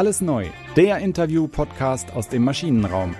Alles 0.00 0.22
neu, 0.22 0.46
der 0.76 0.96
Interview-Podcast 1.00 2.14
aus 2.14 2.30
dem 2.30 2.42
Maschinenraum. 2.42 3.14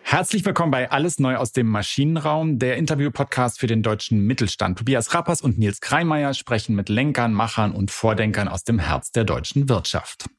Herzlich 0.00 0.42
willkommen 0.46 0.70
bei 0.70 0.90
Alles 0.90 1.18
neu 1.18 1.36
aus 1.36 1.52
dem 1.52 1.66
Maschinenraum, 1.66 2.58
der 2.58 2.78
Interview-Podcast 2.78 3.60
für 3.60 3.66
den 3.66 3.82
deutschen 3.82 4.26
Mittelstand. 4.26 4.78
Tobias 4.78 5.12
Rappers 5.12 5.42
und 5.42 5.58
Nils 5.58 5.82
Kreimeier 5.82 6.32
sprechen 6.32 6.74
mit 6.74 6.88
Lenkern, 6.88 7.34
Machern 7.34 7.72
und 7.72 7.90
Vordenkern 7.90 8.48
aus 8.48 8.64
dem 8.64 8.78
Herz 8.78 9.12
der 9.12 9.24
deutschen 9.24 9.68
Wirtschaft. 9.68 10.30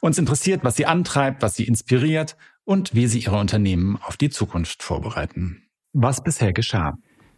Uns 0.00 0.16
interessiert, 0.16 0.64
was 0.64 0.76
sie 0.76 0.86
antreibt, 0.86 1.42
was 1.42 1.54
sie 1.54 1.64
inspiriert 1.64 2.34
und 2.64 2.94
wie 2.94 3.08
sie 3.08 3.18
ihre 3.18 3.36
Unternehmen 3.36 3.98
auf 4.00 4.16
die 4.16 4.30
Zukunft 4.30 4.82
vorbereiten. 4.82 5.64
Was 5.92 6.22
bisher 6.22 6.54
geschah. 6.54 6.96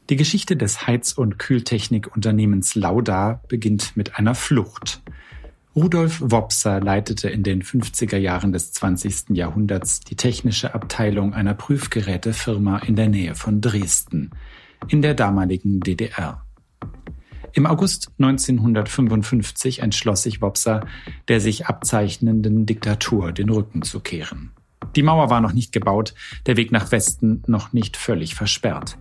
Die 0.08 0.14
Geschichte 0.14 0.56
des 0.56 0.86
Heiz- 0.86 1.14
und 1.14 1.40
Kühltechnikunternehmens 1.40 2.76
Lauda 2.76 3.42
beginnt 3.48 3.96
mit 3.96 4.16
einer 4.20 4.36
Flucht. 4.36 5.02
Rudolf 5.76 6.20
Wopser 6.20 6.80
leitete 6.80 7.30
in 7.30 7.44
den 7.44 7.62
50er 7.62 8.16
Jahren 8.16 8.52
des 8.52 8.72
20. 8.72 9.30
Jahrhunderts 9.30 10.00
die 10.00 10.16
technische 10.16 10.74
Abteilung 10.74 11.32
einer 11.32 11.54
Prüfgerätefirma 11.54 12.78
in 12.78 12.96
der 12.96 13.08
Nähe 13.08 13.36
von 13.36 13.60
Dresden, 13.60 14.32
in 14.88 15.00
der 15.00 15.14
damaligen 15.14 15.78
DDR. 15.78 16.44
Im 17.52 17.66
August 17.66 18.10
1955 18.18 19.78
entschloss 19.80 20.24
sich 20.24 20.42
Wopser, 20.42 20.86
der 21.28 21.40
sich 21.40 21.66
abzeichnenden 21.66 22.66
Diktatur 22.66 23.30
den 23.30 23.48
Rücken 23.48 23.82
zu 23.82 24.00
kehren. 24.00 24.50
Die 24.96 25.04
Mauer 25.04 25.30
war 25.30 25.40
noch 25.40 25.52
nicht 25.52 25.72
gebaut, 25.72 26.14
der 26.46 26.56
Weg 26.56 26.72
nach 26.72 26.90
Westen 26.90 27.44
noch 27.46 27.72
nicht 27.72 27.96
völlig 27.96 28.34
versperrt. 28.34 28.98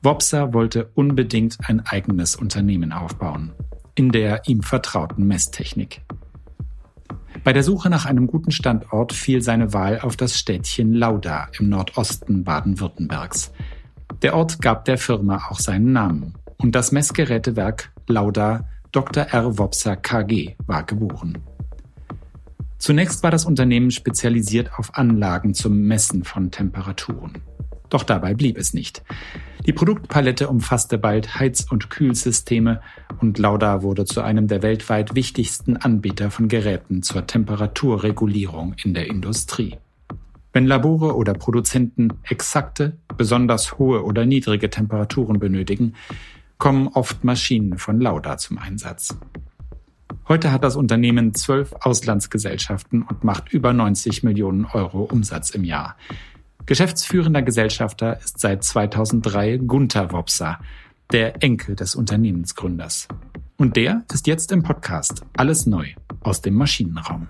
Wopser 0.00 0.54
wollte 0.54 0.90
unbedingt 0.94 1.58
ein 1.68 1.84
eigenes 1.84 2.36
Unternehmen 2.36 2.92
aufbauen 2.92 3.52
in 3.98 4.12
der 4.12 4.42
ihm 4.46 4.62
vertrauten 4.62 5.26
Messtechnik. 5.26 6.02
Bei 7.42 7.52
der 7.52 7.64
Suche 7.64 7.90
nach 7.90 8.06
einem 8.06 8.28
guten 8.28 8.52
Standort 8.52 9.12
fiel 9.12 9.42
seine 9.42 9.72
Wahl 9.72 10.00
auf 10.00 10.16
das 10.16 10.38
Städtchen 10.38 10.92
Lauda 10.94 11.48
im 11.58 11.68
Nordosten 11.68 12.44
Baden-Württembergs. 12.44 13.52
Der 14.22 14.36
Ort 14.36 14.60
gab 14.60 14.84
der 14.84 14.98
Firma 14.98 15.48
auch 15.48 15.58
seinen 15.58 15.92
Namen 15.92 16.34
und 16.58 16.76
das 16.76 16.92
Messgerätewerk 16.92 17.90
Lauda 18.06 18.68
Dr. 18.92 19.24
R. 19.24 19.58
Wopser 19.58 19.96
KG 19.96 20.54
war 20.66 20.84
geboren. 20.84 21.38
Zunächst 22.78 23.24
war 23.24 23.32
das 23.32 23.44
Unternehmen 23.44 23.90
spezialisiert 23.90 24.78
auf 24.78 24.94
Anlagen 24.94 25.54
zum 25.54 25.82
Messen 25.82 26.22
von 26.22 26.52
Temperaturen. 26.52 27.42
Doch 27.90 28.02
dabei 28.02 28.34
blieb 28.34 28.58
es 28.58 28.74
nicht. 28.74 29.02
Die 29.66 29.72
Produktpalette 29.72 30.48
umfasste 30.48 30.98
bald 30.98 31.38
Heiz- 31.38 31.66
und 31.70 31.90
Kühlsysteme 31.90 32.80
und 33.20 33.38
Lauda 33.38 33.82
wurde 33.82 34.04
zu 34.04 34.22
einem 34.22 34.46
der 34.46 34.62
weltweit 34.62 35.14
wichtigsten 35.14 35.76
Anbieter 35.76 36.30
von 36.30 36.48
Geräten 36.48 37.02
zur 37.02 37.26
Temperaturregulierung 37.26 38.74
in 38.82 38.94
der 38.94 39.08
Industrie. 39.08 39.76
Wenn 40.52 40.66
Labore 40.66 41.14
oder 41.14 41.34
Produzenten 41.34 42.14
exakte, 42.24 42.96
besonders 43.16 43.78
hohe 43.78 44.02
oder 44.02 44.24
niedrige 44.24 44.70
Temperaturen 44.70 45.38
benötigen, 45.38 45.94
kommen 46.56 46.88
oft 46.88 47.22
Maschinen 47.22 47.78
von 47.78 48.00
Lauda 48.00 48.38
zum 48.38 48.58
Einsatz. 48.58 49.18
Heute 50.26 50.52
hat 50.52 50.64
das 50.64 50.76
Unternehmen 50.76 51.34
zwölf 51.34 51.72
Auslandsgesellschaften 51.80 53.02
und 53.02 53.24
macht 53.24 53.52
über 53.52 53.72
90 53.72 54.22
Millionen 54.24 54.64
Euro 54.64 55.04
Umsatz 55.04 55.50
im 55.50 55.64
Jahr. 55.64 55.96
Geschäftsführender 56.68 57.40
Gesellschafter 57.40 58.18
ist 58.18 58.40
seit 58.40 58.62
2003 58.62 59.56
Gunther 59.56 60.12
Wopser, 60.12 60.60
der 61.10 61.42
Enkel 61.42 61.74
des 61.76 61.94
Unternehmensgründers. 61.94 63.08
Und 63.56 63.74
der 63.76 64.04
ist 64.12 64.26
jetzt 64.26 64.52
im 64.52 64.62
Podcast 64.62 65.22
Alles 65.34 65.64
neu 65.64 65.86
aus 66.20 66.42
dem 66.42 66.52
Maschinenraum. 66.52 67.28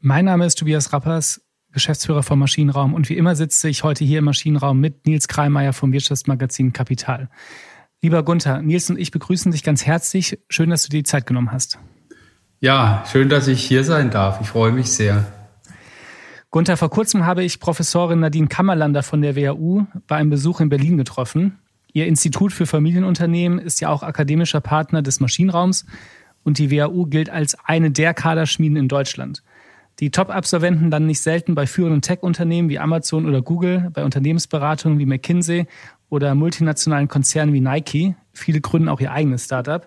Mein 0.00 0.24
Name 0.24 0.44
ist 0.44 0.58
Tobias 0.58 0.92
Rappers, 0.92 1.40
Geschäftsführer 1.70 2.24
vom 2.24 2.40
Maschinenraum 2.40 2.94
und 2.94 3.08
wie 3.08 3.16
immer 3.16 3.36
sitze 3.36 3.68
ich 3.68 3.84
heute 3.84 4.04
hier 4.04 4.18
im 4.18 4.24
Maschinenraum 4.24 4.80
mit 4.80 5.06
Nils 5.06 5.28
Kreimeier 5.28 5.72
vom 5.72 5.92
Wirtschaftsmagazin 5.92 6.72
Kapital. 6.72 7.30
Lieber 8.02 8.24
Gunther, 8.24 8.60
Nils 8.60 8.90
und 8.90 8.98
ich 8.98 9.12
begrüßen 9.12 9.52
dich 9.52 9.62
ganz 9.62 9.86
herzlich. 9.86 10.36
Schön, 10.48 10.70
dass 10.70 10.82
du 10.82 10.88
dir 10.88 10.98
die 10.98 11.04
Zeit 11.04 11.26
genommen 11.26 11.52
hast. 11.52 11.78
Ja, 12.58 13.04
schön, 13.08 13.28
dass 13.28 13.46
ich 13.46 13.64
hier 13.64 13.84
sein 13.84 14.10
darf. 14.10 14.40
Ich 14.40 14.48
freue 14.48 14.72
mich 14.72 14.90
sehr. 14.90 15.32
Gunther, 16.50 16.78
vor 16.78 16.88
kurzem 16.88 17.26
habe 17.26 17.44
ich 17.44 17.60
Professorin 17.60 18.20
Nadine 18.20 18.48
Kammerlander 18.48 19.02
von 19.02 19.20
der 19.20 19.36
WHU 19.36 19.84
bei 20.06 20.16
einem 20.16 20.30
Besuch 20.30 20.60
in 20.60 20.70
Berlin 20.70 20.96
getroffen. 20.96 21.58
Ihr 21.92 22.06
Institut 22.06 22.54
für 22.54 22.64
Familienunternehmen 22.64 23.58
ist 23.58 23.80
ja 23.80 23.90
auch 23.90 24.02
akademischer 24.02 24.62
Partner 24.62 25.02
des 25.02 25.20
Maschinenraums 25.20 25.84
und 26.44 26.56
die 26.56 26.70
WHU 26.70 27.04
gilt 27.04 27.28
als 27.28 27.54
eine 27.64 27.90
der 27.90 28.14
Kaderschmieden 28.14 28.78
in 28.78 28.88
Deutschland. 28.88 29.42
Die 30.00 30.10
Top-Absolventen 30.10 30.90
dann 30.90 31.04
nicht 31.04 31.20
selten 31.20 31.54
bei 31.54 31.66
führenden 31.66 32.00
Tech-Unternehmen 32.00 32.70
wie 32.70 32.78
Amazon 32.78 33.26
oder 33.26 33.42
Google, 33.42 33.90
bei 33.92 34.02
Unternehmensberatungen 34.02 34.98
wie 34.98 35.06
McKinsey 35.06 35.66
oder 36.08 36.34
multinationalen 36.34 37.08
Konzernen 37.08 37.52
wie 37.52 37.60
Nike. 37.60 38.14
Viele 38.32 38.62
gründen 38.62 38.88
auch 38.88 39.00
ihr 39.00 39.12
eigenes 39.12 39.44
Startup. 39.44 39.86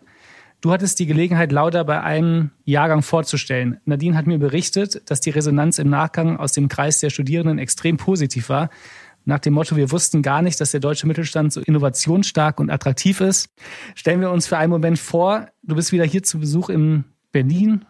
Du 0.62 0.72
hattest 0.72 1.00
die 1.00 1.08
Gelegenheit, 1.08 1.52
Lauda 1.52 1.82
bei 1.82 2.02
einem 2.02 2.52
Jahrgang 2.66 3.02
vorzustellen. 3.02 3.82
Nadine 3.86 4.16
hat 4.16 4.28
mir 4.28 4.38
berichtet, 4.38 5.10
dass 5.10 5.20
die 5.20 5.32
Resonanz 5.32 5.80
im 5.80 5.90
Nachgang 5.90 6.38
aus 6.38 6.52
dem 6.52 6.68
Kreis 6.68 7.00
der 7.00 7.10
Studierenden 7.10 7.58
extrem 7.58 7.98
positiv 7.98 8.50
war. 8.50 8.70
Nach 9.26 9.40
dem 9.40 9.56
Motto, 9.56 9.76
wir 9.76 9.92
wussten 9.92 10.22
gar 10.22 10.44
nicht, 10.44 10.62
dass 10.62 10.70
der 10.70 10.80
deutsche 10.80 11.08
Mittelstand 11.08 11.52
so 11.52 11.62
innovationsstark 11.62 12.60
und 12.60 12.70
attraktiv 12.70 13.22
ist. 13.22 13.50
Stellen 13.96 14.22
wir 14.22 14.30
uns 14.30 14.46
für 14.46 14.58
einen 14.58 14.70
Moment 14.70 15.00
vor, 15.00 15.48
du 15.64 15.76
bist 15.76 15.92
wieder 15.92 16.06
hier 16.06 16.22
zu 16.22 16.40
Besuch 16.40 16.70
in 16.70 17.06
Berlin, 17.32 17.86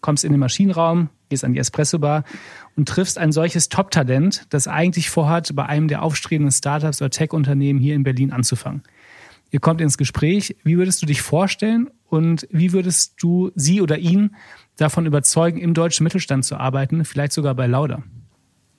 kommst 0.00 0.24
in 0.24 0.30
den 0.30 0.40
Maschinenraum, 0.40 1.08
gehst 1.28 1.44
an 1.44 1.54
die 1.54 1.58
Espresso-Bar 1.58 2.22
und 2.76 2.88
triffst 2.88 3.18
ein 3.18 3.32
solches 3.32 3.68
Top-Talent, 3.68 4.46
das 4.50 4.68
eigentlich 4.68 5.10
vorhat, 5.10 5.56
bei 5.56 5.66
einem 5.66 5.88
der 5.88 6.02
aufstrebenden 6.02 6.52
Startups 6.52 7.02
oder 7.02 7.10
Tech-Unternehmen 7.10 7.80
hier 7.80 7.96
in 7.96 8.04
Berlin 8.04 8.30
anzufangen. 8.30 8.84
Ihr 9.50 9.60
kommt 9.60 9.80
ins 9.80 9.98
Gespräch. 9.98 10.56
Wie 10.62 10.78
würdest 10.78 11.02
du 11.02 11.06
dich 11.06 11.20
vorstellen 11.20 11.90
und 12.12 12.46
wie 12.50 12.74
würdest 12.74 13.14
du 13.20 13.52
sie 13.54 13.80
oder 13.80 13.96
ihn 13.96 14.36
davon 14.76 15.06
überzeugen, 15.06 15.58
im 15.58 15.72
deutschen 15.72 16.04
Mittelstand 16.04 16.44
zu 16.44 16.56
arbeiten, 16.56 17.06
vielleicht 17.06 17.32
sogar 17.32 17.54
bei 17.54 17.66
Lauda? 17.66 18.02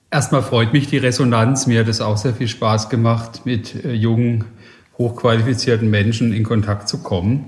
Erstmal 0.08 0.44
freut 0.44 0.72
mich 0.72 0.86
die 0.86 0.98
Resonanz. 0.98 1.66
Mir 1.66 1.80
hat 1.80 1.88
es 1.88 2.00
auch 2.00 2.16
sehr 2.16 2.32
viel 2.32 2.46
Spaß 2.46 2.88
gemacht, 2.90 3.40
mit 3.44 3.84
äh, 3.84 3.92
jungen, 3.92 4.44
hochqualifizierten 4.98 5.90
Menschen 5.90 6.32
in 6.32 6.44
Kontakt 6.44 6.88
zu 6.88 7.02
kommen. 7.02 7.46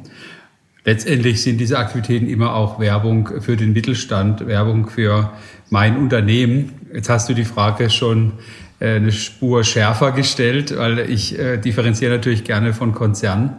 Letztendlich 0.85 1.43
sind 1.43 1.59
diese 1.59 1.79
Aktivitäten 1.79 2.27
immer 2.27 2.57
auch 2.57 2.81
Werbung 2.81 3.41
für 3.41 3.57
den 3.57 3.73
Mittelstand, 3.73 4.45
Werbung 4.49 4.89
für 4.89 5.33
mein 5.71 5.97
Unternehmen. 5.97 6.73
Jetzt 6.93 7.09
hast 7.09 7.29
du 7.29 7.35
die 7.35 7.45
Frage 7.45 7.91
schon 7.91 8.33
äh, 8.81 8.97
eine 8.97 9.13
Spur 9.13 9.63
schärfer 9.63 10.11
gestellt, 10.11 10.77
weil 10.77 10.99
ich 10.99 11.39
äh, 11.39 11.59
differenziere 11.59 12.17
natürlich 12.17 12.43
gerne 12.43 12.73
von 12.73 12.93
Konzernen. 12.93 13.51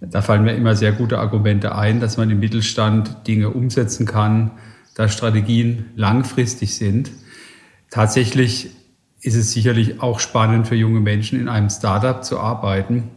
Da 0.00 0.22
fallen 0.22 0.44
mir 0.44 0.54
immer 0.54 0.76
sehr 0.76 0.92
gute 0.92 1.18
Argumente 1.18 1.74
ein, 1.74 2.00
dass 2.00 2.16
man 2.16 2.30
im 2.30 2.40
Mittelstand 2.40 3.26
Dinge 3.26 3.50
umsetzen 3.50 4.06
kann, 4.06 4.52
da 4.94 5.08
Strategien 5.08 5.86
langfristig 5.94 6.74
sind. 6.74 7.10
Tatsächlich 7.90 8.70
ist 9.20 9.36
es 9.36 9.52
sicherlich 9.52 10.00
auch 10.00 10.20
spannend 10.20 10.68
für 10.68 10.74
junge 10.74 11.00
Menschen 11.00 11.38
in 11.38 11.48
einem 11.48 11.68
Startup 11.68 12.24
zu 12.24 12.40
arbeiten. 12.40 13.10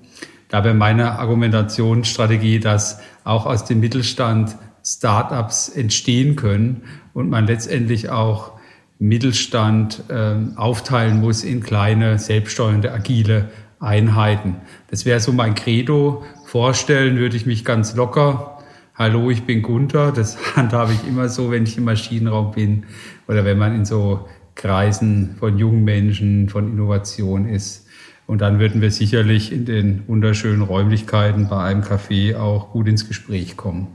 Da 0.49 0.63
wäre 0.63 0.73
meine 0.73 1.17
Argumentationsstrategie, 1.19 2.59
dass 2.59 2.99
auch 3.23 3.45
aus 3.45 3.65
dem 3.65 3.79
Mittelstand 3.79 4.55
Startups 4.85 5.69
entstehen 5.69 6.35
können 6.35 6.83
und 7.13 7.29
man 7.29 7.47
letztendlich 7.47 8.09
auch 8.09 8.51
Mittelstand 8.99 10.03
äh, 10.09 10.35
aufteilen 10.55 11.21
muss 11.21 11.43
in 11.43 11.61
kleine, 11.61 12.19
selbststeuernde, 12.19 12.91
agile 12.91 13.49
Einheiten. 13.79 14.57
Das 14.89 15.05
wäre 15.05 15.19
so 15.19 15.31
mein 15.31 15.55
Credo. 15.55 16.23
Vorstellen 16.53 17.17
würde 17.17 17.35
ich 17.35 17.47
mich 17.47 17.65
ganz 17.65 17.95
locker. 17.95 18.59
Hallo, 18.93 19.31
ich 19.31 19.41
bin 19.41 19.63
Gunther. 19.63 20.11
Das 20.11 20.37
handhabe 20.55 20.93
ich 20.93 21.07
immer 21.07 21.27
so, 21.27 21.49
wenn 21.49 21.63
ich 21.63 21.79
im 21.79 21.85
Maschinenraum 21.85 22.51
bin 22.51 22.83
oder 23.27 23.43
wenn 23.43 23.57
man 23.57 23.73
in 23.73 23.85
so 23.85 24.27
Kreisen 24.53 25.35
von 25.39 25.57
jungen 25.57 25.83
Menschen, 25.83 26.49
von 26.49 26.71
Innovation 26.71 27.47
ist. 27.47 27.87
Und 28.27 28.41
dann 28.41 28.59
würden 28.59 28.81
wir 28.81 28.91
sicherlich 28.91 29.51
in 29.51 29.65
den 29.65 30.07
wunderschönen 30.07 30.61
Räumlichkeiten 30.61 31.49
bei 31.49 31.57
einem 31.57 31.81
Café 31.81 32.37
auch 32.37 32.69
gut 32.69 32.87
ins 32.87 33.07
Gespräch 33.07 33.57
kommen. 33.57 33.87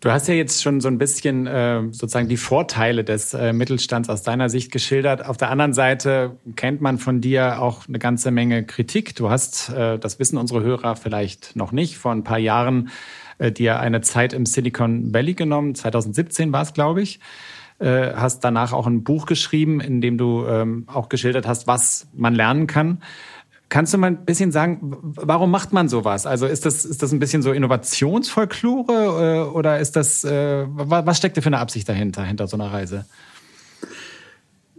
Du 0.00 0.10
hast 0.10 0.28
ja 0.28 0.34
jetzt 0.34 0.62
schon 0.62 0.80
so 0.80 0.88
ein 0.88 0.96
bisschen 0.96 1.46
äh, 1.46 1.82
sozusagen 1.90 2.28
die 2.28 2.38
Vorteile 2.38 3.04
des 3.04 3.34
äh, 3.34 3.52
Mittelstands 3.52 4.08
aus 4.08 4.22
deiner 4.22 4.48
Sicht 4.48 4.72
geschildert. 4.72 5.26
Auf 5.26 5.36
der 5.36 5.50
anderen 5.50 5.74
Seite 5.74 6.38
kennt 6.56 6.80
man 6.80 6.96
von 6.96 7.20
dir 7.20 7.60
auch 7.60 7.86
eine 7.86 7.98
ganze 7.98 8.30
Menge 8.30 8.64
Kritik. 8.64 9.14
Du 9.14 9.28
hast, 9.28 9.68
äh, 9.68 9.98
das 9.98 10.18
wissen 10.18 10.38
unsere 10.38 10.62
Hörer 10.62 10.96
vielleicht 10.96 11.54
noch 11.54 11.70
nicht, 11.70 11.98
vor 11.98 12.12
ein 12.12 12.24
paar 12.24 12.38
Jahren 12.38 12.88
äh, 13.36 13.52
dir 13.52 13.78
eine 13.78 14.00
Zeit 14.00 14.32
im 14.32 14.46
Silicon 14.46 15.12
Valley 15.12 15.34
genommen. 15.34 15.74
2017 15.74 16.50
war 16.50 16.62
es, 16.62 16.72
glaube 16.72 17.02
ich. 17.02 17.20
Äh, 17.78 18.14
hast 18.14 18.40
danach 18.40 18.72
auch 18.72 18.86
ein 18.86 19.04
Buch 19.04 19.26
geschrieben, 19.26 19.80
in 19.80 20.00
dem 20.00 20.16
du 20.16 20.46
ähm, 20.46 20.84
auch 20.86 21.10
geschildert 21.10 21.46
hast, 21.46 21.66
was 21.66 22.08
man 22.14 22.34
lernen 22.34 22.66
kann. 22.66 23.02
Kannst 23.70 23.94
du 23.94 23.98
mal 23.98 24.08
ein 24.08 24.24
bisschen 24.24 24.50
sagen, 24.50 24.80
warum 24.82 25.52
macht 25.52 25.72
man 25.72 25.88
sowas? 25.88 26.26
Also 26.26 26.46
ist 26.46 26.66
das, 26.66 26.84
ist 26.84 27.04
das 27.04 27.12
ein 27.12 27.20
bisschen 27.20 27.40
so 27.40 27.52
Innovationsfolklore 27.52 29.46
äh, 29.46 29.56
oder 29.56 29.78
ist 29.78 29.94
das, 29.94 30.24
äh, 30.24 30.66
was 30.66 31.16
steckt 31.16 31.36
da 31.36 31.40
für 31.40 31.46
eine 31.46 31.58
Absicht 31.58 31.88
dahinter, 31.88 32.24
hinter 32.24 32.48
so 32.48 32.56
einer 32.56 32.72
Reise? 32.72 33.06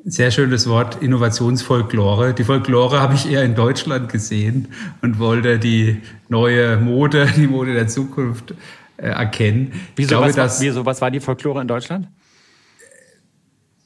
Sehr 0.03 0.29
schönes 0.31 0.67
Wort, 0.67 1.01
Innovationsfolklore. 1.01 2.33
Die 2.33 2.43
Folklore 2.43 2.99
habe 2.99 3.13
ich 3.13 3.31
eher 3.31 3.43
in 3.45 3.55
Deutschland 3.55 4.11
gesehen 4.11 4.67
und 5.01 5.19
wollte 5.19 5.57
die 5.57 6.01
neue 6.27 6.75
Mode, 6.75 7.29
die 7.37 7.47
Mode 7.47 7.73
der 7.73 7.87
Zukunft 7.87 8.55
äh, 8.97 9.07
erkennen. 9.07 9.71
Wieso, 9.95 10.09
glaube, 10.09 10.27
was, 10.27 10.35
dass, 10.35 10.59
wieso, 10.59 10.85
was 10.85 10.99
war 10.99 11.11
die 11.11 11.21
Folklore 11.21 11.61
in 11.61 11.67
Deutschland? 11.69 12.09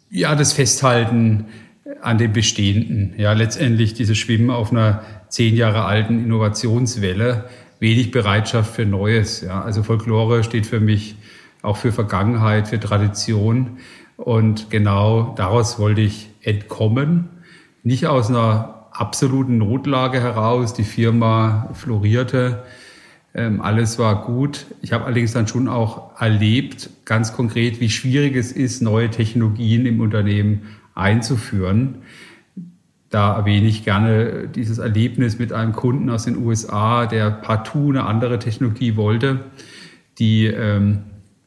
Ja, 0.10 0.34
das 0.34 0.54
Festhalten 0.54 1.46
an 2.02 2.18
dem 2.18 2.34
Bestehenden. 2.34 3.14
Ja, 3.18 3.34
letztendlich 3.34 3.94
dieses 3.94 4.18
Schwimmen 4.18 4.50
auf 4.50 4.72
einer 4.72 5.02
zehn 5.30 5.56
Jahre 5.56 5.86
alten 5.86 6.24
Innovationswelle, 6.24 7.46
wenig 7.80 8.12
Bereitschaft 8.12 8.76
für 8.76 8.86
Neues. 8.86 9.42
Ja, 9.42 9.62
also 9.62 9.84
Folklore 9.84 10.44
steht 10.44 10.66
für 10.66 10.80
mich 10.80 11.16
auch 11.62 11.78
für 11.78 11.92
Vergangenheit, 11.92 12.68
für 12.68 12.80
Tradition. 12.80 13.78
Und 14.18 14.70
genau 14.70 15.34
daraus 15.36 15.80
wollte 15.80 16.02
ich 16.02 16.30
entkommen. 16.42 17.30
Nicht 17.84 18.08
aus 18.08 18.30
einer 18.30 18.88
absoluten 18.92 19.58
Notlage 19.58 20.22
heraus. 20.22 20.74
Die 20.74 20.84
Firma 20.84 21.70
florierte. 21.74 22.64
Ähm, 23.34 23.62
alles 23.62 24.00
war 24.00 24.24
gut. 24.24 24.68
Ich 24.82 24.94
habe 24.94 25.06
allerdings 25.06 25.34
dann 25.34 25.48
schon 25.48 25.68
auch 25.68 26.20
erlebt, 26.20 26.90
ganz 27.04 27.34
konkret, 27.34 27.82
wie 27.82 27.90
schwierig 27.90 28.36
es 28.36 28.54
ist, 28.54 28.82
neue 28.82 29.10
Technologien 29.10 29.86
im 29.86 30.00
Unternehmen 30.00 30.62
einzuführen. 30.96 32.00
Da 33.10 33.36
erwähne 33.36 33.68
ich 33.68 33.86
gerne 33.86 34.48
dieses 34.48 34.80
Erlebnis 34.80 35.38
mit 35.38 35.54
einem 35.54 35.74
Kunden 35.74 36.10
aus 36.10 36.24
den 36.24 36.38
USA, 36.38 37.06
der 37.06 37.30
partout 37.30 37.90
eine 37.90 38.06
andere 38.06 38.40
Technologie 38.40 38.96
wollte, 38.96 39.42
die 40.18 40.48
ähm, 40.48 41.04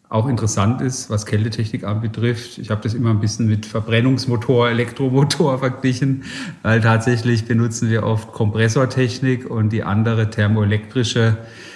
auch 0.08 0.28
interessant 0.28 0.80
ist, 0.80 1.10
was 1.10 1.26
Kältetechnik 1.26 1.84
anbetrifft. 1.84 2.56
Ich 2.58 2.70
habe 2.70 2.80
das 2.82 2.94
immer 2.94 3.10
ein 3.10 3.20
bisschen 3.20 3.46
mit 3.46 3.66
Verbrennungsmotor, 3.66 4.70
Elektromotor 4.70 5.58
verglichen, 5.58 6.24
weil 6.62 6.80
tatsächlich 6.80 7.44
benutzen 7.44 7.90
wir 7.90 8.04
oft 8.04 8.32
Kompressortechnik 8.32 9.50
und 9.50 9.70
die 9.70 9.82
andere 9.82 10.30
thermoelektrische 10.30 11.36
äh, 11.38 11.67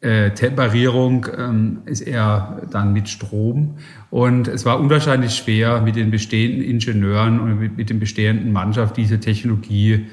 Temperierung 0.00 1.26
ähm, 1.36 1.78
ist 1.86 2.02
eher 2.02 2.62
dann 2.70 2.92
mit 2.92 3.08
Strom. 3.08 3.78
Und 4.10 4.46
es 4.46 4.64
war 4.64 4.78
unwahrscheinlich 4.78 5.34
schwer, 5.34 5.80
mit 5.80 5.96
den 5.96 6.10
bestehenden 6.10 6.62
Ingenieuren 6.62 7.40
und 7.40 7.58
mit, 7.58 7.76
mit 7.76 7.90
den 7.90 7.98
bestehenden 7.98 8.52
Mannschaft 8.52 8.96
diese 8.96 9.18
Technologie 9.18 10.06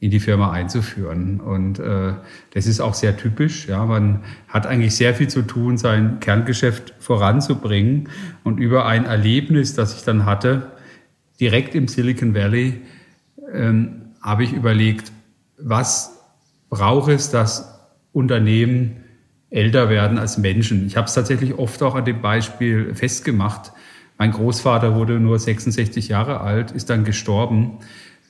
in 0.00 0.10
die 0.10 0.20
Firma 0.20 0.52
einzuführen. 0.52 1.40
Und 1.40 1.78
äh, 1.78 2.14
das 2.54 2.66
ist 2.66 2.80
auch 2.80 2.94
sehr 2.94 3.16
typisch. 3.16 3.66
Ja, 3.68 3.84
man 3.84 4.22
hat 4.48 4.66
eigentlich 4.66 4.94
sehr 4.94 5.14
viel 5.14 5.28
zu 5.28 5.42
tun, 5.42 5.76
sein 5.76 6.20
Kerngeschäft 6.20 6.94
voranzubringen. 6.98 8.08
Und 8.44 8.58
über 8.58 8.86
ein 8.86 9.04
Erlebnis, 9.04 9.74
das 9.74 9.96
ich 9.96 10.04
dann 10.04 10.24
hatte, 10.24 10.72
direkt 11.40 11.74
im 11.74 11.88
Silicon 11.88 12.34
Valley, 12.34 12.80
ähm, 13.52 14.02
habe 14.20 14.44
ich 14.44 14.52
überlegt, 14.52 15.12
was 15.58 16.20
braucht 16.70 17.10
es, 17.10 17.30
dass 17.30 17.80
Unternehmen 18.12 19.04
älter 19.50 19.88
werden 19.88 20.18
als 20.18 20.38
Menschen. 20.38 20.86
Ich 20.86 20.96
habe 20.96 21.06
es 21.06 21.14
tatsächlich 21.14 21.54
oft 21.54 21.82
auch 21.82 21.94
an 21.94 22.04
dem 22.04 22.20
Beispiel 22.20 22.94
festgemacht. 22.94 23.72
Mein 24.18 24.32
Großvater 24.32 24.94
wurde 24.94 25.20
nur 25.20 25.38
66 25.38 26.08
Jahre 26.08 26.40
alt, 26.40 26.70
ist 26.72 26.90
dann 26.90 27.04
gestorben, 27.04 27.78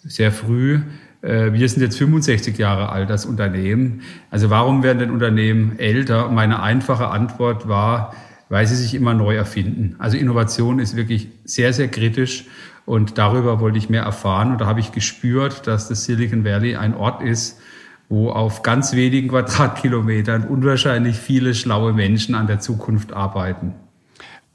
sehr 0.05 0.33
früh. 0.33 0.81
Äh, 1.23 1.53
wir 1.53 1.69
sind 1.69 1.83
jetzt 1.83 1.99
65 1.99 2.57
Jahre 2.59 2.91
alt 2.91 3.11
als 3.11 3.27
Unternehmen. 3.27 4.03
Also 4.31 4.51
warum 4.51 4.83
werden 4.83 4.99
denn 4.99 5.11
Unternehmen 5.11 5.79
älter? 5.79 6.29
meine 6.29 6.63
einfache 6.63 7.09
Antwort 7.09 7.69
war, 7.69 8.15
weil 8.49 8.67
sie 8.67 8.77
sich 8.77 8.95
immer 8.95 9.15
neu 9.15 9.35
erfinden. 9.35 9.97
Also 9.99 10.17
Innovation 10.17 10.79
ist 10.79 10.95
wirklich 10.97 11.29
sehr, 11.45 11.73
sehr 11.73 11.89
kritisch 11.89 12.45
und 12.87 13.19
darüber 13.19 13.61
wollte 13.61 13.79
ich 13.79 13.91
mehr 13.91 14.03
erfahren 14.03 14.53
und 14.53 14.61
da 14.61 14.67
habe 14.67 14.81
ich 14.81 14.93
gespürt, 14.93 15.67
dass 15.67 15.89
das 15.89 16.05
Silicon 16.05 16.45
Valley 16.45 16.77
ein 16.77 16.95
Ort 16.95 17.23
ist, 17.23 17.61
wo 18.09 18.31
auf 18.31 18.63
ganz 18.63 18.95
wenigen 18.95 19.29
Quadratkilometern 19.29 20.45
unwahrscheinlich 20.45 21.17
viele 21.17 21.55
schlaue 21.55 21.93
Menschen 21.93 22.35
an 22.35 22.47
der 22.47 22.61
Zukunft 22.61 23.13
arbeiten. 23.13 23.75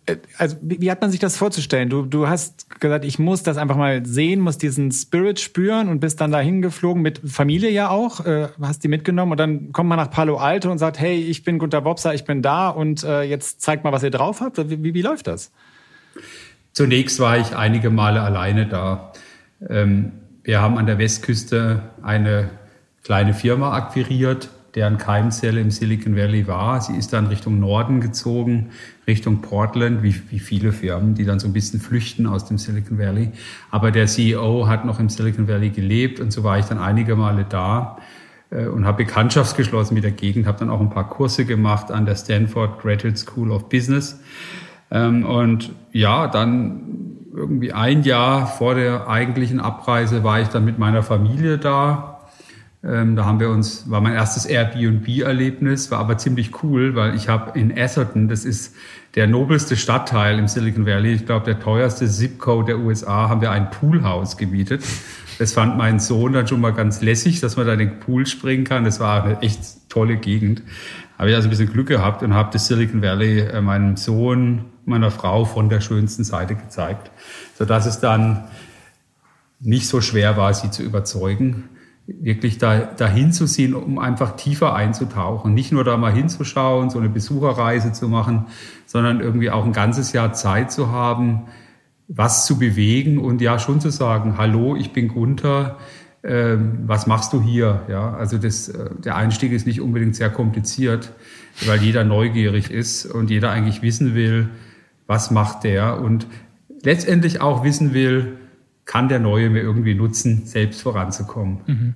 Äh, 0.05 0.17
also 0.37 0.57
wie, 0.61 0.81
wie, 0.81 0.91
hat 0.91 1.01
man 1.01 1.11
sich 1.11 1.19
das 1.19 1.37
vorzustellen? 1.37 1.89
Du, 1.89 2.03
du 2.03 2.27
hast 2.27 2.79
gesagt, 2.79 3.05
ich 3.05 3.19
muss 3.19 3.43
das 3.43 3.57
einfach 3.57 3.77
mal 3.77 4.05
sehen, 4.05 4.39
muss 4.39 4.57
diesen 4.57 4.91
Spirit 4.91 5.39
spüren 5.39 5.87
und 5.87 5.99
bist 5.99 6.19
dann 6.19 6.31
dahin 6.31 6.61
geflogen 6.61 7.01
mit 7.01 7.21
Familie 7.25 7.69
ja 7.69 7.89
auch, 7.89 8.25
äh, 8.25 8.49
hast 8.61 8.83
die 8.83 8.87
mitgenommen 8.87 9.31
und 9.33 9.39
dann 9.39 9.71
kommt 9.71 9.89
man 9.89 9.97
nach 9.97 10.09
Palo 10.09 10.37
Alto 10.37 10.71
und 10.71 10.77
sagt, 10.77 10.99
hey, 10.99 11.15
ich 11.15 11.43
bin 11.43 11.59
Gunter 11.59 11.81
Bobser, 11.81 12.13
ich 12.13 12.25
bin 12.25 12.41
da 12.41 12.69
und 12.69 13.03
äh, 13.03 13.21
jetzt 13.21 13.61
zeigt 13.61 13.83
mal, 13.83 13.93
was 13.93 14.03
ihr 14.03 14.11
drauf 14.11 14.41
habt. 14.41 14.57
Wie, 14.69 14.83
wie, 14.83 14.93
wie 14.93 15.01
läuft 15.01 15.27
das? 15.27 15.51
Zunächst 16.73 17.19
war 17.19 17.37
ich 17.37 17.55
einige 17.55 17.91
Male 17.91 18.21
alleine 18.21 18.65
da. 18.65 19.13
Ähm, 19.69 20.13
wir 20.43 20.59
haben 20.59 20.77
an 20.77 20.87
der 20.87 20.97
Westküste 20.97 21.83
eine 22.01 22.49
kleine 23.03 23.33
Firma 23.33 23.73
akquiriert, 23.73 24.49
deren 24.75 24.97
Keimzelle 24.97 25.61
im 25.61 25.69
Silicon 25.69 26.15
Valley 26.15 26.47
war. 26.47 26.81
Sie 26.81 26.95
ist 26.95 27.13
dann 27.13 27.27
Richtung 27.27 27.59
Norden 27.59 28.01
gezogen, 28.01 28.69
Richtung 29.05 29.41
Portland, 29.41 30.01
wie, 30.01 30.15
wie 30.29 30.39
viele 30.39 30.71
Firmen, 30.71 31.13
die 31.13 31.25
dann 31.25 31.39
so 31.39 31.47
ein 31.47 31.53
bisschen 31.53 31.79
flüchten 31.79 32.25
aus 32.25 32.45
dem 32.45 32.57
Silicon 32.57 32.97
Valley. 32.97 33.31
Aber 33.69 33.91
der 33.91 34.07
CEO 34.07 34.67
hat 34.67 34.85
noch 34.85 34.99
im 34.99 35.09
Silicon 35.09 35.47
Valley 35.47 35.69
gelebt 35.69 36.19
und 36.19 36.31
so 36.31 36.43
war 36.43 36.57
ich 36.57 36.65
dann 36.65 36.79
einige 36.79 37.15
Male 37.15 37.45
da 37.47 37.97
äh, 38.49 38.65
und 38.65 38.85
habe 38.85 39.03
Bekanntschaft 39.03 39.57
geschlossen 39.57 39.93
mit 39.93 40.03
der 40.03 40.11
Gegend, 40.11 40.47
habe 40.47 40.57
dann 40.57 40.69
auch 40.69 40.81
ein 40.81 40.89
paar 40.89 41.09
Kurse 41.09 41.45
gemacht 41.45 41.91
an 41.91 42.05
der 42.05 42.15
Stanford 42.15 42.81
Graduate 42.81 43.17
School 43.17 43.51
of 43.51 43.69
Business. 43.69 44.19
Ähm, 44.89 45.23
und 45.23 45.71
ja, 45.91 46.27
dann 46.27 47.19
irgendwie 47.35 47.73
ein 47.73 48.03
Jahr 48.03 48.47
vor 48.47 48.75
der 48.75 49.07
eigentlichen 49.07 49.59
Abreise 49.59 50.23
war 50.23 50.41
ich 50.41 50.47
dann 50.47 50.65
mit 50.65 50.79
meiner 50.79 51.03
Familie 51.03 51.57
da 51.57 52.12
ähm, 52.85 53.15
da 53.15 53.23
haben 53.23 53.39
wir 53.39 53.49
uns, 53.49 53.89
war 53.89 54.01
mein 54.01 54.13
erstes 54.13 54.45
Airbnb-Erlebnis, 54.45 55.89
war 55.89 55.99
aber 55.99 56.17
ziemlich 56.17 56.63
cool, 56.63 56.95
weil 56.95 57.15
ich 57.15 57.29
habe 57.29 57.57
in 57.57 57.71
Atherton, 57.71 58.27
das 58.27 58.43
ist 58.43 58.75
der 59.15 59.25
nobelste 59.25 59.77
Stadtteil 59.77 60.37
im 60.37 60.49
Silicon 60.49 60.85
Valley, 60.85 61.13
ich 61.13 61.25
glaube 61.25 61.45
der 61.45 61.61
teuerste 61.61 62.07
Zip-Code 62.09 62.73
der 62.73 62.79
USA, 62.79 63.29
haben 63.29 63.39
wir 63.39 63.51
ein 63.51 63.69
Poolhaus 63.71 64.35
gemietet. 64.35 64.83
Das 65.39 65.53
fand 65.53 65.77
mein 65.77 65.99
Sohn 65.99 66.33
dann 66.33 66.45
schon 66.45 66.59
mal 66.59 66.73
ganz 66.73 67.01
lässig, 67.01 67.39
dass 67.39 67.55
man 67.55 67.65
da 67.65 67.73
in 67.73 67.79
den 67.79 67.99
Pool 67.99 68.25
springen 68.25 68.65
kann. 68.65 68.83
Das 68.83 68.99
war 68.99 69.23
eine 69.23 69.41
echt 69.41 69.89
tolle 69.89 70.17
Gegend. 70.17 70.61
Habe 71.17 71.29
ich 71.29 71.35
also 71.35 71.47
ein 71.47 71.51
bisschen 71.51 71.71
Glück 71.71 71.87
gehabt 71.87 72.21
und 72.21 72.33
habe 72.33 72.49
das 72.51 72.67
Silicon 72.67 73.01
Valley 73.01 73.39
äh, 73.39 73.61
meinem 73.61 73.95
Sohn, 73.95 74.65
meiner 74.85 75.09
Frau 75.09 75.45
von 75.45 75.69
der 75.69 75.79
schönsten 75.79 76.25
Seite 76.25 76.55
gezeigt, 76.55 77.11
sodass 77.57 77.85
es 77.85 77.99
dann 78.01 78.43
nicht 79.61 79.87
so 79.87 80.01
schwer 80.01 80.35
war, 80.35 80.53
sie 80.53 80.69
zu 80.69 80.83
überzeugen 80.83 81.69
wirklich 82.05 82.57
da, 82.57 82.79
dahin 82.79 83.31
zu 83.31 83.45
ziehen, 83.45 83.73
um 83.73 83.97
einfach 83.97 84.35
tiefer 84.35 84.75
einzutauchen. 84.75 85.53
Nicht 85.53 85.71
nur 85.71 85.83
da 85.83 85.97
mal 85.97 86.11
hinzuschauen, 86.11 86.89
so 86.89 86.99
eine 86.99 87.09
Besucherreise 87.09 87.93
zu 87.93 88.09
machen, 88.09 88.47
sondern 88.85 89.21
irgendwie 89.21 89.49
auch 89.49 89.65
ein 89.65 89.73
ganzes 89.73 90.11
Jahr 90.11 90.33
Zeit 90.33 90.71
zu 90.71 90.91
haben, 90.91 91.43
was 92.07 92.45
zu 92.45 92.59
bewegen 92.59 93.17
und 93.17 93.41
ja 93.41 93.57
schon 93.57 93.79
zu 93.79 93.89
sagen, 93.89 94.37
hallo, 94.37 94.75
ich 94.75 94.91
bin 94.91 95.07
Gunther, 95.07 95.77
äh, 96.21 96.57
was 96.85 97.07
machst 97.07 97.31
du 97.31 97.41
hier? 97.41 97.83
Ja, 97.87 98.13
also 98.13 98.37
das, 98.37 98.67
äh, 98.67 98.89
der 99.03 99.15
Einstieg 99.15 99.53
ist 99.53 99.65
nicht 99.65 99.79
unbedingt 99.79 100.15
sehr 100.15 100.29
kompliziert, 100.29 101.13
weil 101.65 101.81
jeder 101.81 102.03
neugierig 102.03 102.69
ist 102.69 103.05
und 103.05 103.29
jeder 103.29 103.51
eigentlich 103.51 103.81
wissen 103.81 104.13
will, 104.13 104.49
was 105.07 105.31
macht 105.31 105.63
der 105.63 105.99
und 106.01 106.27
letztendlich 106.83 107.39
auch 107.39 107.63
wissen 107.63 107.93
will, 107.93 108.37
kann 108.85 109.09
der 109.09 109.19
Neue 109.19 109.49
mir 109.49 109.61
irgendwie 109.61 109.95
nutzen, 109.95 110.45
selbst 110.45 110.81
voranzukommen. 110.81 111.61
Mhm. 111.65 111.95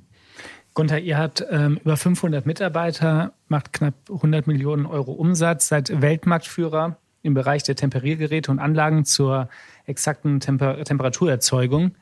Gunther, 0.73 0.99
ihr 0.99 1.17
habt 1.17 1.43
ähm, 1.49 1.79
über 1.83 1.97
500 1.97 2.45
Mitarbeiter, 2.45 3.33
macht 3.47 3.73
knapp 3.73 3.95
100 4.09 4.45
Millionen 4.45 4.85
Euro 4.85 5.11
Umsatz, 5.11 5.67
seid 5.67 6.01
Weltmarktführer 6.01 6.97
im 7.23 7.33
Bereich 7.33 7.63
der 7.63 7.75
Temperiergeräte 7.75 8.51
und 8.51 8.59
Anlagen 8.59 9.03
zur 9.03 9.49
exakten 9.85 10.39
Temper 10.39 10.83
Temperaturerzeugung. 10.83 11.95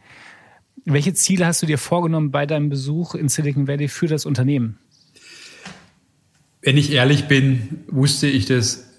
Welche 0.84 1.13
Ziele 1.13 1.48
hast 1.48 1.62
du 1.62 1.65
dir 1.65 1.77
vorgenommen 1.77 2.32
bei 2.32 2.46
deinem 2.46 2.70
Besuch 2.70 3.15
in 3.15 3.30
Silicon 3.30 3.68
Valley 3.68 3.88
für 3.88 4.08
das 4.08 4.25
Unternehmen? 4.25 4.77
Wenn 6.62 6.77
ich 6.77 6.92
ehrlich 6.92 7.27
bin, 7.27 7.86
wusste 7.88 8.27
ich 8.27 8.46
das 8.46 8.92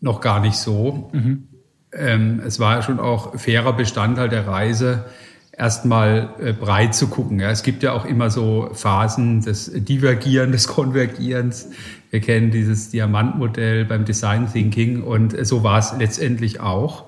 noch 0.00 0.20
gar 0.20 0.40
nicht 0.40 0.56
so. 0.56 1.10
Mhm 1.12 1.49
ähm, 1.92 2.40
es 2.44 2.58
war 2.60 2.82
schon 2.82 3.00
auch 3.00 3.38
fairer 3.38 3.72
Bestandteil 3.72 4.28
der 4.28 4.46
Reise, 4.46 5.04
erstmal 5.52 6.34
äh, 6.40 6.52
breit 6.52 6.94
zu 6.94 7.08
gucken. 7.08 7.40
Ja. 7.40 7.50
Es 7.50 7.62
gibt 7.62 7.82
ja 7.82 7.92
auch 7.92 8.04
immer 8.04 8.30
so 8.30 8.70
Phasen 8.72 9.42
des 9.42 9.70
Divergieren, 9.72 10.52
des 10.52 10.68
Konvergierens. 10.68 11.68
Wir 12.10 12.20
kennen 12.20 12.50
dieses 12.50 12.90
Diamantmodell 12.90 13.84
beim 13.84 14.04
Design 14.04 14.50
Thinking 14.50 15.02
und 15.02 15.36
so 15.46 15.62
war 15.62 15.78
es 15.78 15.92
letztendlich 15.98 16.60
auch. 16.60 17.04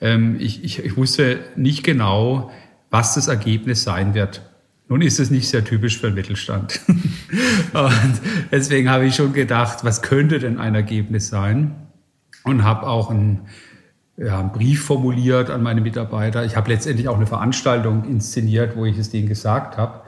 Ähm, 0.00 0.36
ich, 0.38 0.62
ich, 0.62 0.84
ich 0.84 0.96
wusste 0.96 1.40
nicht 1.56 1.82
genau, 1.82 2.50
was 2.90 3.14
das 3.14 3.28
Ergebnis 3.28 3.82
sein 3.82 4.14
wird. 4.14 4.42
Nun 4.88 5.00
ist 5.00 5.18
es 5.18 5.30
nicht 5.30 5.48
sehr 5.48 5.64
typisch 5.64 5.98
für 5.98 6.08
den 6.08 6.14
Mittelstand. 6.14 6.80
und 7.72 8.20
deswegen 8.52 8.90
habe 8.90 9.06
ich 9.06 9.14
schon 9.14 9.32
gedacht, 9.32 9.78
was 9.82 10.02
könnte 10.02 10.38
denn 10.38 10.58
ein 10.58 10.74
Ergebnis 10.74 11.28
sein? 11.28 11.74
Und 12.42 12.64
habe 12.64 12.86
auch 12.86 13.10
einen, 13.10 13.40
ja, 14.16 14.38
einen 14.38 14.52
Brief 14.52 14.84
formuliert 14.84 15.50
an 15.50 15.62
meine 15.62 15.80
Mitarbeiter. 15.80 16.44
Ich 16.44 16.56
habe 16.56 16.70
letztendlich 16.70 17.08
auch 17.08 17.16
eine 17.16 17.26
Veranstaltung 17.26 18.04
inszeniert, 18.04 18.76
wo 18.76 18.84
ich 18.84 18.96
es 18.98 19.10
denen 19.10 19.28
gesagt 19.28 19.76
habe. 19.76 20.02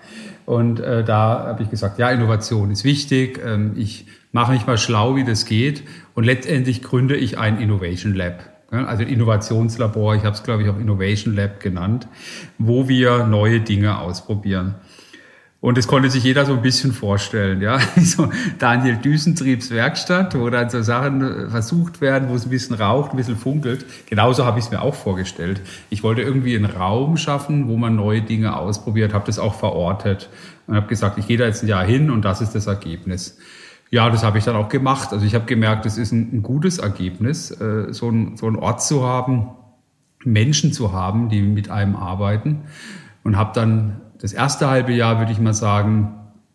Und 0.44 0.78
äh, 0.78 1.02
da 1.02 1.46
habe 1.46 1.62
ich 1.64 1.70
gesagt, 1.70 1.98
ja, 1.98 2.10
Innovation 2.10 2.70
ist 2.70 2.84
wichtig. 2.84 3.40
Ähm, 3.44 3.72
ich 3.76 4.06
mache 4.30 4.52
mich 4.52 4.66
mal 4.66 4.78
schlau, 4.78 5.16
wie 5.16 5.24
das 5.24 5.44
geht. 5.44 5.82
Und 6.14 6.24
letztendlich 6.24 6.82
gründe 6.82 7.16
ich 7.16 7.38
ein 7.38 7.58
Innovation 7.58 8.14
Lab. 8.14 8.52
Also 8.70 9.04
Innovationslabor, 9.04 10.16
ich 10.16 10.24
habe 10.24 10.34
es, 10.34 10.42
glaube 10.42 10.62
ich, 10.62 10.68
auch 10.68 10.78
Innovation 10.78 11.34
Lab 11.34 11.60
genannt, 11.60 12.08
wo 12.58 12.88
wir 12.88 13.26
neue 13.26 13.60
Dinge 13.60 13.98
ausprobieren. 13.98 14.74
Und 15.66 15.76
das 15.76 15.88
konnte 15.88 16.08
sich 16.10 16.22
jeder 16.22 16.46
so 16.46 16.52
ein 16.52 16.62
bisschen 16.62 16.92
vorstellen, 16.92 17.60
ja. 17.60 17.80
So 17.96 18.30
Daniel 18.60 18.98
Düsentriebs 18.98 19.72
Werkstatt, 19.72 20.38
wo 20.38 20.48
dann 20.48 20.70
so 20.70 20.80
Sachen 20.80 21.22
äh, 21.22 21.50
versucht 21.50 22.00
werden, 22.00 22.28
wo 22.28 22.36
es 22.36 22.46
ein 22.46 22.50
bisschen 22.50 22.76
raucht, 22.76 23.10
ein 23.10 23.16
bisschen 23.16 23.36
funkelt. 23.36 23.84
Genauso 24.08 24.44
habe 24.44 24.60
ich 24.60 24.66
es 24.66 24.70
mir 24.70 24.80
auch 24.80 24.94
vorgestellt. 24.94 25.60
Ich 25.90 26.04
wollte 26.04 26.22
irgendwie 26.22 26.54
einen 26.54 26.66
Raum 26.66 27.16
schaffen, 27.16 27.66
wo 27.66 27.76
man 27.76 27.96
neue 27.96 28.22
Dinge 28.22 28.56
ausprobiert, 28.56 29.12
habe 29.12 29.26
das 29.26 29.40
auch 29.40 29.54
verortet 29.54 30.30
und 30.68 30.76
habe 30.76 30.86
gesagt, 30.86 31.18
ich 31.18 31.26
gehe 31.26 31.36
da 31.36 31.46
jetzt 31.46 31.64
ein 31.64 31.68
Jahr 31.68 31.84
hin 31.84 32.12
und 32.12 32.24
das 32.24 32.40
ist 32.40 32.54
das 32.54 32.68
Ergebnis. 32.68 33.36
Ja, 33.90 34.08
das 34.08 34.22
habe 34.22 34.38
ich 34.38 34.44
dann 34.44 34.54
auch 34.54 34.68
gemacht. 34.68 35.12
Also 35.12 35.26
ich 35.26 35.34
habe 35.34 35.46
gemerkt, 35.46 35.84
es 35.84 35.98
ist 35.98 36.12
ein, 36.12 36.32
ein, 36.32 36.42
gutes 36.44 36.78
Ergebnis, 36.78 37.50
äh, 37.50 37.92
so, 37.92 38.08
ein, 38.08 38.36
so 38.36 38.46
einen 38.46 38.54
Ort 38.54 38.84
zu 38.84 39.04
haben, 39.04 39.48
Menschen 40.22 40.72
zu 40.72 40.92
haben, 40.92 41.28
die 41.28 41.42
mit 41.42 41.70
einem 41.70 41.96
arbeiten. 41.96 42.60
Und 43.24 43.36
habe 43.36 43.50
dann 43.52 44.02
das 44.18 44.32
erste 44.32 44.68
halbe 44.68 44.92
Jahr, 44.92 45.18
würde 45.18 45.32
ich 45.32 45.38
mal 45.38 45.54
sagen, 45.54 46.14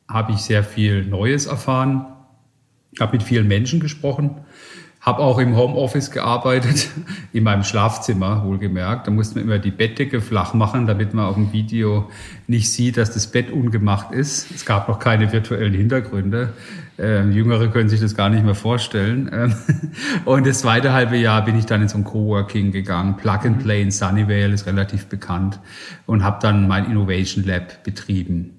habe 0.09 0.33
ich 0.33 0.39
sehr 0.39 0.63
viel 0.63 1.05
Neues 1.05 1.45
erfahren, 1.45 2.05
habe 2.99 3.13
mit 3.13 3.23
vielen 3.23 3.47
Menschen 3.47 3.79
gesprochen, 3.79 4.41
habe 4.99 5.19
auch 5.19 5.39
im 5.39 5.55
Homeoffice 5.55 6.11
gearbeitet, 6.11 6.89
in 7.33 7.43
meinem 7.43 7.63
Schlafzimmer 7.63 8.43
wohlgemerkt. 8.45 9.07
Da 9.07 9.11
musste 9.11 9.35
man 9.35 9.45
immer 9.45 9.59
die 9.59 9.71
Bettdecke 9.71 10.21
flach 10.21 10.53
machen, 10.53 10.85
damit 10.85 11.13
man 11.13 11.25
auf 11.25 11.35
dem 11.35 11.51
Video 11.53 12.09
nicht 12.47 12.71
sieht, 12.71 12.97
dass 12.97 13.13
das 13.13 13.27
Bett 13.27 13.51
ungemacht 13.51 14.11
ist. 14.11 14.51
Es 14.51 14.65
gab 14.65 14.87
noch 14.87 14.99
keine 14.99 15.31
virtuellen 15.31 15.73
Hintergründe. 15.73 16.53
Äh, 17.01 17.27
Jüngere 17.29 17.69
können 17.69 17.89
sich 17.89 17.99
das 17.99 18.15
gar 18.15 18.29
nicht 18.29 18.45
mehr 18.45 18.55
vorstellen. 18.55 19.29
Ähm, 19.33 19.55
und 20.25 20.45
das 20.45 20.59
zweite 20.59 20.93
halbe 20.93 21.17
Jahr 21.17 21.43
bin 21.43 21.57
ich 21.57 21.65
dann 21.65 21.81
in 21.81 21.87
so 21.87 21.97
ein 21.97 22.03
Coworking 22.03 22.71
gegangen. 22.71 23.17
Plug 23.17 23.39
and 23.43 23.59
Play 23.59 23.81
in 23.81 23.89
Sunnyvale 23.89 24.53
ist 24.53 24.67
relativ 24.67 25.07
bekannt 25.07 25.59
und 26.05 26.23
habe 26.23 26.37
dann 26.41 26.67
mein 26.67 26.85
Innovation 26.85 27.43
Lab 27.43 27.83
betrieben. 27.83 28.57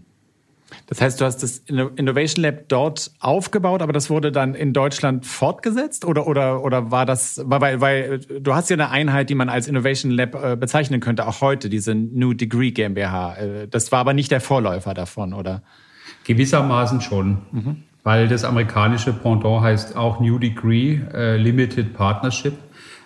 Das 0.87 1.01
heißt, 1.01 1.21
du 1.21 1.25
hast 1.25 1.43
das 1.43 1.59
Innovation 1.69 2.43
Lab 2.43 2.69
dort 2.69 3.13
aufgebaut, 3.21 3.81
aber 3.81 3.93
das 3.93 4.11
wurde 4.11 4.33
dann 4.33 4.55
in 4.55 4.73
Deutschland 4.73 5.25
fortgesetzt 5.25 6.05
oder 6.05 6.27
oder 6.27 6.63
oder 6.65 6.91
war 6.91 7.07
das 7.07 7.41
weil 7.45 7.81
weil 7.81 8.19
du 8.19 8.55
hast 8.55 8.69
ja 8.71 8.75
eine 8.75 8.91
Einheit, 8.91 9.31
die 9.31 9.35
man 9.35 9.49
als 9.49 9.69
Innovation 9.69 10.11
Lab 10.11 10.35
äh, 10.35 10.57
bezeichnen 10.57 11.01
könnte 11.01 11.27
auch 11.27 11.41
heute, 11.41 11.69
diese 11.69 11.95
New 11.95 12.35
Degree 12.35 12.73
GmbH. 12.73 13.37
Äh, 13.37 13.69
das 13.69 13.93
war 13.93 14.01
aber 14.01 14.15
nicht 14.15 14.31
der 14.31 14.41
Vorläufer 14.41 14.95
davon, 14.95 15.33
oder? 15.33 15.63
Gewissermaßen 16.25 17.01
schon. 17.01 17.39
Mhm. 17.53 17.77
Weil 18.04 18.28
das 18.28 18.44
amerikanische 18.44 19.12
Pendant 19.12 19.62
heißt 19.62 19.97
auch 19.97 20.21
New 20.21 20.38
Degree 20.38 21.00
äh, 21.14 21.37
Limited 21.37 21.94
Partnership. 21.94 22.54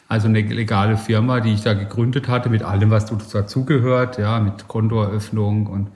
Also 0.09 0.29
eine 0.29 0.41
legale 0.41 0.97
Firma, 0.97 1.41
die 1.41 1.53
ich 1.53 1.63
da 1.63 1.75
gegründet 1.75 2.29
hatte, 2.29 2.49
mit 2.49 2.63
allem, 2.63 2.91
was 2.91 3.07
dazugehört, 3.07 4.19
ja, 4.19 4.39
mit 4.39 4.69
Kontoeröffnung 4.69 5.67
und 5.67 5.89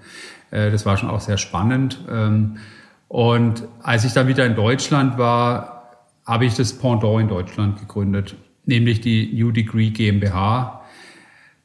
äh, 0.51 0.71
das 0.71 0.85
war 0.85 0.97
schon 0.97 1.09
auch 1.11 1.21
sehr 1.21 1.39
spannend. 1.39 2.01
Ähm, 2.11 2.57
und 3.07 3.65
als 3.83 4.05
ich 4.05 4.13
dann 4.13 4.29
wieder 4.29 4.45
in 4.47 4.57
Deutschland 4.57 5.17
war, 5.17 5.81
habe 6.27 6.45
ich 6.45 6.55
das 6.55 6.73
Pendant 6.73 7.21
in 7.21 7.29
Deutschland 7.29 7.79
gegründet, 7.79 8.37
nämlich 8.67 9.01
die 9.01 9.33
New 9.33 9.53
Degree 9.53 9.91
GmbH 9.91 10.83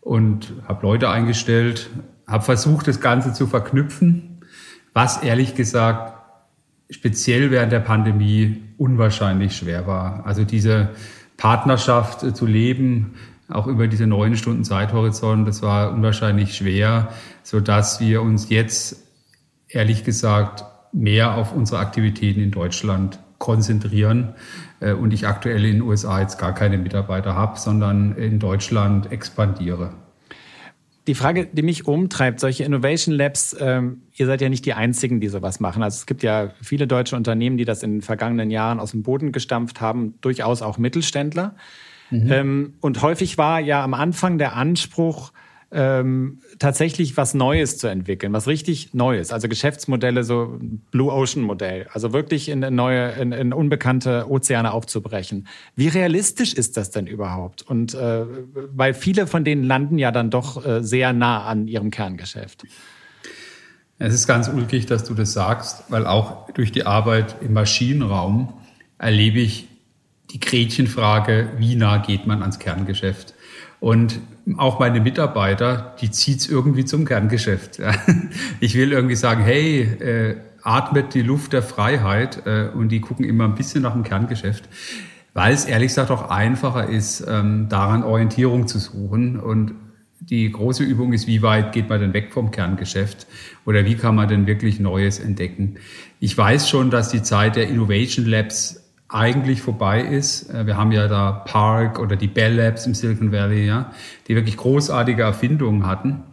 und 0.01 0.53
habe 0.67 0.85
Leute 0.85 1.09
eingestellt, 1.09 1.89
habe 2.27 2.43
versucht, 2.43 2.87
das 2.87 3.01
Ganze 3.01 3.33
zu 3.33 3.47
verknüpfen, 3.47 4.39
was 4.93 5.21
ehrlich 5.23 5.55
gesagt 5.55 6.14
speziell 6.89 7.51
während 7.51 7.71
der 7.71 7.79
Pandemie 7.79 8.61
unwahrscheinlich 8.77 9.55
schwer 9.55 9.87
war. 9.87 10.25
Also 10.25 10.43
diese 10.43 10.89
Partnerschaft 11.37 12.23
äh, 12.23 12.33
zu 12.33 12.45
leben, 12.45 13.15
auch 13.47 13.67
über 13.67 13.87
diese 13.87 14.07
neun 14.07 14.35
Stunden 14.35 14.63
Zeithorizont, 14.63 15.47
das 15.47 15.61
war 15.61 15.91
unwahrscheinlich 15.91 16.55
schwer, 16.55 17.09
so 17.43 17.59
dass 17.59 17.99
wir 17.99 18.21
uns 18.21 18.49
jetzt 18.49 19.03
ehrlich 19.67 20.03
gesagt 20.03 20.65
mehr 20.93 21.35
auf 21.35 21.53
unsere 21.53 21.79
Aktivitäten 21.79 22.39
in 22.39 22.51
Deutschland 22.51 23.19
konzentrieren 23.37 24.33
äh, 24.79 24.93
und 24.93 25.13
ich 25.13 25.27
aktuell 25.27 25.65
in 25.65 25.73
den 25.73 25.81
USA 25.81 26.21
jetzt 26.21 26.39
gar 26.39 26.53
keine 26.53 26.77
Mitarbeiter 26.77 27.35
habe, 27.35 27.59
sondern 27.59 28.15
in 28.15 28.39
Deutschland 28.39 29.11
expandiere. 29.11 29.91
Die 31.07 31.15
Frage, 31.15 31.45
die 31.45 31.62
mich 31.62 31.88
umtreibt, 31.88 32.39
solche 32.39 32.63
Innovation 32.63 33.13
Labs, 33.13 33.55
ähm, 33.59 34.01
ihr 34.15 34.25
seid 34.25 34.41
ja 34.41 34.50
nicht 34.50 34.65
die 34.65 34.74
Einzigen, 34.74 35.19
die 35.19 35.27
sowas 35.27 35.59
machen. 35.59 35.83
Also 35.83 35.97
es 35.97 36.05
gibt 36.07 36.24
ja 36.24 36.51
viele 36.62 36.88
deutsche 36.88 37.15
Unternehmen, 37.15 37.57
die 37.57 37.65
das 37.65 37.83
in 37.83 37.93
den 37.93 38.01
vergangenen 38.01 38.50
Jahren 38.50 38.79
aus 38.79 38.91
dem 38.91 39.03
Boden 39.03 39.31
gestampft 39.31 39.81
haben, 39.81 40.15
durchaus 40.21 40.62
auch 40.62 40.77
Mittelständler. 40.79 41.55
Mhm. 42.09 42.31
Ähm, 42.31 42.74
und 42.81 43.01
häufig 43.01 43.38
war 43.38 43.59
ja 43.59 43.83
am 43.83 43.93
Anfang 43.93 44.38
der 44.38 44.55
Anspruch, 44.55 45.31
ähm, 45.72 46.39
tatsächlich 46.60 47.17
was 47.17 47.34
Neues 47.34 47.77
zu 47.77 47.88
entwickeln, 47.88 48.34
was 48.34 48.48
richtig 48.48 48.93
Neues, 48.93 49.31
also 49.31 49.48
Geschäftsmodelle, 49.48 50.24
so 50.24 50.60
Blue 50.91 51.12
Ocean 51.12 51.43
Modell, 51.43 51.88
also 51.91 52.13
wirklich 52.13 52.50
in 52.50 52.60
neue, 52.60 53.12
in, 53.12 53.31
in 53.31 53.53
unbekannte 53.53 54.29
Ozeane 54.29 54.72
aufzubrechen. 54.72 55.48
Wie 55.75 55.88
realistisch 55.88 56.53
ist 56.53 56.77
das 56.77 56.91
denn 56.91 57.07
überhaupt? 57.07 57.62
Und 57.63 57.93
äh, 57.93 58.25
weil 58.74 58.93
viele 58.93 59.27
von 59.27 59.43
denen 59.43 59.63
landen 59.63 59.98
ja 59.98 60.12
dann 60.12 60.29
doch 60.29 60.65
äh, 60.65 60.84
sehr 60.84 61.13
nah 61.13 61.45
an 61.45 61.67
ihrem 61.67 61.91
Kerngeschäft. 61.91 62.63
Es 63.98 64.13
ist 64.13 64.27
ganz 64.27 64.50
ulkig, 64.50 64.86
dass 64.88 65.05
du 65.05 65.13
das 65.13 65.34
sagst, 65.34 65.86
weil 65.89 66.05
auch 66.05 66.50
durch 66.51 66.72
die 66.72 66.86
Arbeit 66.86 67.38
im 67.41 67.53
Maschinenraum 67.53 68.53
erlebe 68.98 69.39
ich 69.39 69.67
die 70.31 70.39
Gretchenfrage, 70.39 71.50
wie 71.57 71.75
nah 71.75 71.98
geht 71.98 72.27
man 72.27 72.41
ans 72.41 72.60
Kerngeschäft? 72.60 73.34
Und 73.79 74.19
auch 74.57 74.79
meine 74.79 75.01
Mitarbeiter, 75.01 75.95
die 76.01 76.11
zieht's 76.11 76.47
irgendwie 76.47 76.85
zum 76.85 77.05
Kerngeschäft. 77.05 77.79
Ich 78.59 78.75
will 78.75 78.91
irgendwie 78.91 79.15
sagen, 79.15 79.43
hey, 79.43 79.81
äh, 79.81 80.35
atmet 80.61 81.13
die 81.13 81.21
Luft 81.21 81.53
der 81.53 81.61
Freiheit 81.61 82.45
äh, 82.45 82.69
und 82.73 82.89
die 82.89 82.99
gucken 82.99 83.25
immer 83.25 83.45
ein 83.45 83.55
bisschen 83.55 83.83
nach 83.83 83.93
dem 83.93 84.03
Kerngeschäft, 84.03 84.67
weil 85.33 85.53
es 85.53 85.65
ehrlich 85.65 85.89
gesagt 85.89 86.11
auch 86.11 86.29
einfacher 86.29 86.89
ist, 86.89 87.23
ähm, 87.27 87.69
daran 87.69 88.03
Orientierung 88.03 88.67
zu 88.67 88.79
suchen. 88.79 89.39
Und 89.39 89.73
die 90.21 90.51
große 90.51 90.83
Übung 90.83 91.13
ist, 91.13 91.27
wie 91.27 91.41
weit 91.43 91.71
geht 91.71 91.89
man 91.89 91.99
denn 91.99 92.13
weg 92.13 92.33
vom 92.33 92.49
Kerngeschäft 92.49 93.27
oder 93.65 93.85
wie 93.85 93.95
kann 93.95 94.15
man 94.15 94.27
denn 94.27 94.47
wirklich 94.47 94.79
Neues 94.79 95.19
entdecken. 95.19 95.75
Ich 96.19 96.35
weiß 96.35 96.67
schon, 96.67 96.89
dass 96.89 97.09
die 97.09 97.21
Zeit 97.21 97.55
der 97.55 97.67
Innovation 97.67 98.25
Labs 98.25 98.84
eigentlich 99.07 99.62
vorbei 99.62 100.01
ist. 100.01 100.50
Äh, 100.50 100.65
wir 100.65 100.77
haben 100.77 100.91
ja 100.91 101.07
da 101.07 101.31
Park 101.31 102.00
oder 102.00 102.15
die 102.15 102.27
Bell 102.27 102.55
Labs 102.55 102.85
im 102.85 102.93
Silicon 102.93 103.31
Valley, 103.31 103.65
ja, 103.65 103.91
die 104.27 104.35
wirklich 104.35 104.57
großartige 104.57 105.21
Erfindungen 105.21 105.85
hatten. 105.85 106.24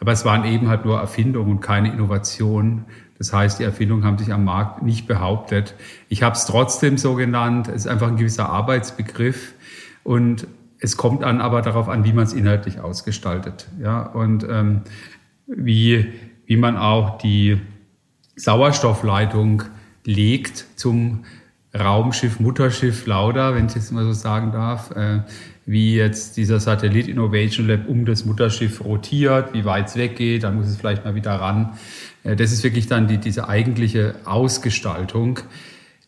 Aber 0.00 0.12
es 0.12 0.24
waren 0.24 0.44
eben 0.44 0.68
halt 0.68 0.84
nur 0.84 0.98
Erfindungen 0.98 1.56
und 1.56 1.60
keine 1.60 1.92
Innovationen. 1.92 2.84
Das 3.18 3.32
heißt, 3.32 3.58
die 3.58 3.64
Erfindungen 3.64 4.04
haben 4.04 4.18
sich 4.18 4.32
am 4.32 4.44
Markt 4.44 4.82
nicht 4.82 5.08
behauptet. 5.08 5.74
Ich 6.08 6.22
habe 6.22 6.36
es 6.36 6.46
trotzdem 6.46 6.98
so 6.98 7.14
genannt. 7.14 7.66
Es 7.66 7.82
ist 7.82 7.86
einfach 7.88 8.06
ein 8.06 8.16
gewisser 8.16 8.48
Arbeitsbegriff 8.48 9.54
und 10.04 10.46
es 10.80 10.96
kommt 10.96 11.22
dann 11.22 11.40
aber 11.40 11.62
darauf 11.62 11.88
an, 11.88 12.04
wie 12.04 12.12
man 12.12 12.24
es 12.24 12.32
inhaltlich 12.32 12.80
ausgestaltet, 12.80 13.68
ja 13.82 14.02
und 14.02 14.46
ähm, 14.48 14.82
wie 15.46 16.12
wie 16.46 16.56
man 16.56 16.76
auch 16.76 17.18
die 17.18 17.60
Sauerstoffleitung 18.36 19.64
legt 20.04 20.64
zum 20.76 21.24
Raumschiff, 21.78 22.40
Mutterschiff 22.40 23.06
Lauda, 23.06 23.54
wenn 23.54 23.66
ich 23.66 23.74
jetzt 23.74 23.92
mal 23.92 24.04
so 24.04 24.12
sagen 24.12 24.52
darf, 24.52 24.90
äh, 24.92 25.20
wie 25.66 25.96
jetzt 25.96 26.36
dieser 26.36 26.60
Satellit 26.60 27.08
Innovation 27.08 27.68
Lab 27.68 27.88
um 27.88 28.04
das 28.04 28.24
Mutterschiff 28.24 28.84
rotiert, 28.84 29.52
wie 29.52 29.64
weit 29.64 29.88
es 29.88 29.96
weggeht, 29.96 30.44
dann 30.44 30.56
muss 30.56 30.66
es 30.66 30.76
vielleicht 30.76 31.04
mal 31.04 31.14
wieder 31.14 31.32
ran. 31.32 31.74
Äh, 32.24 32.36
das 32.36 32.52
ist 32.52 32.64
wirklich 32.64 32.86
dann 32.86 33.08
die, 33.08 33.18
diese 33.18 33.48
eigentliche 33.48 34.14
Ausgestaltung. 34.24 35.40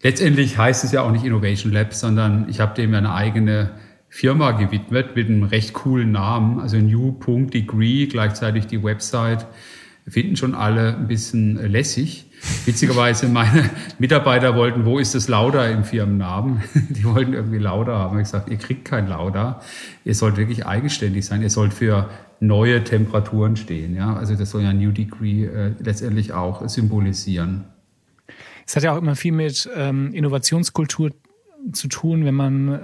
Letztendlich 0.02 0.56
heißt 0.56 0.84
es 0.84 0.92
ja 0.92 1.02
auch 1.02 1.12
nicht 1.12 1.24
Innovation 1.24 1.72
Lab, 1.72 1.92
sondern 1.92 2.48
ich 2.48 2.60
habe 2.60 2.74
dem 2.74 2.92
ja 2.92 2.98
eine 2.98 3.12
eigene 3.12 3.70
Firma 4.08 4.52
gewidmet 4.52 5.14
mit 5.14 5.28
einem 5.28 5.44
recht 5.44 5.72
coolen 5.72 6.10
Namen, 6.10 6.58
also 6.58 6.76
New.Degree, 6.78 8.06
gleichzeitig 8.06 8.66
die 8.66 8.82
Website, 8.82 9.46
finden 10.06 10.36
schon 10.36 10.54
alle 10.54 10.96
ein 10.96 11.08
bisschen 11.08 11.56
lässig. 11.56 12.26
Witzigerweise, 12.64 13.28
meine 13.28 13.68
Mitarbeiter 13.98 14.56
wollten, 14.56 14.84
wo 14.84 14.98
ist 14.98 15.14
das 15.14 15.28
Lauda 15.28 15.66
im 15.66 15.84
Firmennamen? 15.84 16.62
Die 16.90 17.04
wollten 17.04 17.34
irgendwie 17.34 17.58
Lauda 17.58 17.98
haben. 17.98 18.18
Ich 18.18 18.24
gesagt, 18.24 18.50
ihr 18.50 18.56
kriegt 18.56 18.84
kein 18.84 19.08
Lauda. 19.08 19.60
Ihr 20.04 20.14
sollt 20.14 20.36
wirklich 20.36 20.66
eigenständig 20.66 21.26
sein. 21.26 21.42
Ihr 21.42 21.50
sollt 21.50 21.74
für 21.74 22.08
neue 22.40 22.82
Temperaturen 22.82 23.56
stehen. 23.56 23.94
Ja? 23.94 24.14
Also 24.14 24.34
das 24.34 24.50
soll 24.50 24.62
ja 24.62 24.72
New 24.72 24.92
Degree 24.92 25.44
äh, 25.44 25.72
letztendlich 25.78 26.32
auch 26.32 26.66
symbolisieren. 26.68 27.64
Es 28.66 28.76
hat 28.76 28.82
ja 28.82 28.92
auch 28.92 28.98
immer 28.98 29.16
viel 29.16 29.32
mit 29.32 29.68
ähm, 29.76 30.12
Innovationskultur 30.14 31.10
zu 31.72 31.88
tun, 31.88 32.24
wenn 32.24 32.34
man 32.34 32.68
äh, 32.68 32.80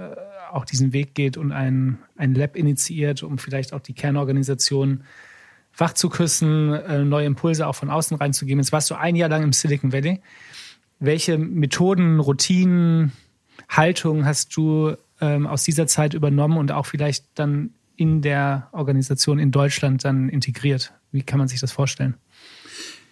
auch 0.51 0.65
diesen 0.65 0.93
Weg 0.93 1.15
geht 1.15 1.37
und 1.37 1.51
ein, 1.51 1.97
ein 2.15 2.35
Lab 2.35 2.55
initiiert, 2.55 3.23
um 3.23 3.37
vielleicht 3.37 3.73
auch 3.73 3.79
die 3.79 3.93
Kernorganisation 3.93 5.03
wach 5.77 5.93
zu 5.93 6.09
küssen, 6.09 6.73
äh, 6.73 7.03
neue 7.03 7.25
Impulse 7.25 7.67
auch 7.67 7.75
von 7.75 7.89
außen 7.89 8.17
reinzugeben. 8.17 8.59
Jetzt 8.59 8.71
warst 8.71 8.89
du 8.89 8.95
ein 8.95 9.15
Jahr 9.15 9.29
lang 9.29 9.43
im 9.43 9.53
Silicon 9.53 9.93
Valley. 9.93 10.21
Welche 10.99 11.37
Methoden, 11.37 12.19
Routinen, 12.19 13.11
Haltungen 13.69 14.25
hast 14.25 14.55
du 14.55 14.95
ähm, 15.21 15.45
aus 15.45 15.63
dieser 15.63 15.87
Zeit 15.87 16.13
übernommen 16.13 16.57
und 16.57 16.71
auch 16.71 16.85
vielleicht 16.85 17.25
dann 17.35 17.71
in 17.95 18.21
der 18.21 18.69
Organisation 18.71 19.39
in 19.39 19.51
Deutschland 19.51 20.03
dann 20.03 20.29
integriert? 20.29 20.93
Wie 21.11 21.23
kann 21.23 21.39
man 21.39 21.47
sich 21.47 21.59
das 21.59 21.71
vorstellen? 21.71 22.15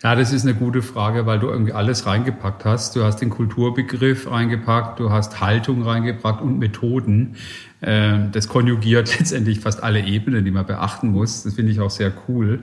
Ja, 0.06 0.14
das 0.14 0.32
ist 0.32 0.44
eine 0.44 0.54
gute 0.54 0.84
Frage, 0.84 1.26
weil 1.26 1.40
du 1.40 1.48
irgendwie 1.48 1.74
alles 1.74 2.06
reingepackt 2.06 2.64
hast. 2.64 2.96
Du 2.96 3.04
hast 3.04 3.22
den 3.22 3.32
Kulturbegriff 3.32 4.30
reingepackt, 4.30 5.00
du 5.00 5.10
hast 5.10 5.42
Haltung 5.42 5.82
reingepackt 5.82 6.44
und 6.44 6.60
Methoden. 6.60 7.38
Ähm, 7.82 8.30
das 8.32 8.48
konjugiert 8.48 9.10
letztendlich 9.20 9.62
fast 9.62 9.82
alle 9.82 10.02
Ebenen, 10.02 10.46
die 10.46 10.52
man 10.52 10.68
beachten 10.68 11.10
muss. 11.10 11.42
Das 11.42 11.56
finde 11.56 11.72
ich 11.72 11.80
auch 11.80 11.90
sehr 11.90 12.14
cool. 12.28 12.60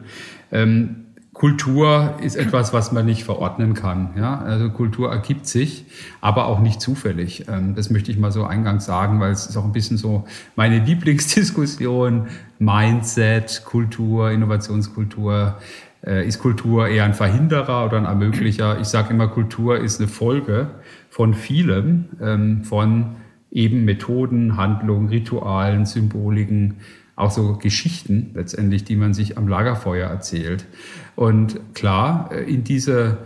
Ähm, 0.53 1.07
Kultur 1.33 2.15
ist 2.23 2.37
etwas, 2.37 2.73
was 2.73 2.93
man 2.93 3.07
nicht 3.07 3.25
verordnen 3.25 3.75
kann. 3.75 4.11
Ja? 4.17 4.39
Also 4.39 4.71
Kultur 4.71 5.11
ergibt 5.11 5.49
sich, 5.49 5.87
aber 6.21 6.47
auch 6.47 6.61
nicht 6.61 6.81
zufällig. 6.81 7.47
Ähm, 7.49 7.75
das 7.75 7.91
möchte 7.91 8.13
ich 8.13 8.19
mal 8.19 8.31
so 8.31 8.45
eingangs 8.45 8.85
sagen, 8.85 9.19
weil 9.19 9.33
es 9.33 9.47
ist 9.47 9.57
auch 9.57 9.65
ein 9.65 9.73
bisschen 9.73 9.97
so 9.97 10.27
meine 10.55 10.79
Lieblingsdiskussion. 10.85 12.29
Mindset, 12.61 13.63
Kultur, 13.65 14.31
Innovationskultur. 14.31 15.57
Äh, 16.05 16.27
ist 16.27 16.41
Kultur 16.41 16.89
eher 16.89 17.05
ein 17.05 17.15
Verhinderer 17.15 17.85
oder 17.85 17.97
ein 17.97 18.05
Ermöglicher? 18.05 18.81
Ich 18.81 18.89
sage 18.89 19.13
immer, 19.13 19.29
Kultur 19.29 19.79
ist 19.79 20.01
eine 20.01 20.09
Folge 20.09 20.71
von 21.09 21.35
vielem, 21.35 22.07
ähm, 22.21 22.65
von 22.65 23.17
eben 23.51 23.85
Methoden, 23.85 24.57
Handlungen, 24.57 25.09
Ritualen, 25.09 25.87
Symboliken, 25.87 26.79
auch 27.15 27.31
so 27.31 27.57
Geschichten 27.57 28.31
letztendlich, 28.35 28.85
die 28.85 28.97
man 28.97 29.15
sich 29.15 29.39
am 29.39 29.47
Lagerfeuer 29.47 30.09
erzählt. 30.09 30.67
Und 31.15 31.61
klar, 31.75 32.31
äh, 32.33 32.43
in 32.43 32.65
diese 32.65 33.19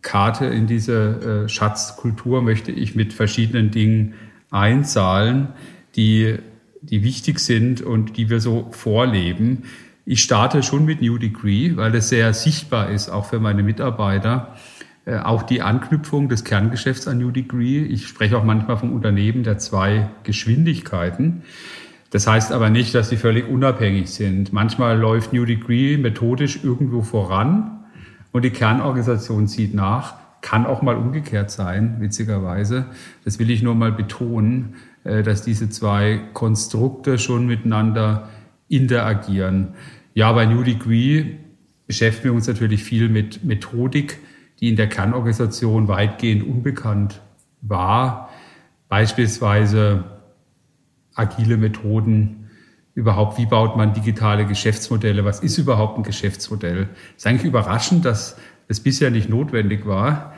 Karte, 0.00 0.46
in 0.46 0.66
diese 0.66 1.44
äh, 1.44 1.48
Schatzkultur 1.48 2.40
möchte 2.40 2.72
ich 2.72 2.94
mit 2.94 3.12
verschiedenen 3.12 3.70
Dingen 3.70 4.14
einzahlen, 4.50 5.48
die, 5.96 6.36
die 6.80 7.02
wichtig 7.02 7.40
sind 7.40 7.82
und 7.82 8.16
die 8.16 8.30
wir 8.30 8.40
so 8.40 8.68
vorleben. 8.70 9.64
Ich 10.10 10.22
starte 10.22 10.62
schon 10.62 10.86
mit 10.86 11.02
New 11.02 11.18
Degree, 11.18 11.76
weil 11.76 11.94
es 11.94 12.08
sehr 12.08 12.32
sichtbar 12.32 12.88
ist, 12.88 13.10
auch 13.10 13.26
für 13.26 13.40
meine 13.40 13.62
Mitarbeiter. 13.62 14.54
Äh, 15.04 15.18
auch 15.18 15.42
die 15.42 15.60
Anknüpfung 15.60 16.30
des 16.30 16.44
Kerngeschäfts 16.44 17.06
an 17.06 17.18
New 17.18 17.30
Degree. 17.30 17.82
Ich 17.82 18.06
spreche 18.06 18.38
auch 18.38 18.42
manchmal 18.42 18.78
vom 18.78 18.94
Unternehmen 18.94 19.42
der 19.42 19.58
zwei 19.58 20.08
Geschwindigkeiten. 20.22 21.42
Das 22.08 22.26
heißt 22.26 22.52
aber 22.52 22.70
nicht, 22.70 22.94
dass 22.94 23.10
sie 23.10 23.18
völlig 23.18 23.50
unabhängig 23.50 24.08
sind. 24.08 24.50
Manchmal 24.50 24.98
läuft 24.98 25.34
New 25.34 25.44
Degree 25.44 25.98
methodisch 25.98 26.64
irgendwo 26.64 27.02
voran 27.02 27.84
und 28.32 28.46
die 28.46 28.50
Kernorganisation 28.50 29.46
zieht 29.46 29.74
nach. 29.74 30.14
Kann 30.40 30.64
auch 30.64 30.80
mal 30.80 30.96
umgekehrt 30.96 31.50
sein, 31.50 31.96
witzigerweise. 31.98 32.86
Das 33.26 33.38
will 33.38 33.50
ich 33.50 33.62
nur 33.62 33.74
mal 33.74 33.92
betonen, 33.92 34.76
äh, 35.04 35.22
dass 35.22 35.42
diese 35.42 35.68
zwei 35.68 36.18
Konstrukte 36.32 37.18
schon 37.18 37.46
miteinander 37.46 38.30
interagieren. 38.70 39.74
Ja, 40.18 40.32
bei 40.32 40.46
New 40.46 40.64
Degree 40.64 41.36
beschäftigen 41.86 42.30
wir 42.30 42.32
uns 42.32 42.48
natürlich 42.48 42.82
viel 42.82 43.08
mit 43.08 43.44
Methodik, 43.44 44.18
die 44.58 44.68
in 44.68 44.74
der 44.74 44.88
Kernorganisation 44.88 45.86
weitgehend 45.86 46.42
unbekannt 46.42 47.20
war. 47.60 48.28
Beispielsweise 48.88 50.02
agile 51.14 51.56
Methoden, 51.56 52.48
überhaupt, 52.94 53.38
wie 53.38 53.46
baut 53.46 53.76
man 53.76 53.94
digitale 53.94 54.44
Geschäftsmodelle, 54.44 55.24
was 55.24 55.38
ist 55.38 55.56
überhaupt 55.56 55.98
ein 55.98 56.02
Geschäftsmodell. 56.02 56.88
Es 57.16 57.18
ist 57.18 57.26
eigentlich 57.28 57.44
überraschend, 57.44 58.04
dass 58.04 58.36
es 58.66 58.80
bisher 58.80 59.12
nicht 59.12 59.28
notwendig 59.28 59.86
war, 59.86 60.34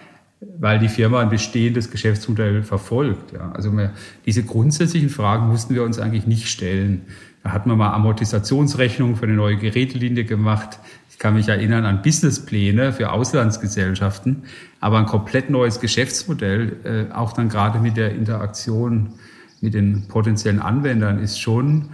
weil 0.59 0.79
die 0.79 0.89
Firma 0.89 1.23
ein 1.23 1.31
bestehendes 1.31 1.91
Geschäftsmodell 1.91 2.65
verfolgt. 2.65 3.33
Ja. 3.33 3.51
Also 3.53 3.73
wir, 3.73 3.95
diese 4.27 4.43
grundsätzlichen 4.43 5.09
Fragen 5.09 5.49
mussten 5.49 5.75
wir 5.75 5.85
uns 5.85 5.99
eigentlich 5.99 6.27
nicht 6.27 6.49
stellen. 6.49 7.07
Da 7.43 7.53
hat 7.53 7.67
man 7.67 7.79
mal 7.79 7.93
Amortisationsrechnungen 7.93 9.17
für 9.17 9.25
eine 9.25 9.35
neue 9.35 9.57
Gerätelinie 9.57 10.25
gemacht. 10.25 10.79
Ich 11.11 11.19
kann 11.19 11.35
mich 11.35 11.49
erinnern 11.49 11.85
an 11.85 12.03
Businesspläne 12.03 12.93
für 12.93 13.13
Auslandsgesellschaften, 13.13 14.45
aber 14.81 14.99
ein 14.99 15.07
komplett 15.07 15.51
neues 15.51 15.81
Geschäftsmodell, 15.81 17.09
äh, 17.11 17.15
auch 17.15 17.33
dann 17.33 17.49
gerade 17.49 17.79
mit 17.79 17.97
der 17.97 18.15
Interaktion 18.15 19.15
mit 19.61 19.75
den 19.75 20.09
potenziellen 20.09 20.61
Anwendern 20.61 21.19
ist 21.19 21.39
schon 21.39 21.91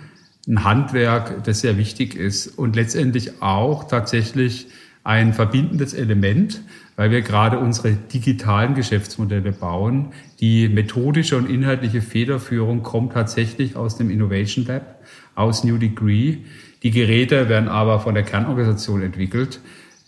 ein 0.48 0.62
Handwerk, 0.62 1.42
das 1.44 1.60
sehr 1.60 1.76
wichtig 1.76 2.14
ist 2.14 2.46
und 2.46 2.76
letztendlich 2.76 3.42
auch 3.42 3.88
tatsächlich 3.88 4.68
ein 5.06 5.34
verbindendes 5.34 5.94
Element, 5.94 6.62
weil 6.96 7.12
wir 7.12 7.22
gerade 7.22 7.60
unsere 7.60 7.92
digitalen 7.92 8.74
Geschäftsmodelle 8.74 9.52
bauen. 9.52 10.08
Die 10.40 10.68
methodische 10.68 11.36
und 11.36 11.48
inhaltliche 11.48 12.02
Federführung 12.02 12.82
kommt 12.82 13.12
tatsächlich 13.12 13.76
aus 13.76 13.96
dem 13.96 14.10
Innovation 14.10 14.64
Lab, 14.66 15.00
aus 15.36 15.62
New 15.62 15.78
Degree. 15.78 16.38
Die 16.82 16.90
Geräte 16.90 17.48
werden 17.48 17.68
aber 17.68 18.00
von 18.00 18.14
der 18.14 18.24
Kernorganisation 18.24 19.00
entwickelt, 19.00 19.60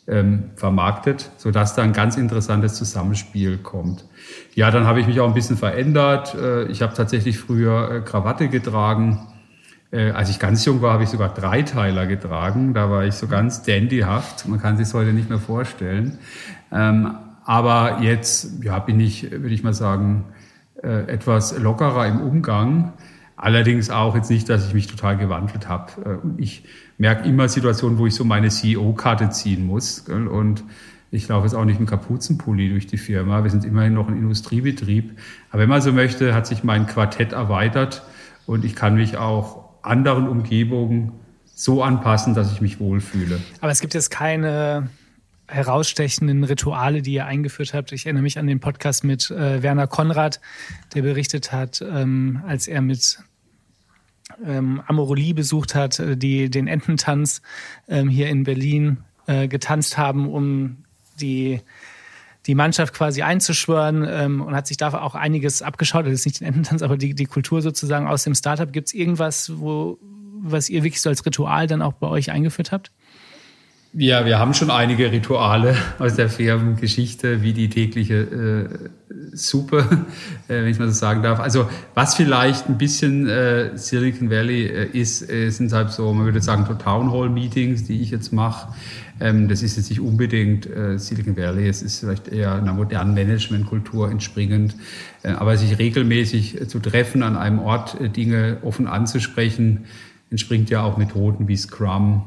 ähm, 0.08 0.50
vermarktet, 0.56 1.30
sodass 1.37 1.76
da 1.76 1.82
ein 1.82 1.92
ganz 1.92 2.16
interessantes 2.16 2.74
Zusammenspiel 2.74 3.58
kommt. 3.58 4.04
Ja, 4.56 4.72
dann 4.72 4.84
habe 4.84 4.98
ich 5.00 5.06
mich 5.06 5.20
auch 5.20 5.28
ein 5.28 5.34
bisschen 5.34 5.56
verändert. 5.56 6.34
Äh, 6.34 6.64
ich 6.64 6.82
habe 6.82 6.94
tatsächlich 6.94 7.38
früher 7.38 7.92
äh, 7.92 8.00
Krawatte 8.00 8.48
getragen. 8.48 9.28
Äh, 9.90 10.11
als 10.11 10.31
ich 10.31 10.38
ganz 10.38 10.64
jung 10.64 10.83
war, 10.83 10.92
habe 10.92 11.05
ich 11.05 11.09
sogar 11.09 11.33
Dreiteiler 11.33 12.07
getragen. 12.07 12.74
Da 12.74 12.90
war 12.90 13.05
ich 13.05 13.14
so 13.14 13.27
ganz 13.27 13.62
dandyhaft. 13.62 14.46
Man 14.48 14.61
kann 14.61 14.77
sich 14.77 14.92
heute 14.94 15.12
nicht 15.12 15.29
mehr 15.29 15.38
vorstellen. 15.38 16.18
Ähm, 16.72 17.14
aber 17.44 18.01
jetzt 18.03 18.62
ja, 18.62 18.79
bin 18.79 19.01
ich, 19.01 19.31
würde 19.31 19.55
ich 19.55 19.62
mal 19.62 19.72
sagen, 19.72 20.27
etwas 20.83 21.59
lockerer 21.59 22.07
im 22.07 22.20
Umgang. 22.20 22.92
Allerdings 23.37 23.90
auch 23.90 24.14
jetzt 24.14 24.31
nicht, 24.31 24.48
dass 24.48 24.66
ich 24.66 24.74
mich 24.74 24.87
total 24.87 25.16
gewandelt 25.16 25.68
habe. 25.68 26.20
Ich 26.37 26.64
merke 26.98 27.27
immer 27.29 27.48
Situationen, 27.48 27.98
wo 27.98 28.07
ich 28.07 28.14
so 28.14 28.24
meine 28.24 28.48
CEO-Karte 28.48 29.31
ziehen 29.31 29.66
muss. 29.66 30.01
Und 30.01 30.62
ich 31.11 31.27
laufe 31.29 31.46
jetzt 31.46 31.55
auch 31.55 31.64
nicht 31.64 31.81
mit 31.81 31.88
Kapuzenpulli 31.88 32.68
durch 32.68 32.87
die 32.87 32.98
Firma. 32.98 33.42
Wir 33.42 33.51
sind 33.51 33.64
immerhin 33.64 33.94
noch 33.94 34.09
ein 34.09 34.16
Industriebetrieb. 34.16 35.18
Aber 35.51 35.62
wenn 35.62 35.68
man 35.68 35.81
so 35.81 35.92
möchte, 35.92 36.35
hat 36.35 36.46
sich 36.46 36.64
mein 36.64 36.87
Quartett 36.87 37.33
erweitert 37.33 38.03
und 38.46 38.64
ich 38.64 38.74
kann 38.74 38.94
mich 38.94 39.16
auch 39.16 39.67
anderen 39.83 40.29
Umgebungen 40.29 41.12
so 41.45 41.83
anpassen, 41.83 42.35
dass 42.35 42.53
ich 42.53 42.61
mich 42.61 42.79
wohlfühle. 42.79 43.41
Aber 43.61 43.71
es 43.71 43.81
gibt 43.81 43.95
jetzt 43.95 44.11
keine 44.11 44.91
herausstechenden 45.49 46.45
Rituale, 46.45 47.03
die 47.03 47.14
ihr 47.14 47.27
eingeführt 47.27 47.75
habt. 47.75 47.93
Ich 47.93 48.07
erinnere 48.07 48.23
mich 48.23 48.38
an 48.38 48.47
den 48.47 48.61
Podcast 48.61 49.03
mit 49.03 49.31
äh, 49.31 49.62
Werner 49.62 49.87
Konrad, 49.87 50.41
der 50.95 51.03
berichtet 51.03 51.53
hat, 51.53 51.83
ähm, 51.83 52.43
als 52.47 52.69
er 52.69 52.83
mit 52.83 53.19
ähm, 54.45 54.83
Amorelie 54.87 55.35
besucht 55.35 55.75
hat, 55.75 55.99
äh, 55.99 56.17
die 56.17 56.51
den 56.51 56.69
Ententanz 56.69 57.43
ähm, 57.88 58.09
hier 58.09 58.29
in 58.29 58.45
Berlin 58.45 58.99
äh, 59.27 59.49
getanzt 59.49 59.97
haben, 59.97 60.29
um 60.29 60.85
die 61.19 61.61
die 62.48 62.54
Mannschaft 62.54 62.94
quasi 62.94 63.22
einzuschwören 63.22 64.06
ähm, 64.08 64.40
und 64.40 64.54
hat 64.56 64.66
sich 64.66 64.78
da 64.78 64.88
auch 64.88 65.14
einiges 65.14 65.61
abgeschaut. 65.61 66.06
Das 66.06 66.14
ist 66.14 66.24
nicht 66.24 66.40
den 66.40 66.48
Ententanz, 66.48 66.82
aber 66.82 66.96
die, 66.96 67.14
die 67.14 67.26
Kultur 67.26 67.61
sozusagen 67.61 68.08
aus 68.08 68.24
dem 68.24 68.34
Startup. 68.34 68.72
Gibt 68.72 68.88
es 68.88 68.94
irgendwas, 68.94 69.52
wo, 69.61 69.98
was 70.40 70.70
ihr 70.70 70.82
wirklich 70.82 71.02
so 71.02 71.11
als 71.11 71.24
Ritual 71.24 71.66
dann 71.66 71.82
auch 71.82 71.92
bei 71.92 72.08
euch 72.08 72.30
eingeführt 72.30 72.72
habt? 72.72 72.90
Ja, 73.94 74.26
wir 74.26 74.38
haben 74.38 74.52
schon 74.54 74.70
einige 74.70 75.11
Rituale 75.11 75.74
aus 75.98 76.14
der 76.14 76.28
Firmengeschichte, 76.28 77.42
wie 77.42 77.52
die 77.52 77.68
tägliche 77.68 78.14
äh, 78.14 78.88
Suppe, 79.32 80.06
äh, 80.48 80.62
wenn 80.62 80.68
ich 80.68 80.78
mal 80.78 80.88
so 80.88 80.94
sagen 80.94 81.22
darf. 81.22 81.40
Also 81.40 81.68
was 81.94 82.14
vielleicht 82.14 82.68
ein 82.68 82.78
bisschen 82.78 83.28
äh, 83.28 83.76
Silicon 83.76 84.30
Valley 84.30 84.66
äh, 84.66 84.84
ist, 84.92 85.28
äh, 85.30 85.50
sind 85.50 85.72
halt 85.72 85.90
so, 85.90 86.12
man 86.12 86.26
würde 86.26 86.40
sagen, 86.40 86.64
so 86.66 86.74
Town 86.74 87.11
Hall 87.11 87.30
Meetings, 87.30 87.84
die 87.84 88.00
ich 88.00 88.11
jetzt 88.11 88.32
mache. 88.32 88.74
Ähm, 89.20 89.48
das 89.48 89.62
ist 89.62 89.76
jetzt 89.76 89.90
nicht 89.90 90.00
unbedingt 90.00 90.66
äh, 90.66 90.98
Silicon 90.98 91.37
Valley, 91.37 91.68
es 91.68 91.83
ist 91.83 92.00
vielleicht 92.00 92.28
eher 92.28 92.54
einer 92.54 92.72
modernen 92.72 93.14
Managementkultur 93.14 94.11
entspringend. 94.11 94.76
Äh, 95.22 95.31
aber 95.31 95.57
sich 95.57 95.78
regelmäßig 95.78 96.61
äh, 96.61 96.68
zu 96.68 96.78
treffen, 96.78 97.22
an 97.22 97.37
einem 97.37 97.59
Ort 97.59 97.96
Dinge 98.16 98.59
offen 98.62 98.87
anzusprechen, 98.87 99.87
entspringt 100.31 100.70
ja 100.70 100.83
auch 100.83 100.96
Methoden 100.96 101.48
wie 101.48 101.57
Scrum 101.57 102.24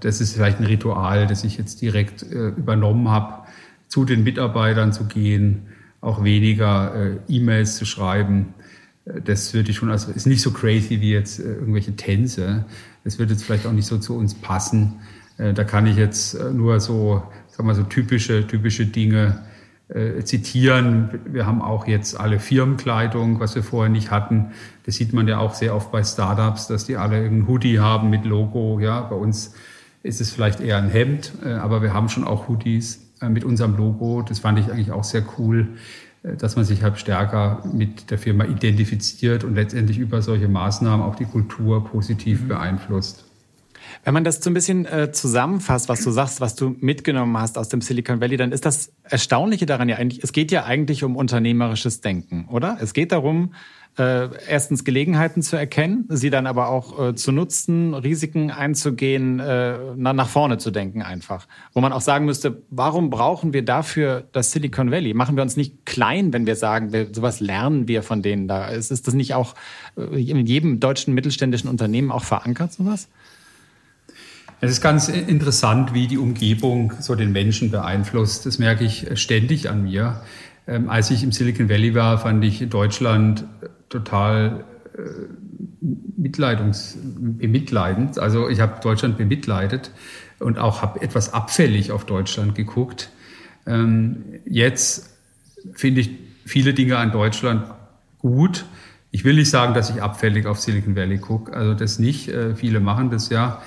das 0.00 0.20
ist 0.20 0.34
vielleicht 0.34 0.60
ein 0.60 0.66
Ritual, 0.66 1.26
das 1.26 1.42
ich 1.42 1.58
jetzt 1.58 1.80
direkt 1.80 2.22
übernommen 2.22 3.08
habe, 3.08 3.48
zu 3.88 4.04
den 4.04 4.22
Mitarbeitern 4.22 4.92
zu 4.92 5.06
gehen, 5.06 5.62
auch 6.00 6.22
weniger 6.22 7.16
E-Mails 7.26 7.76
zu 7.76 7.84
schreiben. 7.84 8.54
Das 9.24 9.52
würde 9.52 9.70
ich 9.70 9.78
schon, 9.78 9.90
also 9.90 10.12
ist 10.12 10.26
nicht 10.26 10.42
so 10.42 10.52
crazy 10.52 11.00
wie 11.00 11.10
jetzt 11.10 11.40
irgendwelche 11.40 11.96
Tänze. 11.96 12.66
Das 13.02 13.18
würde 13.18 13.32
jetzt 13.32 13.42
vielleicht 13.42 13.66
auch 13.66 13.72
nicht 13.72 13.86
so 13.86 13.98
zu 13.98 14.14
uns 14.14 14.34
passen. 14.34 15.00
Da 15.54 15.64
kann 15.64 15.86
ich 15.86 15.96
jetzt 15.96 16.38
nur 16.52 16.80
so, 16.80 17.22
sagen 17.48 17.66
wir 17.66 17.74
so 17.74 17.84
typische, 17.84 18.46
typische 18.46 18.84
Dinge 18.84 19.40
äh, 19.90 20.22
zitieren. 20.22 21.20
Wir 21.24 21.46
haben 21.46 21.62
auch 21.62 21.86
jetzt 21.88 22.18
alle 22.18 22.38
Firmenkleidung, 22.38 23.40
was 23.40 23.56
wir 23.56 23.62
vorher 23.64 23.90
nicht 23.90 24.10
hatten. 24.10 24.52
Das 24.86 24.94
sieht 24.94 25.12
man 25.12 25.26
ja 25.26 25.38
auch 25.38 25.54
sehr 25.54 25.74
oft 25.74 25.90
bei 25.90 26.04
Startups, 26.04 26.68
dass 26.68 26.86
die 26.86 26.96
alle 26.96 27.16
einen 27.16 27.48
Hoodie 27.48 27.80
haben 27.80 28.08
mit 28.08 28.24
Logo. 28.24 28.78
Ja, 28.78 29.00
bei 29.00 29.16
uns 29.16 29.54
ist 30.02 30.20
es 30.20 30.30
vielleicht 30.30 30.60
eher 30.60 30.78
ein 30.78 30.88
Hemd, 30.88 31.32
äh, 31.44 31.54
aber 31.54 31.82
wir 31.82 31.92
haben 31.92 32.08
schon 32.08 32.24
auch 32.24 32.48
Hoodies 32.48 33.10
äh, 33.20 33.28
mit 33.28 33.44
unserem 33.44 33.76
Logo. 33.76 34.22
Das 34.22 34.38
fand 34.38 34.58
ich 34.58 34.70
eigentlich 34.70 34.92
auch 34.92 35.04
sehr 35.04 35.24
cool, 35.38 35.70
äh, 36.22 36.36
dass 36.36 36.54
man 36.54 36.64
sich 36.64 36.82
halt 36.82 36.98
stärker 36.98 37.62
mit 37.72 38.10
der 38.10 38.18
Firma 38.18 38.44
identifiziert 38.44 39.42
und 39.42 39.56
letztendlich 39.56 39.98
über 39.98 40.22
solche 40.22 40.48
Maßnahmen 40.48 41.04
auch 41.04 41.16
die 41.16 41.26
Kultur 41.26 41.84
positiv 41.84 42.42
mhm. 42.42 42.48
beeinflusst. 42.48 43.24
Wenn 44.04 44.14
man 44.14 44.24
das 44.24 44.42
so 44.42 44.50
ein 44.50 44.54
bisschen 44.54 44.86
äh, 44.86 45.12
zusammenfasst, 45.12 45.88
was 45.88 46.02
du 46.02 46.10
sagst, 46.10 46.40
was 46.40 46.54
du 46.54 46.76
mitgenommen 46.80 47.36
hast 47.38 47.58
aus 47.58 47.68
dem 47.68 47.80
Silicon 47.80 48.20
Valley, 48.20 48.36
dann 48.36 48.52
ist 48.52 48.64
das 48.64 48.92
Erstaunliche 49.02 49.66
daran 49.66 49.88
ja 49.88 49.96
eigentlich, 49.96 50.22
es 50.22 50.32
geht 50.32 50.52
ja 50.52 50.64
eigentlich 50.64 51.04
um 51.04 51.16
unternehmerisches 51.16 52.00
Denken, 52.00 52.46
oder? 52.50 52.78
Es 52.80 52.92
geht 52.92 53.12
darum, 53.12 53.52
äh, 53.98 54.28
erstens 54.48 54.84
Gelegenheiten 54.84 55.42
zu 55.42 55.56
erkennen, 55.56 56.06
sie 56.08 56.30
dann 56.30 56.46
aber 56.46 56.68
auch 56.68 57.08
äh, 57.08 57.14
zu 57.14 57.32
nutzen, 57.32 57.92
Risiken 57.92 58.50
einzugehen, 58.50 59.40
äh, 59.40 59.78
na, 59.96 60.12
nach 60.12 60.28
vorne 60.28 60.58
zu 60.58 60.70
denken 60.70 61.02
einfach. 61.02 61.46
Wo 61.72 61.80
man 61.80 61.92
auch 61.92 62.00
sagen 62.00 62.24
müsste, 62.24 62.62
warum 62.70 63.10
brauchen 63.10 63.52
wir 63.52 63.64
dafür 63.64 64.24
das 64.32 64.52
Silicon 64.52 64.90
Valley? 64.90 65.12
Machen 65.12 65.36
wir 65.36 65.42
uns 65.42 65.56
nicht 65.56 65.84
klein, 65.86 66.32
wenn 66.32 66.46
wir 66.46 66.56
sagen, 66.56 66.92
wir, 66.92 67.08
sowas 67.12 67.40
lernen 67.40 67.88
wir 67.88 68.02
von 68.02 68.22
denen 68.22 68.46
da? 68.46 68.68
Ist, 68.68 68.90
ist 68.90 69.06
das 69.06 69.14
nicht 69.14 69.34
auch 69.34 69.54
äh, 69.96 70.02
in 70.22 70.46
jedem 70.46 70.78
deutschen 70.78 71.12
mittelständischen 71.12 71.68
Unternehmen 71.68 72.12
auch 72.12 72.24
verankert, 72.24 72.72
sowas? 72.72 73.08
Es 74.62 74.70
ist 74.70 74.82
ganz 74.82 75.08
interessant, 75.08 75.94
wie 75.94 76.06
die 76.06 76.18
Umgebung 76.18 76.92
so 77.00 77.14
den 77.14 77.32
Menschen 77.32 77.70
beeinflusst. 77.70 78.44
Das 78.44 78.58
merke 78.58 78.84
ich 78.84 79.08
ständig 79.14 79.70
an 79.70 79.84
mir. 79.84 80.20
Ähm, 80.66 80.90
als 80.90 81.10
ich 81.10 81.22
im 81.22 81.32
Silicon 81.32 81.70
Valley 81.70 81.94
war, 81.94 82.18
fand 82.18 82.44
ich 82.44 82.68
Deutschland 82.68 83.44
total 83.88 84.64
äh, 84.98 85.00
mitleidungs, 85.80 86.98
bemitleidend. 87.02 88.18
Also 88.18 88.50
ich 88.50 88.60
habe 88.60 88.80
Deutschland 88.82 89.16
bemitleidet 89.16 89.92
und 90.40 90.58
auch 90.58 90.82
habe 90.82 91.00
etwas 91.00 91.32
abfällig 91.32 91.90
auf 91.90 92.04
Deutschland 92.04 92.54
geguckt. 92.54 93.08
Ähm, 93.66 94.24
jetzt 94.44 95.08
finde 95.72 96.02
ich 96.02 96.10
viele 96.44 96.74
Dinge 96.74 96.98
an 96.98 97.12
Deutschland 97.12 97.64
gut. 98.18 98.66
Ich 99.10 99.24
will 99.24 99.36
nicht 99.36 99.48
sagen, 99.48 99.72
dass 99.72 99.88
ich 99.88 100.02
abfällig 100.02 100.44
auf 100.44 100.60
Silicon 100.60 100.96
Valley 100.96 101.16
gucke, 101.16 101.54
also 101.54 101.72
das 101.72 101.98
nicht. 101.98 102.28
Äh, 102.28 102.54
viele 102.54 102.80
machen 102.80 103.10
das 103.10 103.30
ja 103.30 103.62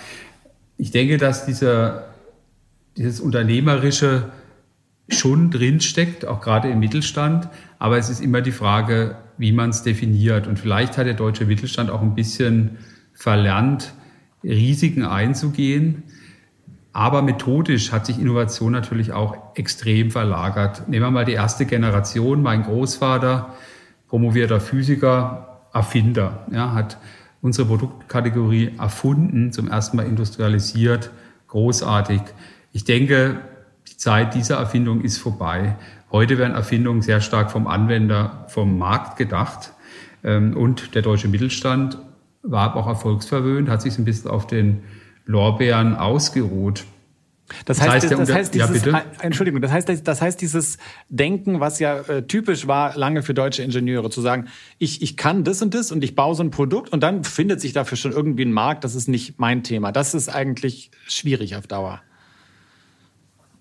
ich 0.78 0.92
denke, 0.92 1.18
dass 1.18 1.46
dieser, 1.46 2.06
dieses 2.98 3.20
Unternehmerische 3.20 4.32
schon 5.10 5.52
drinsteckt, 5.52 6.26
auch 6.26 6.42
gerade 6.42 6.70
im 6.70 6.80
Mittelstand. 6.80 7.50
Aber 7.80 7.98
es 7.98 8.10
ist 8.10 8.22
immer 8.22 8.42
die 8.42 8.52
Frage, 8.52 9.18
wie 9.38 9.52
man 9.52 9.70
es 9.70 9.84
definiert. 9.84 10.48
Und 10.48 10.60
vielleicht 10.60 10.98
hat 10.98 11.06
der 11.06 11.14
deutsche 11.14 11.46
Mittelstand 11.46 11.90
auch 11.90 12.02
ein 12.02 12.16
bisschen 12.16 12.78
verlernt, 13.14 13.94
Risiken 14.44 15.04
einzugehen. 15.04 16.04
Aber 16.92 17.22
methodisch 17.22 17.92
hat 17.92 18.06
sich 18.06 18.20
Innovation 18.20 18.72
natürlich 18.72 19.14
auch 19.14 19.56
extrem 19.56 20.12
verlagert. 20.12 20.88
Nehmen 20.88 21.06
wir 21.06 21.12
mal 21.12 21.26
die 21.26 21.34
erste 21.34 21.66
Generation. 21.66 22.44
Mein 22.44 22.64
Großvater, 22.64 23.54
promovierter 24.08 24.60
Physiker, 24.60 25.62
Erfinder, 25.74 26.46
ja, 26.52 26.74
hat 26.74 26.98
unsere 27.44 27.68
Produktkategorie 27.68 28.72
erfunden, 28.80 29.52
zum 29.52 29.68
ersten 29.68 29.98
Mal 29.98 30.08
industrialisiert, 30.08 31.12
großartig. 31.50 32.22
Ich 32.72 32.86
denke, 32.86 33.42
die 33.92 33.98
Zeit 33.98 34.34
dieser 34.34 34.56
Erfindung 34.56 35.02
ist 35.02 35.18
vorbei. 35.18 35.76
Heute 36.10 36.38
werden 36.38 36.56
Erfindungen 36.56 37.02
sehr 37.02 37.20
stark 37.20 37.52
vom 37.52 37.68
Anwender, 37.68 38.46
vom 38.48 38.78
Markt 38.78 39.18
gedacht. 39.18 39.74
Ähm, 40.24 40.56
und 40.56 40.96
der 40.96 41.02
deutsche 41.02 41.28
Mittelstand 41.28 41.98
war 42.44 42.78
auch 42.78 42.88
erfolgsverwöhnt, 42.88 43.68
hat 43.68 43.82
sich 43.82 43.98
ein 44.00 44.06
bisschen 44.06 44.32
auf 44.32 44.48
den 44.48 44.84
Lorbeeren 45.26 45.98
ausgeruht. 45.98 46.86
Das 47.66 47.82
heißt, 47.82 48.10
das 48.10 48.12
heißt, 48.12 48.20
das 48.20 48.34
heißt 48.34 48.54
dieses, 48.54 48.86
ja, 48.86 49.04
Entschuldigung, 49.22 49.62
das 49.62 49.72
heißt, 49.72 50.08
das 50.08 50.22
heißt 50.22 50.42
dieses 50.42 50.78
Denken, 51.10 51.60
was 51.60 51.80
ja 51.80 52.00
äh, 52.00 52.26
typisch 52.26 52.68
war 52.68 52.98
lange 52.98 53.22
für 53.22 53.34
deutsche 53.34 53.64
Ingenieure, 53.64 54.10
zu 54.10 54.22
sagen, 54.22 54.48
ich, 54.80 55.02
ich 55.02 55.18
kann 55.18 55.44
das 55.44 55.62
und 55.62 55.74
das 55.74 55.92
und 55.92 56.04
ich 56.04 56.16
baue 56.16 56.36
so 56.36 56.44
ein 56.44 56.52
Produkt 56.52 56.94
und 56.94 57.02
dann 57.02 57.24
findet 57.24 57.60
sich 57.62 57.74
dafür 57.74 57.98
schon 57.98 58.12
irgendwie 58.12 58.46
ein 58.46 58.54
Markt, 58.54 58.84
das 58.84 58.96
ist 58.96 59.08
nicht 59.08 59.40
mein 59.40 59.64
Thema. 59.64 59.92
Das 59.92 60.14
ist 60.14 60.30
eigentlich 60.30 60.92
schwierig 61.06 61.56
auf 61.56 61.68
Dauer. 61.68 62.02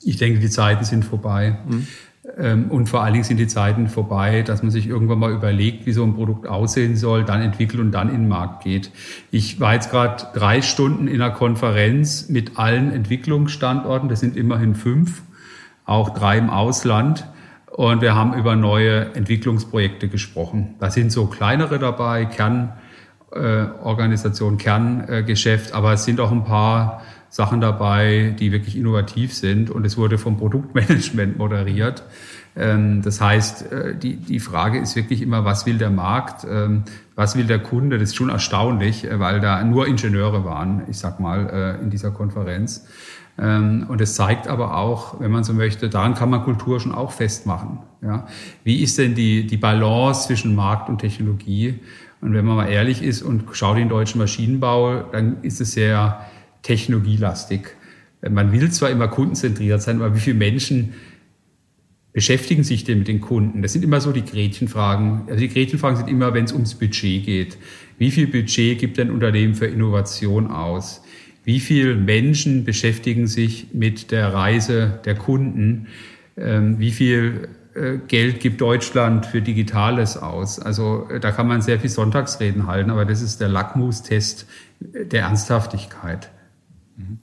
Ich 0.04 0.16
denke, 0.16 0.40
die 0.40 0.50
Zeiten 0.50 0.84
sind 0.84 1.04
vorbei. 1.04 1.58
Mhm. 1.66 1.86
Ähm, 2.38 2.70
und 2.70 2.88
vor 2.88 3.02
allen 3.02 3.14
Dingen 3.14 3.24
sind 3.24 3.38
die 3.38 3.48
Zeiten 3.48 3.88
vorbei, 3.88 4.42
dass 4.42 4.62
man 4.62 4.70
sich 4.70 4.86
irgendwann 4.86 5.18
mal 5.18 5.32
überlegt, 5.32 5.86
wie 5.86 5.92
so 5.92 6.04
ein 6.04 6.14
Produkt 6.14 6.46
aussehen 6.46 6.94
soll, 6.96 7.24
dann 7.24 7.42
entwickelt 7.42 7.80
und 7.80 7.90
dann 7.90 8.08
in 8.08 8.22
den 8.22 8.28
Markt 8.28 8.62
geht. 8.62 8.92
Ich 9.30 9.60
war 9.60 9.74
jetzt 9.74 9.90
gerade 9.90 10.28
drei 10.34 10.62
Stunden 10.62 11.08
in 11.08 11.20
einer 11.20 11.32
Konferenz 11.32 12.28
mit 12.28 12.58
allen 12.58 12.92
Entwicklungsstandorten, 12.92 14.08
das 14.08 14.20
sind 14.20 14.36
immerhin 14.36 14.76
fünf, 14.76 15.22
auch 15.84 16.10
drei 16.10 16.38
im 16.38 16.50
Ausland. 16.50 17.26
Und 17.72 18.02
wir 18.02 18.14
haben 18.14 18.34
über 18.34 18.54
neue 18.54 19.14
Entwicklungsprojekte 19.14 20.06
gesprochen. 20.08 20.74
Da 20.78 20.90
sind 20.90 21.10
so 21.10 21.24
kleinere 21.26 21.78
dabei, 21.78 22.26
Kernorganisation, 22.26 24.54
äh, 24.54 24.58
Kerngeschäft, 24.58 25.72
aber 25.72 25.94
es 25.94 26.04
sind 26.04 26.20
auch 26.20 26.30
ein 26.30 26.44
paar 26.44 27.02
Sachen 27.32 27.62
dabei, 27.62 28.36
die 28.38 28.52
wirklich 28.52 28.76
innovativ 28.76 29.32
sind 29.32 29.70
und 29.70 29.86
es 29.86 29.96
wurde 29.96 30.18
vom 30.18 30.36
Produktmanagement 30.36 31.38
moderiert. 31.38 32.02
Ähm, 32.54 33.00
das 33.00 33.22
heißt, 33.22 33.72
äh, 33.72 33.96
die, 33.96 34.16
die 34.16 34.38
Frage 34.38 34.78
ist 34.78 34.96
wirklich 34.96 35.22
immer, 35.22 35.42
was 35.46 35.64
will 35.64 35.78
der 35.78 35.88
Markt, 35.88 36.44
ähm, 36.44 36.82
was 37.14 37.34
will 37.34 37.44
der 37.44 37.58
Kunde? 37.58 37.98
Das 37.98 38.10
ist 38.10 38.16
schon 38.16 38.28
erstaunlich, 38.28 39.10
äh, 39.10 39.18
weil 39.18 39.40
da 39.40 39.64
nur 39.64 39.86
Ingenieure 39.86 40.44
waren, 40.44 40.82
ich 40.90 40.98
sag 40.98 41.20
mal, 41.20 41.48
äh, 41.80 41.82
in 41.82 41.88
dieser 41.88 42.10
Konferenz. 42.10 42.86
Ähm, 43.38 43.86
und 43.88 44.02
es 44.02 44.14
zeigt 44.14 44.46
aber 44.46 44.76
auch, 44.76 45.18
wenn 45.18 45.30
man 45.30 45.42
so 45.42 45.54
möchte, 45.54 45.88
daran 45.88 46.12
kann 46.12 46.28
man 46.28 46.42
Kultur 46.42 46.80
schon 46.80 46.94
auch 46.94 47.12
festmachen. 47.12 47.78
Ja? 48.02 48.26
Wie 48.62 48.82
ist 48.82 48.98
denn 48.98 49.14
die, 49.14 49.46
die 49.46 49.56
Balance 49.56 50.26
zwischen 50.26 50.54
Markt 50.54 50.90
und 50.90 50.98
Technologie? 50.98 51.80
Und 52.20 52.34
wenn 52.34 52.44
man 52.44 52.56
mal 52.56 52.68
ehrlich 52.68 53.02
ist 53.02 53.22
und 53.22 53.44
schaut 53.52 53.78
den 53.78 53.88
deutschen 53.88 54.18
Maschinenbau, 54.18 55.04
dann 55.10 55.42
ist 55.42 55.62
es 55.62 55.72
sehr 55.72 56.20
technologielastig. 56.62 57.62
Man 58.28 58.52
will 58.52 58.70
zwar 58.70 58.90
immer 58.90 59.08
kundenzentriert 59.08 59.82
sein, 59.82 60.00
aber 60.00 60.14
wie 60.14 60.20
viele 60.20 60.36
Menschen 60.36 60.94
beschäftigen 62.12 62.62
sich 62.62 62.84
denn 62.84 62.98
mit 62.98 63.08
den 63.08 63.20
Kunden? 63.20 63.62
Das 63.62 63.72
sind 63.72 63.84
immer 63.84 64.00
so 64.00 64.12
die 64.12 64.24
Gretchenfragen. 64.24 65.22
Also 65.26 65.40
die 65.40 65.48
Gretchenfragen 65.48 65.96
sind 65.96 66.08
immer, 66.08 66.34
wenn 66.34 66.44
es 66.44 66.52
ums 66.52 66.74
Budget 66.74 67.24
geht. 67.24 67.58
Wie 67.98 68.10
viel 68.10 68.26
Budget 68.26 68.78
gibt 68.78 68.98
ein 68.98 69.10
Unternehmen 69.10 69.54
für 69.54 69.66
Innovation 69.66 70.48
aus? 70.50 71.02
Wie 71.44 71.58
viele 71.58 71.96
Menschen 71.96 72.64
beschäftigen 72.64 73.26
sich 73.26 73.68
mit 73.72 74.12
der 74.12 74.32
Reise 74.32 75.00
der 75.04 75.16
Kunden? 75.16 75.88
Ähm, 76.36 76.78
wie 76.78 76.92
viel 76.92 77.48
äh, 77.74 77.98
Geld 78.06 78.40
gibt 78.40 78.60
Deutschland 78.60 79.26
für 79.26 79.42
Digitales 79.42 80.16
aus? 80.16 80.60
Also 80.60 81.08
äh, 81.10 81.18
da 81.18 81.32
kann 81.32 81.48
man 81.48 81.60
sehr 81.62 81.80
viel 81.80 81.90
Sonntagsreden 81.90 82.68
halten, 82.68 82.90
aber 82.90 83.04
das 83.04 83.22
ist 83.22 83.40
der 83.40 83.48
Lackmustest 83.48 84.46
der 84.80 85.22
Ernsthaftigkeit. 85.22 86.30
Mhm. 86.96 87.20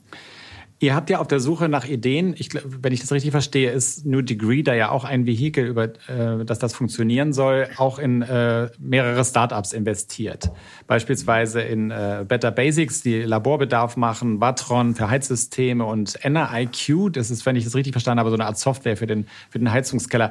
Ihr 0.82 0.94
habt 0.94 1.10
ja 1.10 1.18
auf 1.18 1.28
der 1.28 1.40
Suche 1.40 1.68
nach 1.68 1.84
Ideen, 1.84 2.34
ich, 2.38 2.48
wenn 2.54 2.94
ich 2.94 3.00
das 3.00 3.12
richtig 3.12 3.32
verstehe, 3.32 3.70
ist 3.70 4.06
New 4.06 4.22
Degree 4.22 4.62
da 4.62 4.72
ja 4.72 4.88
auch 4.88 5.04
ein 5.04 5.26
Vehikel, 5.26 5.66
über 5.66 5.84
äh, 6.08 6.42
das 6.46 6.58
das 6.58 6.72
funktionieren 6.72 7.34
soll, 7.34 7.68
auch 7.76 7.98
in 7.98 8.22
äh, 8.22 8.70
mehrere 8.78 9.22
Startups 9.22 9.74
investiert. 9.74 10.50
Beispielsweise 10.86 11.60
in 11.60 11.90
äh, 11.90 12.24
Better 12.26 12.50
Basics, 12.50 13.02
die 13.02 13.20
Laborbedarf 13.20 13.98
machen, 13.98 14.40
Vatron 14.40 14.94
für 14.94 15.10
Heizsysteme 15.10 15.84
und 15.84 16.18
NRIQ, 16.24 17.12
das 17.12 17.30
ist, 17.30 17.44
wenn 17.44 17.56
ich 17.56 17.64
das 17.64 17.74
richtig 17.74 17.92
verstanden 17.92 18.20
habe, 18.20 18.30
so 18.30 18.36
eine 18.36 18.46
Art 18.46 18.58
Software 18.58 18.96
für 18.96 19.06
den, 19.06 19.26
für 19.50 19.58
den 19.58 19.70
Heizungskeller. 19.70 20.30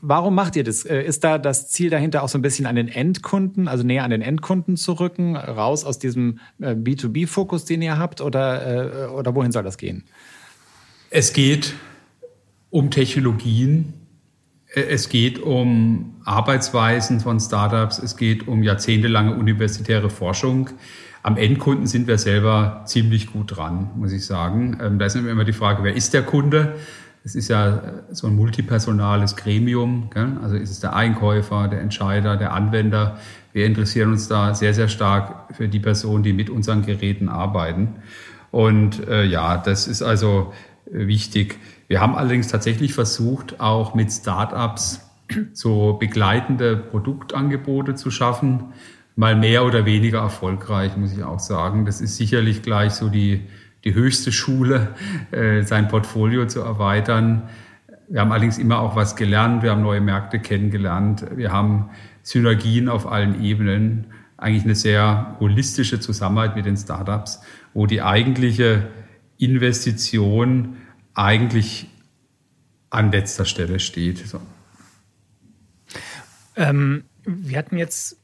Warum 0.00 0.34
macht 0.34 0.56
ihr 0.56 0.64
das? 0.64 0.86
Äh, 0.86 1.02
ist 1.02 1.22
da 1.22 1.36
das 1.36 1.68
Ziel 1.68 1.90
dahinter 1.90 2.22
auch 2.22 2.30
so 2.30 2.38
ein 2.38 2.42
bisschen 2.42 2.64
an 2.64 2.76
den 2.76 2.88
Endkunden, 2.88 3.68
also 3.68 3.84
näher 3.84 4.04
an 4.04 4.10
den 4.10 4.22
Endkunden 4.22 4.78
zu 4.78 4.92
rücken, 4.92 5.36
raus 5.36 5.84
aus 5.84 5.98
diesem 5.98 6.38
äh, 6.62 6.70
B2B-Fokus, 6.70 7.66
den 7.66 7.82
ihr 7.82 7.98
habt, 7.98 8.22
oder, 8.22 9.08
äh, 9.08 9.10
oder 9.10 9.34
wohin 9.34 9.52
soll 9.52 9.64
das 9.64 9.76
gehen? 9.76 9.81
Gehen? 9.82 10.04
Es 11.10 11.32
geht 11.32 11.74
um 12.70 12.90
Technologien, 12.90 13.92
es 14.74 15.08
geht 15.08 15.40
um 15.40 16.14
Arbeitsweisen 16.24 17.20
von 17.20 17.40
Startups, 17.40 17.98
es 17.98 18.16
geht 18.16 18.48
um 18.48 18.62
jahrzehntelange 18.62 19.34
universitäre 19.34 20.08
Forschung. 20.08 20.70
Am 21.24 21.36
Endkunden 21.36 21.86
sind 21.86 22.06
wir 22.06 22.16
selber 22.16 22.84
ziemlich 22.86 23.32
gut 23.32 23.56
dran, 23.56 23.90
muss 23.96 24.12
ich 24.12 24.24
sagen. 24.24 24.78
Ähm, 24.80 24.98
da 24.98 25.06
ist 25.06 25.16
immer 25.16 25.44
die 25.44 25.52
Frage, 25.52 25.84
wer 25.84 25.94
ist 25.94 26.14
der 26.14 26.22
Kunde? 26.22 26.76
Es 27.24 27.34
ist 27.34 27.48
ja 27.48 27.82
so 28.10 28.26
ein 28.26 28.34
multipersonales 28.34 29.36
Gremium. 29.36 30.10
Gell? 30.10 30.38
Also 30.42 30.56
ist 30.56 30.70
es 30.70 30.80
der 30.80 30.96
Einkäufer, 30.96 31.68
der 31.68 31.80
Entscheider, 31.80 32.36
der 32.36 32.52
Anwender. 32.52 33.18
Wir 33.52 33.66
interessieren 33.66 34.10
uns 34.10 34.28
da 34.28 34.54
sehr, 34.54 34.74
sehr 34.74 34.88
stark 34.88 35.54
für 35.54 35.68
die 35.68 35.78
Personen, 35.78 36.22
die 36.24 36.32
mit 36.32 36.50
unseren 36.50 36.84
Geräten 36.84 37.28
arbeiten. 37.28 37.96
Und 38.52 39.08
äh, 39.08 39.24
ja, 39.24 39.56
das 39.56 39.88
ist 39.88 40.02
also 40.02 40.52
äh, 40.86 41.08
wichtig. 41.08 41.58
Wir 41.88 42.00
haben 42.00 42.14
allerdings 42.14 42.46
tatsächlich 42.46 42.94
versucht, 42.94 43.58
auch 43.60 43.94
mit 43.94 44.12
Startups 44.12 45.00
so 45.52 45.94
begleitende 45.94 46.76
Produktangebote 46.76 47.96
zu 47.96 48.10
schaffen. 48.12 48.72
Mal 49.16 49.36
mehr 49.36 49.64
oder 49.64 49.84
weniger 49.84 50.20
erfolgreich, 50.20 50.96
muss 50.96 51.12
ich 51.12 51.24
auch 51.24 51.40
sagen. 51.40 51.84
Das 51.84 52.00
ist 52.00 52.16
sicherlich 52.16 52.62
gleich 52.62 52.92
so 52.92 53.08
die, 53.08 53.40
die 53.84 53.94
höchste 53.94 54.32
Schule, 54.32 54.94
äh, 55.32 55.62
sein 55.62 55.88
Portfolio 55.88 56.46
zu 56.46 56.60
erweitern. 56.60 57.48
Wir 58.08 58.20
haben 58.20 58.32
allerdings 58.32 58.58
immer 58.58 58.80
auch 58.80 58.96
was 58.96 59.16
gelernt. 59.16 59.62
Wir 59.62 59.70
haben 59.70 59.82
neue 59.82 60.02
Märkte 60.02 60.38
kennengelernt. 60.38 61.24
Wir 61.34 61.52
haben 61.52 61.88
Synergien 62.22 62.90
auf 62.90 63.10
allen 63.10 63.42
Ebenen. 63.42 64.08
Eigentlich 64.36 64.64
eine 64.64 64.74
sehr 64.74 65.36
holistische 65.40 66.00
Zusammenarbeit 66.00 66.56
mit 66.56 66.66
den 66.66 66.76
Startups, 66.76 67.40
wo 67.74 67.86
die 67.86 68.02
eigentliche 68.02 68.88
Investition 69.38 70.76
eigentlich 71.14 71.88
an 72.90 73.10
letzter 73.10 73.44
Stelle 73.44 73.80
steht. 73.80 74.18
So. 74.18 74.40
Ähm, 76.56 77.04
wir 77.24 77.58
hatten 77.58 77.76
jetzt 77.76 78.18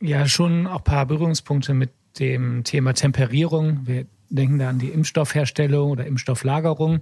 ja 0.00 0.26
schon 0.26 0.66
auch 0.66 0.78
ein 0.78 0.84
paar 0.84 1.06
Berührungspunkte 1.06 1.74
mit 1.74 1.90
dem 2.18 2.64
Thema 2.64 2.94
Temperierung. 2.94 3.86
Wir 3.86 4.06
denken 4.28 4.58
da 4.58 4.68
an 4.68 4.78
die 4.78 4.90
Impfstoffherstellung 4.90 5.90
oder 5.90 6.06
Impfstofflagerung. 6.06 7.00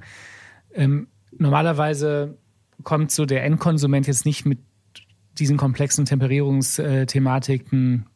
Ähm, 0.74 1.08
normalerweise 1.36 2.38
kommt 2.84 3.10
so 3.10 3.26
der 3.26 3.44
Endkonsument 3.44 4.06
jetzt 4.06 4.24
nicht 4.24 4.46
mit 4.46 4.58
diesen 5.38 5.56
komplexen 5.56 6.04
Temperierungsthematiken 6.04 8.06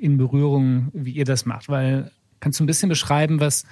in 0.00 0.16
Berührung, 0.16 0.88
wie 0.92 1.12
ihr 1.12 1.24
das 1.24 1.46
macht. 1.46 1.68
Weil 1.68 2.10
kannst 2.40 2.58
du 2.60 2.64
ein 2.64 2.66
bisschen 2.66 2.88
beschreiben, 2.88 3.40
was 3.40 3.64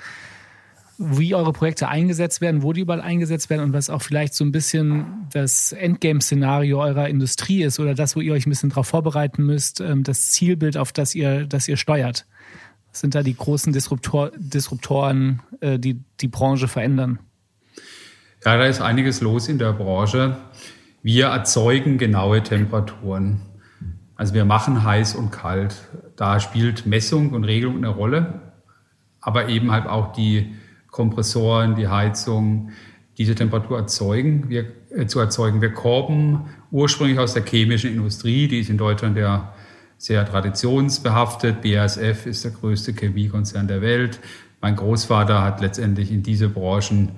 wie 0.98 1.34
eure 1.34 1.52
Projekte 1.52 1.88
eingesetzt 1.88 2.40
werden, 2.40 2.62
wo 2.62 2.72
die 2.72 2.80
überall 2.80 3.00
eingesetzt 3.00 3.50
werden 3.50 3.62
und 3.62 3.72
was 3.72 3.88
auch 3.88 4.02
vielleicht 4.02 4.34
so 4.34 4.44
ein 4.44 4.50
bisschen 4.50 5.28
das 5.32 5.70
Endgame-Szenario 5.72 6.82
eurer 6.82 7.08
Industrie 7.08 7.62
ist 7.62 7.78
oder 7.78 7.94
das, 7.94 8.16
wo 8.16 8.20
ihr 8.20 8.32
euch 8.32 8.46
ein 8.46 8.50
bisschen 8.50 8.70
darauf 8.70 8.88
vorbereiten 8.88 9.44
müsst, 9.44 9.80
ähm, 9.80 10.02
das 10.02 10.30
Zielbild, 10.32 10.76
auf 10.76 10.92
das 10.92 11.14
ihr, 11.14 11.46
das 11.46 11.68
ihr 11.68 11.76
steuert. 11.76 12.26
Was 12.90 13.00
sind 13.00 13.14
da 13.14 13.22
die 13.22 13.36
großen 13.36 13.72
Disruptor 13.72 14.32
Disruptoren, 14.36 15.40
äh, 15.60 15.78
die 15.78 16.00
die 16.20 16.28
Branche 16.28 16.66
verändern? 16.66 17.20
Ja, 18.44 18.56
da 18.56 18.66
ist 18.66 18.80
einiges 18.80 19.20
los 19.20 19.48
in 19.48 19.58
der 19.58 19.72
Branche. 19.72 20.36
Wir 21.02 21.26
erzeugen 21.26 21.98
genaue 21.98 22.42
Temperaturen. 22.42 23.42
Also 24.16 24.34
wir 24.34 24.44
machen 24.44 24.82
heiß 24.82 25.14
und 25.14 25.30
kalt. 25.30 25.76
Da 26.16 26.40
spielt 26.40 26.86
Messung 26.86 27.30
und 27.30 27.44
Regelung 27.44 27.76
eine 27.76 27.88
Rolle, 27.88 28.47
aber 29.20 29.48
eben 29.48 29.70
halt 29.70 29.86
auch 29.86 30.12
die 30.12 30.54
Kompressoren, 30.90 31.74
die 31.74 31.88
Heizung, 31.88 32.70
diese 33.18 33.34
Temperatur 33.34 33.78
erzeugen, 33.78 34.48
wir, 34.48 34.66
äh, 34.90 35.06
zu 35.06 35.18
erzeugen. 35.18 35.60
Wir 35.60 35.72
korben 35.72 36.46
ursprünglich 36.70 37.18
aus 37.18 37.34
der 37.34 37.44
chemischen 37.44 37.90
Industrie, 37.90 38.48
die 38.48 38.60
ist 38.60 38.70
in 38.70 38.78
Deutschland 38.78 39.16
ja 39.16 39.52
sehr 39.98 40.24
traditionsbehaftet. 40.24 41.60
BASF 41.62 42.26
ist 42.26 42.44
der 42.44 42.52
größte 42.52 42.92
Chemiekonzern 42.92 43.66
der 43.66 43.82
Welt. 43.82 44.20
Mein 44.60 44.76
Großvater 44.76 45.42
hat 45.42 45.60
letztendlich 45.60 46.12
in 46.12 46.22
diese 46.22 46.48
Branchen 46.48 47.10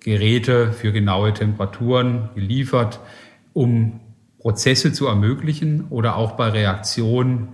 Geräte 0.00 0.72
für 0.72 0.92
genaue 0.92 1.32
Temperaturen 1.32 2.30
geliefert, 2.34 3.00
um 3.52 4.00
Prozesse 4.38 4.92
zu 4.92 5.06
ermöglichen 5.06 5.86
oder 5.90 6.16
auch 6.16 6.32
bei 6.32 6.48
Reaktionen 6.48 7.48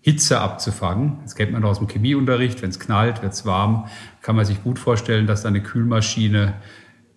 Hitze 0.00 0.40
abzufangen. 0.40 1.18
Das 1.22 1.34
kennt 1.34 1.52
man 1.52 1.64
aus 1.64 1.78
dem 1.78 1.88
Chemieunterricht. 1.88 2.62
Wenn 2.62 2.70
es 2.70 2.78
knallt, 2.78 3.22
wird 3.22 3.32
es 3.32 3.44
warm. 3.44 3.88
Kann 4.22 4.36
man 4.36 4.44
sich 4.44 4.62
gut 4.62 4.78
vorstellen, 4.78 5.26
dass 5.26 5.42
da 5.42 5.48
eine 5.48 5.62
Kühlmaschine 5.62 6.54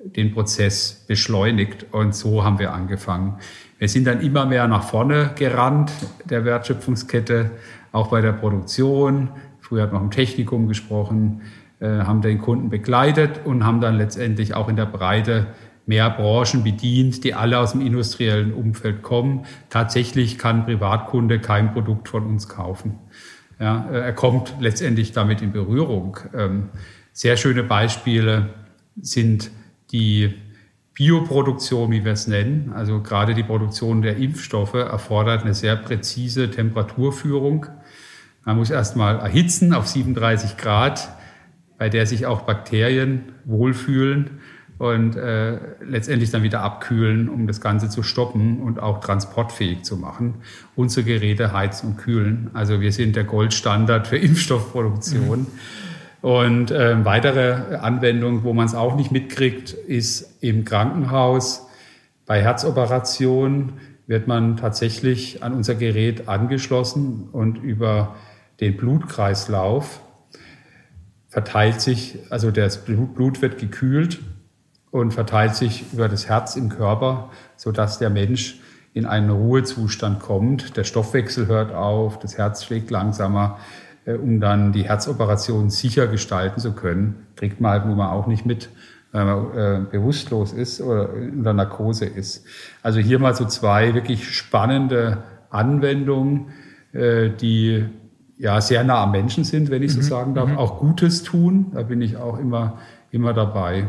den 0.04 0.34
Prozess 0.34 1.06
beschleunigt. 1.08 1.88
Und 1.92 2.16
so 2.16 2.44
haben 2.44 2.60
wir 2.60 2.74
angefangen. 2.74 3.38
Wir 3.78 3.88
sind 3.88 4.06
dann 4.06 4.22
immer 4.22 4.46
mehr 4.46 4.68
nach 4.68 4.84
vorne 4.84 5.32
gerannt 5.36 5.92
der 6.26 6.46
Wertschöpfungskette, 6.46 7.52
auch 7.92 8.10
bei 8.10 8.22
der 8.22 8.34
Produktion. 8.34 9.30
Früher 9.60 9.84
hat 9.84 9.94
man 9.94 10.04
im 10.04 10.12
Technikum 10.12 10.68
gesprochen, 10.68 11.42
äh, 11.80 11.88
haben 11.88 12.22
den 12.22 12.40
Kunden 12.40 12.70
begleitet 12.70 13.42
und 13.44 13.66
haben 13.66 13.82
dann 13.82 13.98
letztendlich 13.98 14.54
auch 14.54 14.70
in 14.70 14.76
der 14.76 14.86
Breite 14.86 15.48
mehr 15.92 16.10
Branchen 16.10 16.64
bedient, 16.64 17.26
die 17.26 17.34
alle 17.34 17.60
aus 17.60 17.74
dem 17.74 17.86
industriellen 17.86 18.54
Umfeld 18.54 19.02
kommen. 19.02 19.46
Tatsächlich 19.70 20.38
kann 20.38 20.64
Privatkunde 20.64 21.40
kein 21.42 21.74
Produkt 21.74 22.08
von 22.08 22.26
uns 22.26 22.48
kaufen. 22.48 22.98
Ja, 23.60 23.90
äh, 23.92 24.00
er 24.00 24.14
kommt 24.14 24.56
letztendlich 24.62 25.12
damit 25.12 25.42
in 25.42 25.52
Berührung. 25.52 26.18
Ähm, 26.34 26.70
sehr 27.12 27.36
schöne 27.36 27.64
Beispiele 27.64 28.52
sind 29.02 29.52
die 29.92 30.34
Bioproduktion, 30.94 31.92
wie 31.92 32.06
wir 32.06 32.14
es 32.14 32.26
nennen. 32.26 32.72
Also 32.74 33.02
gerade 33.02 33.34
die 33.34 33.44
Produktion 33.44 34.02
der 34.02 34.16
Impfstoffe 34.16 34.76
erfordert 34.76 35.44
eine 35.44 35.54
sehr 35.54 35.76
präzise 35.76 36.50
Temperaturführung. 36.50 37.66
Man 38.46 38.56
muss 38.56 38.70
erstmal 38.70 39.20
erhitzen 39.20 39.74
auf 39.74 39.90
37 39.90 40.56
Grad, 40.56 41.10
bei 41.78 41.90
der 41.90 42.06
sich 42.06 42.28
auch 42.28 42.44
Bakterien 42.44 43.34
wohlfühlen 43.44 44.40
und 44.82 45.16
äh, 45.16 45.60
letztendlich 45.86 46.32
dann 46.32 46.42
wieder 46.42 46.62
abkühlen, 46.62 47.30
um 47.30 47.46
das 47.46 47.62
Ganze 47.62 47.88
zu 47.88 48.02
stoppen 48.02 48.64
und 48.64 48.80
auch 48.80 49.00
transportfähig 49.00 49.84
zu 49.84 49.96
machen. 49.96 50.42
Unsere 50.76 51.06
Geräte 51.06 51.54
heizen 51.54 51.92
und 51.92 51.98
kühlen. 51.98 52.50
Also 52.56 52.82
wir 52.82 52.92
sind 52.92 53.16
der 53.16 53.24
Goldstandard 53.24 54.08
für 54.08 54.18
Impfstoffproduktion. 54.18 55.42
Mhm. 55.42 56.28
Und 56.28 56.72
äh, 56.72 57.06
weitere 57.06 57.76
Anwendung, 57.76 58.44
wo 58.44 58.54
man 58.54 58.66
es 58.66 58.74
auch 58.74 58.96
nicht 58.96 59.12
mitkriegt, 59.12 59.72
ist 59.72 60.42
im 60.42 60.66
Krankenhaus. 60.66 61.68
Bei 62.26 62.42
Herzoperationen 62.42 63.74
wird 64.08 64.26
man 64.26 64.58
tatsächlich 64.58 65.44
an 65.44 65.54
unser 65.54 65.76
Gerät 65.76 66.28
angeschlossen 66.28 67.30
und 67.32 67.60
über 67.60 68.16
den 68.60 68.78
Blutkreislauf 68.78 70.02
verteilt 71.30 71.82
sich, 71.82 72.18
also 72.32 72.50
das 72.50 72.84
Blut 72.84 73.44
wird 73.44 73.60
gekühlt 73.60 74.20
und 74.92 75.14
verteilt 75.14 75.56
sich 75.56 75.86
über 75.94 76.10
das 76.10 76.28
Herz 76.28 76.56
im 76.56 76.70
Körper, 76.70 77.30
sodass 77.56 77.98
der 77.98 78.10
Mensch 78.10 78.60
in 78.94 79.06
einen 79.06 79.30
Ruhezustand 79.30 80.20
kommt. 80.20 80.76
Der 80.76 80.84
Stoffwechsel 80.84 81.48
hört 81.48 81.74
auf, 81.74 82.20
das 82.20 82.38
Herz 82.38 82.64
schlägt 82.66 82.92
langsamer, 82.92 83.58
äh, 84.06 84.14
um 84.14 84.40
dann 84.40 84.74
die 84.74 84.84
Herzoperation 84.84 85.70
sicher 85.70 86.08
gestalten 86.08 86.60
zu 86.60 86.74
können. 86.74 87.28
Kriegt 87.36 87.62
man 87.62 87.72
halt 87.72 87.86
nun 87.86 87.98
mal 87.98 88.12
auch 88.12 88.28
nicht 88.28 88.46
mit, 88.46 88.70
wenn 89.14 89.26
man 89.26 89.58
äh, 89.58 89.80
bewusstlos 89.90 90.52
ist 90.52 90.82
oder 90.82 91.14
in 91.14 91.44
der 91.44 91.54
Narkose 91.54 92.06
ist. 92.06 92.46
Also 92.84 93.00
hier 93.00 93.20
mal 93.20 93.36
so 93.36 93.46
zwei 93.46 93.94
wirklich 93.94 94.36
spannende 94.36 95.20
Anwendungen, 95.50 96.48
äh, 96.92 97.30
die 97.30 97.86
ja 98.38 98.60
sehr 98.60 98.84
nah 98.84 99.04
am 99.04 99.12
Menschen 99.12 99.44
sind, 99.44 99.70
wenn 99.70 99.84
ich 99.84 99.94
so 99.94 100.00
mhm. 100.00 100.04
sagen 100.04 100.34
darf, 100.34 100.50
mhm. 100.50 100.58
auch 100.58 100.80
Gutes 100.80 101.24
tun. 101.24 101.68
Da 101.74 101.84
bin 101.84 102.02
ich 102.02 102.18
auch 102.18 102.40
immer, 102.40 102.80
immer 103.12 103.34
dabei. 103.34 103.88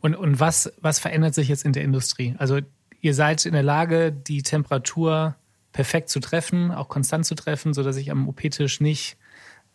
Und, 0.00 0.14
und 0.14 0.40
was, 0.40 0.72
was 0.80 0.98
verändert 0.98 1.34
sich 1.34 1.48
jetzt 1.48 1.64
in 1.64 1.72
der 1.72 1.84
Industrie? 1.84 2.34
Also 2.38 2.60
ihr 3.00 3.14
seid 3.14 3.46
in 3.46 3.52
der 3.52 3.62
Lage, 3.62 4.12
die 4.12 4.42
Temperatur 4.42 5.36
perfekt 5.72 6.08
zu 6.08 6.20
treffen, 6.20 6.70
auch 6.70 6.88
konstant 6.88 7.26
zu 7.26 7.34
treffen, 7.34 7.74
sodass 7.74 7.96
ich 7.96 8.10
am 8.10 8.28
OP-Tisch 8.28 8.80
nicht, 8.80 9.16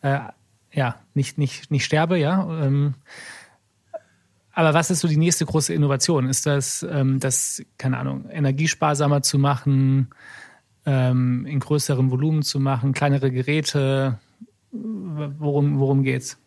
äh, 0.02 0.20
ja, 0.72 0.96
nicht, 1.14 1.38
nicht, 1.38 1.72
nicht 1.72 1.86
sterbe, 1.86 2.18
ja. 2.18 2.66
Ähm, 2.66 2.96
aber 4.52 4.74
was 4.74 4.92
ist 4.92 5.00
so 5.00 5.08
die 5.08 5.18
nächste 5.18 5.46
große 5.46 5.74
Innovation? 5.74 6.30
Ist 6.30 6.46
das, 6.46 6.84
ähm, 6.84 7.20
das, 7.20 7.64
keine 7.78 7.98
Ahnung, 7.98 8.30
energiesparsamer 8.30 9.24
zu 9.24 9.40
machen, 9.40 10.10
ähm, 10.86 11.46
in 11.46 11.60
größerem 11.60 12.12
Volumen 12.12 12.44
zu 12.44 12.60
machen, 12.60 12.94
kleinere 12.94 13.32
Geräte? 13.32 14.20
Worum, 14.72 15.80
worum 15.80 16.04
geht's? 16.04 16.38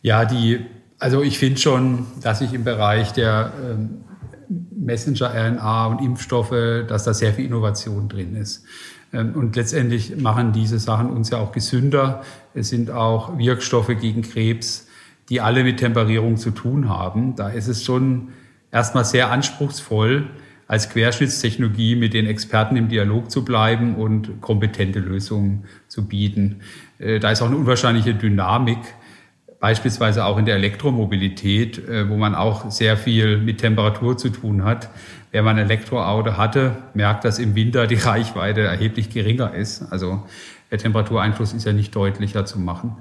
Ja, 0.00 0.24
die 0.24 0.66
also 1.02 1.20
ich 1.20 1.36
finde 1.36 1.60
schon, 1.60 2.06
dass 2.22 2.38
sich 2.38 2.54
im 2.54 2.62
Bereich 2.62 3.12
der 3.12 3.52
ähm, 3.60 4.02
Messenger-RNA 4.48 5.86
und 5.86 6.00
Impfstoffe, 6.00 6.54
dass 6.86 7.02
da 7.02 7.12
sehr 7.12 7.32
viel 7.32 7.44
Innovation 7.44 8.08
drin 8.08 8.36
ist. 8.36 8.64
Ähm, 9.12 9.32
und 9.34 9.56
letztendlich 9.56 10.16
machen 10.16 10.52
diese 10.52 10.78
Sachen 10.78 11.10
uns 11.10 11.30
ja 11.30 11.38
auch 11.38 11.50
gesünder. 11.50 12.22
Es 12.54 12.68
sind 12.68 12.92
auch 12.92 13.36
Wirkstoffe 13.36 13.90
gegen 14.00 14.22
Krebs, 14.22 14.86
die 15.28 15.40
alle 15.40 15.64
mit 15.64 15.80
Temperierung 15.80 16.36
zu 16.36 16.52
tun 16.52 16.88
haben. 16.88 17.34
Da 17.34 17.48
ist 17.48 17.66
es 17.66 17.82
schon 17.82 18.28
erstmal 18.70 19.04
sehr 19.04 19.32
anspruchsvoll, 19.32 20.30
als 20.68 20.88
Querschnittstechnologie 20.88 21.96
mit 21.96 22.14
den 22.14 22.26
Experten 22.26 22.76
im 22.76 22.88
Dialog 22.88 23.28
zu 23.28 23.44
bleiben 23.44 23.96
und 23.96 24.40
kompetente 24.40 25.00
Lösungen 25.00 25.64
zu 25.88 26.06
bieten. 26.06 26.60
Äh, 27.00 27.18
da 27.18 27.32
ist 27.32 27.42
auch 27.42 27.48
eine 27.48 27.56
unwahrscheinliche 27.56 28.14
Dynamik 28.14 28.78
beispielsweise 29.62 30.24
auch 30.24 30.38
in 30.38 30.44
der 30.44 30.56
Elektromobilität, 30.56 31.78
äh, 31.88 32.08
wo 32.08 32.16
man 32.16 32.34
auch 32.34 32.72
sehr 32.72 32.96
viel 32.96 33.38
mit 33.38 33.58
Temperatur 33.58 34.18
zu 34.18 34.28
tun 34.28 34.64
hat. 34.64 34.90
Wer 35.30 35.44
man 35.44 35.56
ein 35.56 35.66
Elektroauto 35.66 36.36
hatte, 36.36 36.78
merkt, 36.94 37.24
dass 37.24 37.38
im 37.38 37.54
Winter 37.54 37.86
die 37.86 37.94
Reichweite 38.10 38.62
erheblich 38.62 39.10
geringer 39.10 39.54
ist. 39.54 39.84
Also 39.92 40.24
der 40.72 40.78
Temperatureinfluss 40.78 41.52
ist 41.52 41.64
ja 41.64 41.72
nicht 41.72 41.94
deutlicher 41.94 42.44
zu 42.44 42.58
machen. 42.58 42.96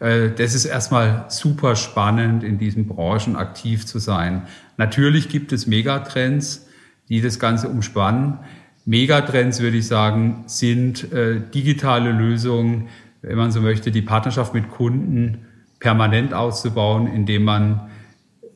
Äh, 0.00 0.30
das 0.30 0.54
ist 0.54 0.64
erstmal 0.64 1.26
super 1.28 1.76
spannend, 1.76 2.42
in 2.44 2.56
diesen 2.56 2.88
Branchen 2.88 3.36
aktiv 3.36 3.84
zu 3.84 3.98
sein. 3.98 4.44
Natürlich 4.78 5.28
gibt 5.28 5.52
es 5.52 5.66
Megatrends, 5.66 6.66
die 7.10 7.20
das 7.20 7.38
Ganze 7.38 7.68
umspannen. 7.68 8.38
Megatrends, 8.86 9.60
würde 9.60 9.76
ich 9.76 9.86
sagen, 9.86 10.44
sind 10.46 11.12
äh, 11.12 11.42
digitale 11.54 12.10
Lösungen, 12.10 12.88
wenn 13.20 13.36
man 13.36 13.52
so 13.52 13.60
möchte, 13.60 13.90
die 13.90 14.00
Partnerschaft 14.00 14.54
mit 14.54 14.70
Kunden 14.70 15.42
permanent 15.86 16.34
auszubauen, 16.34 17.06
indem 17.06 17.44
man 17.44 17.82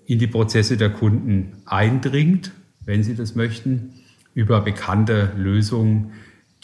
in 0.05 0.19
die 0.19 0.27
Prozesse 0.27 0.77
der 0.77 0.91
Kunden 0.91 1.63
eindringt, 1.65 2.51
wenn 2.85 3.05
sie 3.05 3.15
das 3.15 3.37
möchten, 3.37 3.93
über 4.35 4.61
bekannte 4.63 5.31
Lösungen, 5.37 6.11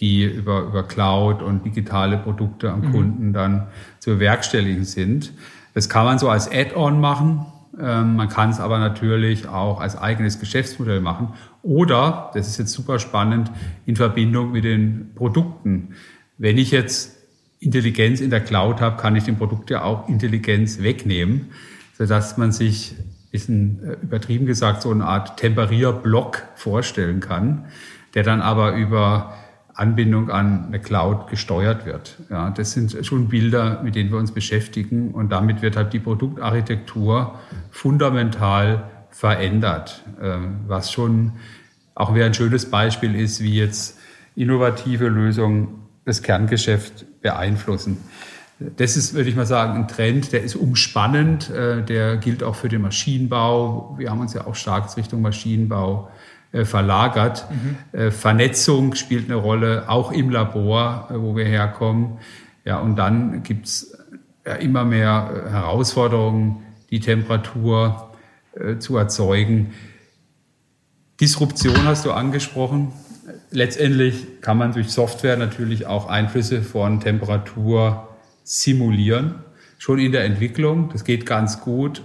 die 0.00 0.24
über, 0.24 0.62
über 0.62 0.83
Cloud 0.83 1.40
und 1.40 1.64
digitale 1.64 2.18
Produkte 2.18 2.72
am 2.72 2.81
mhm. 2.81 2.92
Kunden 2.92 3.33
dann 3.33 3.68
zu 4.00 4.14
bewerkstelligen 4.14 4.83
sind. 4.83 5.33
Das 5.72 5.88
kann 5.88 6.05
man 6.05 6.18
so 6.18 6.29
als 6.29 6.50
Add-on 6.50 7.00
machen. 7.00 7.46
Ähm, 7.81 8.16
man 8.16 8.29
kann 8.29 8.50
es 8.50 8.59
aber 8.59 8.81
natürlich 8.81 9.46
auch 9.46 9.81
als 9.81 9.96
eigenes 9.96 10.40
Geschäftsmodell 10.40 11.00
machen. 11.00 11.35
Oder, 11.62 12.33
das 12.35 12.48
ist 12.48 12.59
jetzt 12.59 12.72
super 12.72 12.98
spannend, 12.98 13.52
in 13.85 13.94
Verbindung 13.94 14.50
mit 14.50 14.64
den 14.64 15.12
Produkten. 15.14 15.90
Wenn 16.38 16.59
ich 16.59 16.72
jetzt 16.72 17.15
Intelligenz 17.59 18.21
in 18.21 18.31
der 18.31 18.40
Cloud 18.40 18.81
habe, 18.81 18.97
kann 19.01 19.16
ich 19.16 19.25
dem 19.25 19.37
Produkt 19.37 19.71
ja 19.71 19.83
auch 19.83 20.09
Intelligenz 20.09 20.83
wegnehmen, 20.83 21.53
sodass 21.97 22.37
man 22.37 22.53
sich, 22.53 22.95
bisschen 23.31 23.83
äh, 23.83 23.92
übertrieben 24.03 24.47
gesagt, 24.47 24.83
so 24.83 24.90
eine 24.90 25.05
Art 25.05 25.37
Temperierblock 25.38 26.42
vorstellen 26.55 27.21
kann, 27.21 27.66
der 28.14 28.23
dann 28.23 28.40
aber 28.40 28.75
über 28.75 29.35
Anbindung 29.75 30.31
an 30.31 30.66
eine 30.69 30.81
Cloud 30.81 31.29
gesteuert 31.29 31.85
wird. 31.85 32.16
Ja, 32.31 32.51
das 32.51 32.73
sind 32.73 32.97
schon 33.05 33.29
Bilder, 33.29 33.83
mit 33.83 33.95
denen 33.95 34.11
wir 34.11 34.19
uns 34.19 34.33
beschäftigen 34.33 35.12
und 35.12 35.31
damit 35.31 35.61
wird 35.61 35.77
halt 35.77 35.92
die 35.92 35.99
Produktarchitektur 35.99 37.38
fundamental 37.71 38.90
verändert, 39.11 40.03
ähm, 40.21 40.61
was 40.66 40.92
schon 40.92 41.33
auch 41.95 42.14
wieder 42.14 42.27
ein 42.27 42.35
schönes 42.35 42.71
Beispiel 42.71 43.14
ist, 43.14 43.42
wie 43.42 43.57
jetzt 43.57 43.99
innovative 44.35 45.09
Lösungen 45.09 45.87
das 46.05 46.23
Kerngeschäft 46.23 47.07
beeinflussen. 47.26 47.98
Das 48.58 48.96
ist, 48.96 49.14
würde 49.14 49.28
ich 49.28 49.34
mal 49.34 49.46
sagen, 49.46 49.74
ein 49.74 49.88
Trend, 49.88 50.32
der 50.32 50.44
ist 50.44 50.54
umspannend, 50.54 51.50
äh, 51.50 51.82
der 51.82 52.16
gilt 52.18 52.44
auch 52.44 52.54
für 52.54 52.68
den 52.68 52.82
Maschinenbau. 52.82 53.96
Wir 53.98 54.10
haben 54.10 54.20
uns 54.20 54.32
ja 54.32 54.46
auch 54.46 54.54
stark 54.54 54.96
Richtung 54.96 55.22
Maschinenbau 55.22 56.08
äh, 56.52 56.64
verlagert. 56.64 57.46
Mhm. 57.50 57.98
Äh, 57.98 58.10
Vernetzung 58.12 58.94
spielt 58.94 59.24
eine 59.24 59.34
Rolle, 59.34 59.88
auch 59.88 60.12
im 60.12 60.30
Labor, 60.30 61.08
wo 61.10 61.34
wir 61.34 61.44
herkommen. 61.44 62.18
Ja, 62.64 62.78
und 62.78 62.94
dann 62.96 63.42
gibt's 63.42 63.98
ja 64.44 64.54
immer 64.54 64.84
mehr 64.84 65.48
Herausforderungen, 65.50 66.62
die 66.90 67.00
Temperatur 67.00 68.10
zu 68.78 68.96
erzeugen. 68.96 69.74
Disruption 71.20 71.84
hast 71.84 72.06
du 72.06 72.12
angesprochen 72.12 72.92
letztendlich 73.50 74.40
kann 74.40 74.58
man 74.58 74.72
durch 74.72 74.90
Software 74.90 75.36
natürlich 75.36 75.86
auch 75.86 76.08
Einflüsse 76.08 76.62
von 76.62 77.00
Temperatur 77.00 78.08
simulieren, 78.44 79.36
schon 79.78 79.98
in 79.98 80.12
der 80.12 80.24
Entwicklung. 80.24 80.90
Das 80.92 81.04
geht 81.04 81.26
ganz 81.26 81.60
gut. 81.60 82.02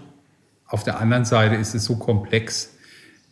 Auf 0.65 0.83
der 0.83 0.99
anderen 0.99 1.25
Seite 1.25 1.55
ist 1.55 1.75
es 1.75 1.85
so 1.85 1.97
komplex, 1.97 2.75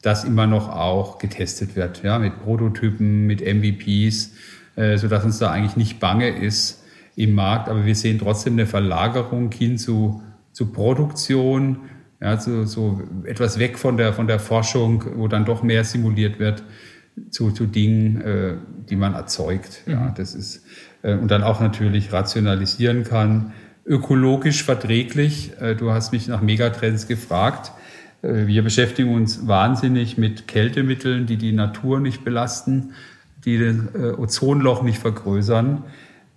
dass 0.02 0.23
immer 0.23 0.47
noch 0.47 0.69
auch 0.69 1.17
getestet 1.17 1.75
wird, 1.75 2.04
ja, 2.04 2.19
mit 2.19 2.39
Prototypen, 2.41 3.25
mit 3.25 3.41
MVPs, 3.41 4.34
äh, 4.75 4.97
so 4.97 5.08
dass 5.08 5.25
uns 5.25 5.39
da 5.39 5.52
eigentlich 5.52 5.75
nicht 5.75 5.99
bange 5.99 6.30
ist 6.30 6.84
im 7.15 7.34
Markt. 7.34 7.67
Aber 7.67 7.86
wir 7.86 7.95
sehen 7.95 8.19
trotzdem 8.19 8.54
eine 8.54 8.65
Verlagerung 8.65 9.52
hin 9.52 9.78
zu, 9.78 10.21
zu 10.54 10.71
Produktion, 10.71 11.80
ja, 12.21 12.38
so, 12.39 12.65
so 12.65 13.02
etwas 13.25 13.60
weg 13.60 13.78
von 13.78 13.97
der, 13.97 14.13
von 14.13 14.28
der 14.28 14.39
Forschung, 14.39 15.04
wo 15.15 15.28
dann 15.28 15.45
doch 15.45 15.63
mehr 15.63 15.84
simuliert 15.84 16.39
wird 16.39 16.63
zu, 17.30 17.52
zu 17.52 17.66
Dingen, 17.66 18.22
äh, 18.22 18.54
die 18.90 18.96
man 18.96 19.14
erzeugt. 19.14 19.84
Mhm. 19.86 19.94
Ja, 19.94 20.14
das 20.16 20.36
ist, 20.36 20.64
äh, 21.02 21.16
und 21.16 21.32
dann 21.32 21.44
auch 21.44 21.60
natürlich 21.60 22.12
rationalisieren 22.12 23.04
kann. 23.04 23.54
Ökologisch 23.86 24.64
verträglich. 24.64 25.54
Äh, 25.60 25.76
du 25.76 25.92
hast 25.92 26.12
mich 26.12 26.28
nach 26.28 26.42
Megatrends 26.42 27.08
gefragt. 27.08 27.72
Äh, 28.22 28.48
wir 28.48 28.64
beschäftigen 28.64 29.14
uns 29.14 29.48
wahnsinnig 29.48 30.18
mit 30.18 30.48
Kältemitteln, 30.48 31.26
die 31.26 31.38
die 31.38 31.52
Natur 31.52 32.00
nicht 32.00 32.24
belasten, 32.24 32.94
die 33.46 33.58
das 33.58 34.02
äh, 34.02 34.14
Ozonloch 34.14 34.84
nicht 34.84 35.00
vergrößern. 35.00 35.84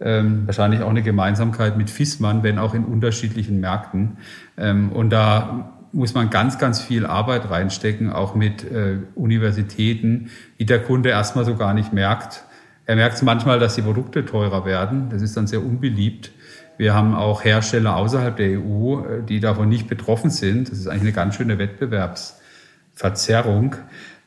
Ähm, 0.00 0.46
wahrscheinlich 0.46 0.82
auch 0.82 0.90
eine 0.90 1.02
Gemeinsamkeit 1.02 1.76
mit 1.76 1.88
Fissmann, 1.88 2.42
wenn 2.42 2.58
auch 2.58 2.74
in 2.74 2.84
unterschiedlichen 2.84 3.60
Märkten. 3.60 4.16
Ähm, 4.56 4.90
und 4.90 5.10
da 5.10 5.78
muss 5.92 6.14
man 6.14 6.30
ganz, 6.30 6.58
ganz 6.58 6.80
viel 6.80 7.06
Arbeit 7.06 7.50
reinstecken, 7.50 8.10
auch 8.10 8.34
mit 8.34 8.64
äh, 8.64 8.96
Universitäten, 9.14 10.30
die 10.58 10.66
der 10.66 10.82
Kunde 10.82 11.10
erstmal 11.10 11.44
so 11.44 11.54
gar 11.56 11.74
nicht 11.74 11.92
merkt. 11.92 12.44
Er 12.86 12.96
merkt 12.96 13.16
es 13.16 13.22
manchmal, 13.22 13.58
dass 13.58 13.74
die 13.74 13.82
Produkte 13.82 14.24
teurer 14.24 14.64
werden. 14.64 15.10
Das 15.10 15.20
ist 15.22 15.36
dann 15.36 15.46
sehr 15.46 15.62
unbeliebt. 15.62 16.32
Wir 16.78 16.94
haben 16.94 17.14
auch 17.14 17.44
Hersteller 17.44 17.96
außerhalb 17.96 18.34
der 18.36 18.58
EU, 18.58 19.00
äh, 19.00 19.22
die 19.22 19.40
davon 19.40 19.68
nicht 19.68 19.88
betroffen 19.88 20.30
sind. 20.30 20.70
Das 20.70 20.78
ist 20.78 20.86
eigentlich 20.86 21.02
eine 21.02 21.12
ganz 21.12 21.34
schöne 21.36 21.58
Wettbewerbsverzerrung. 21.58 23.76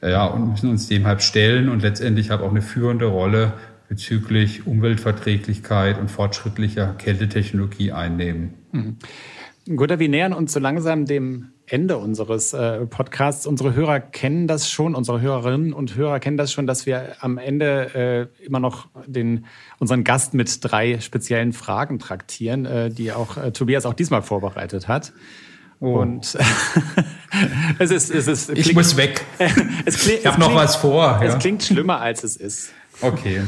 Äh, 0.01 0.11
ja, 0.11 0.25
und 0.25 0.51
müssen 0.51 0.69
uns 0.69 0.87
dem 0.87 1.07
halt 1.07 1.23
stellen 1.23 1.69
und 1.69 1.81
letztendlich 1.81 2.29
habe 2.29 2.43
auch 2.43 2.51
eine 2.51 2.61
führende 2.61 3.05
Rolle 3.05 3.53
bezüglich 3.89 4.65
Umweltverträglichkeit 4.65 5.99
und 5.99 6.09
fortschrittlicher 6.09 6.95
Kältetechnologie 6.97 7.91
einnehmen. 7.91 8.53
Mhm. 8.71 8.95
Gut, 9.75 9.97
wir 9.97 10.09
nähern 10.09 10.33
uns 10.33 10.53
so 10.53 10.59
langsam 10.59 11.05
dem 11.05 11.49
Ende 11.67 11.97
unseres 11.97 12.53
äh, 12.53 12.85
Podcasts. 12.85 13.47
Unsere 13.47 13.73
Hörer 13.73 13.99
kennen 13.99 14.47
das 14.47 14.69
schon, 14.69 14.95
unsere 14.95 15.21
Hörerinnen 15.21 15.73
und 15.73 15.95
Hörer 15.95 16.19
kennen 16.19 16.37
das 16.37 16.51
schon, 16.51 16.67
dass 16.67 16.85
wir 16.85 17.15
am 17.21 17.37
Ende 17.37 18.29
äh, 18.39 18.45
immer 18.45 18.59
noch 18.59 18.87
den, 19.05 19.45
unseren 19.79 20.03
Gast 20.03 20.33
mit 20.33 20.63
drei 20.63 20.99
speziellen 20.99 21.53
Fragen 21.53 21.99
traktieren, 21.99 22.65
äh, 22.65 22.89
die 22.89 23.11
auch 23.11 23.37
äh, 23.37 23.51
Tobias 23.51 23.85
auch 23.85 23.93
diesmal 23.93 24.21
vorbereitet 24.21 24.87
hat. 24.87 25.13
Oh. 25.79 25.99
Und 25.99 26.37
es 27.79 27.91
ist, 27.91 28.09
es 28.09 28.27
ist. 28.27 28.49
Ich 28.51 28.63
klingt, 28.63 28.75
muss 28.75 28.95
weg. 28.95 29.25
es 29.85 29.99
klingt, 29.99 30.19
ich 30.19 30.25
habe 30.25 30.39
noch 30.39 30.55
was 30.55 30.75
vor. 30.77 31.19
Es 31.21 31.33
ja. 31.33 31.39
klingt 31.39 31.63
schlimmer, 31.63 31.99
als 31.99 32.23
es 32.23 32.37
ist. 32.37 32.71
Okay. 33.01 33.41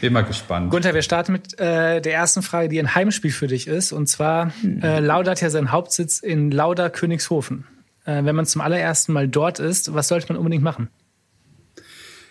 Bin 0.00 0.12
mal 0.12 0.22
gespannt. 0.22 0.70
Gunther, 0.70 0.94
wir 0.94 1.02
starten 1.02 1.32
mit 1.32 1.58
äh, 1.58 2.00
der 2.00 2.14
ersten 2.14 2.42
Frage, 2.42 2.68
die 2.68 2.78
ein 2.78 2.94
Heimspiel 2.94 3.30
für 3.30 3.46
dich 3.46 3.66
ist. 3.66 3.92
Und 3.92 4.08
zwar, 4.08 4.52
äh, 4.82 5.00
Lauda 5.00 5.32
hat 5.32 5.40
ja 5.40 5.50
seinen 5.50 5.72
Hauptsitz 5.72 6.18
in 6.18 6.50
Lauda 6.50 6.88
Königshofen. 6.88 7.66
Äh, 8.04 8.24
wenn 8.24 8.36
man 8.36 8.46
zum 8.46 8.60
allerersten 8.60 9.12
Mal 9.12 9.28
dort 9.28 9.58
ist, 9.58 9.94
was 9.94 10.08
sollte 10.08 10.32
man 10.32 10.38
unbedingt 10.38 10.64
machen? 10.64 10.88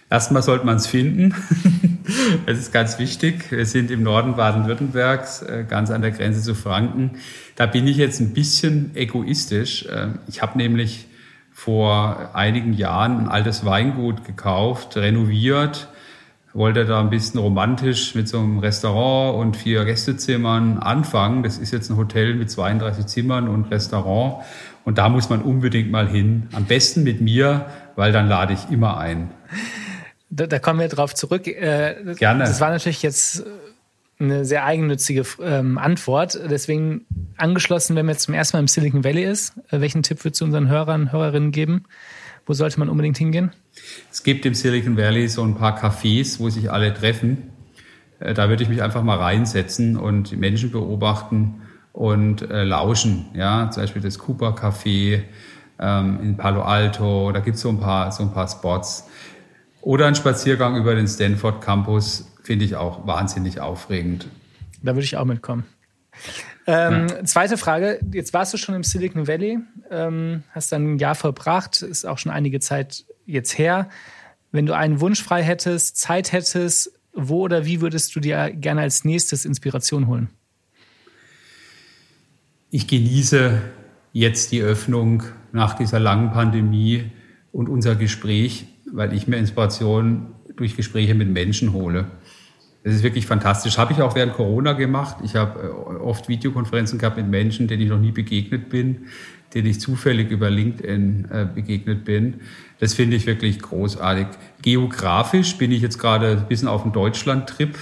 Erstmal 0.09 0.43
sollte 0.43 0.65
man 0.65 0.75
es 0.77 0.87
finden. 0.87 1.33
das 2.45 2.59
ist 2.59 2.73
ganz 2.73 2.99
wichtig. 2.99 3.51
Wir 3.51 3.65
sind 3.65 3.89
im 3.89 4.03
Norden 4.03 4.35
Baden-Württembergs, 4.35 5.41
äh, 5.41 5.65
ganz 5.67 5.91
an 5.91 6.01
der 6.01 6.11
Grenze 6.11 6.41
zu 6.41 6.55
Franken. 6.55 7.19
Da 7.55 7.65
bin 7.65 7.87
ich 7.87 7.97
jetzt 7.97 8.19
ein 8.19 8.33
bisschen 8.33 8.95
egoistisch. 8.95 9.85
Äh, 9.85 10.09
ich 10.27 10.41
habe 10.41 10.57
nämlich 10.57 11.07
vor 11.51 12.31
einigen 12.33 12.73
Jahren 12.73 13.21
ein 13.21 13.27
altes 13.29 13.63
Weingut 13.63 14.25
gekauft, 14.25 14.97
renoviert 14.97 15.87
wollte 16.55 16.85
da 16.85 17.01
ein 17.01 17.09
bisschen 17.09 17.39
romantisch 17.39 18.15
mit 18.15 18.27
so 18.29 18.39
einem 18.39 18.59
Restaurant 18.59 19.37
und 19.37 19.57
vier 19.57 19.83
Gästezimmern 19.83 20.79
anfangen. 20.79 21.43
Das 21.43 21.57
ist 21.57 21.71
jetzt 21.71 21.89
ein 21.91 21.97
Hotel 21.97 22.33
mit 22.33 22.49
32 22.49 23.05
Zimmern 23.05 23.49
und 23.49 23.65
Restaurant. 23.65 24.43
Und 24.85 24.97
da 24.97 25.09
muss 25.09 25.29
man 25.29 25.41
unbedingt 25.41 25.91
mal 25.91 26.07
hin. 26.07 26.47
Am 26.53 26.65
besten 26.65 27.03
mit 27.03 27.19
mir, 27.19 27.65
weil 27.95 28.13
dann 28.13 28.27
lade 28.29 28.53
ich 28.53 28.71
immer 28.71 28.97
ein. 28.97 29.31
Da, 30.29 30.47
da 30.47 30.59
kommen 30.59 30.79
wir 30.79 30.87
drauf 30.87 31.13
zurück. 31.13 31.45
Äh, 31.45 32.15
Gerne. 32.17 32.45
Das 32.45 32.61
war 32.61 32.69
natürlich 32.69 33.01
jetzt 33.01 33.43
eine 34.17 34.45
sehr 34.45 34.63
eigennützige 34.63 35.23
ähm, 35.43 35.77
Antwort. 35.77 36.39
Deswegen 36.49 37.05
angeschlossen, 37.35 37.97
wenn 37.97 38.05
man 38.05 38.13
jetzt 38.13 38.23
zum 38.23 38.33
ersten 38.33 38.55
Mal 38.55 38.61
im 38.61 38.67
Silicon 38.69 39.03
Valley 39.03 39.23
ist, 39.23 39.57
äh, 39.71 39.81
welchen 39.81 40.03
Tipp 40.03 40.23
würdest 40.23 40.39
du 40.39 40.45
unseren 40.45 40.69
Hörern, 40.69 41.11
Hörerinnen 41.11 41.51
geben? 41.51 41.83
Wo 42.45 42.53
sollte 42.53 42.79
man 42.79 42.89
unbedingt 42.89 43.17
hingehen? 43.17 43.51
Es 44.11 44.23
gibt 44.23 44.45
im 44.45 44.53
Silicon 44.53 44.97
Valley 44.97 45.27
so 45.27 45.43
ein 45.43 45.55
paar 45.55 45.77
Cafés, 45.77 46.39
wo 46.39 46.49
sich 46.49 46.71
alle 46.71 46.93
treffen. 46.93 47.49
Äh, 48.19 48.33
da 48.33 48.49
würde 48.49 48.63
ich 48.63 48.69
mich 48.69 48.81
einfach 48.81 49.03
mal 49.03 49.17
reinsetzen 49.17 49.97
und 49.97 50.31
die 50.31 50.37
Menschen 50.37 50.71
beobachten 50.71 51.61
und 51.91 52.41
äh, 52.43 52.63
lauschen. 52.63 53.27
Ja, 53.33 53.69
zum 53.71 53.83
Beispiel 53.83 54.01
das 54.01 54.19
Cooper 54.19 54.55
Café 54.55 55.23
ähm, 55.79 56.19
in 56.21 56.37
Palo 56.37 56.61
Alto. 56.61 57.31
Da 57.31 57.39
gibt 57.39 57.55
es 57.55 57.61
so 57.61 57.69
ein 57.69 57.79
paar 57.79 58.11
so 58.11 58.23
ein 58.23 58.33
paar 58.33 58.47
Spots. 58.47 59.07
Oder 59.81 60.07
ein 60.07 60.15
Spaziergang 60.15 60.75
über 60.77 60.95
den 60.95 61.07
Stanford 61.07 61.61
Campus 61.61 62.31
finde 62.41 62.65
ich 62.65 62.75
auch 62.75 63.05
wahnsinnig 63.05 63.59
aufregend. 63.59 64.27
Da 64.81 64.93
würde 64.93 65.05
ich 65.05 65.17
auch 65.17 65.25
mitkommen. 65.25 65.63
Ähm, 66.67 67.07
ja. 67.07 67.23
Zweite 67.25 67.57
Frage. 67.57 67.99
Jetzt 68.11 68.33
warst 68.33 68.53
du 68.53 68.57
schon 68.57 68.75
im 68.75 68.83
Silicon 68.83 69.27
Valley, 69.27 69.59
ähm, 69.91 70.43
hast 70.51 70.71
dann 70.71 70.95
ein 70.95 70.99
Jahr 70.99 71.15
verbracht, 71.15 71.81
ist 71.81 72.05
auch 72.05 72.17
schon 72.17 72.31
einige 72.31 72.59
Zeit 72.59 73.05
jetzt 73.25 73.57
her. 73.57 73.89
Wenn 74.51 74.65
du 74.65 74.75
einen 74.75 74.99
Wunsch 74.99 75.21
frei 75.21 75.43
hättest, 75.43 75.97
Zeit 75.97 76.31
hättest, 76.31 76.91
wo 77.13 77.41
oder 77.41 77.65
wie 77.65 77.81
würdest 77.81 78.15
du 78.15 78.19
dir 78.19 78.51
gerne 78.51 78.81
als 78.81 79.05
nächstes 79.05 79.45
Inspiration 79.45 80.07
holen? 80.07 80.29
Ich 82.71 82.87
genieße 82.87 83.61
jetzt 84.11 84.51
die 84.51 84.61
Öffnung 84.61 85.23
nach 85.51 85.75
dieser 85.75 85.99
langen 85.99 86.31
Pandemie 86.31 87.11
und 87.51 87.69
unser 87.69 87.95
Gespräch, 87.95 88.65
weil 88.91 89.13
ich 89.13 89.27
mir 89.27 89.37
Inspiration 89.37 90.33
durch 90.55 90.75
Gespräche 90.75 91.15
mit 91.15 91.29
Menschen 91.29 91.73
hole. 91.73 92.05
Das 92.85 92.93
ist 92.93 93.01
wirklich 93.01 93.25
fantastisch. 93.25 93.79
Habe 93.79 93.93
ich 93.93 94.01
auch 94.03 94.13
während 94.13 94.33
Corona 94.33 94.73
gemacht. 94.73 95.17
Ich 95.23 95.35
habe 95.35 95.59
äh, 95.59 95.95
oft 96.03 96.29
Videokonferenzen 96.29 96.99
gehabt 96.99 97.17
mit 97.17 97.27
Menschen, 97.27 97.67
denen 97.67 97.81
ich 97.81 97.89
noch 97.89 97.97
nie 97.97 98.11
begegnet 98.11 98.69
bin, 98.69 99.07
denen 99.55 99.65
ich 99.65 99.79
zufällig 99.81 100.29
über 100.29 100.51
LinkedIn 100.51 101.27
äh, 101.31 101.47
begegnet 101.51 102.05
bin. 102.05 102.41
Das 102.79 102.93
finde 102.93 103.15
ich 103.15 103.25
wirklich 103.25 103.59
großartig. 103.59 104.27
Geografisch 104.61 105.57
bin 105.57 105.71
ich 105.71 105.81
jetzt 105.81 105.97
gerade 105.97 106.33
ein 106.33 106.47
bisschen 106.47 106.67
auf 106.67 106.83
dem 106.83 106.91
Deutschland-Trip 106.91 107.75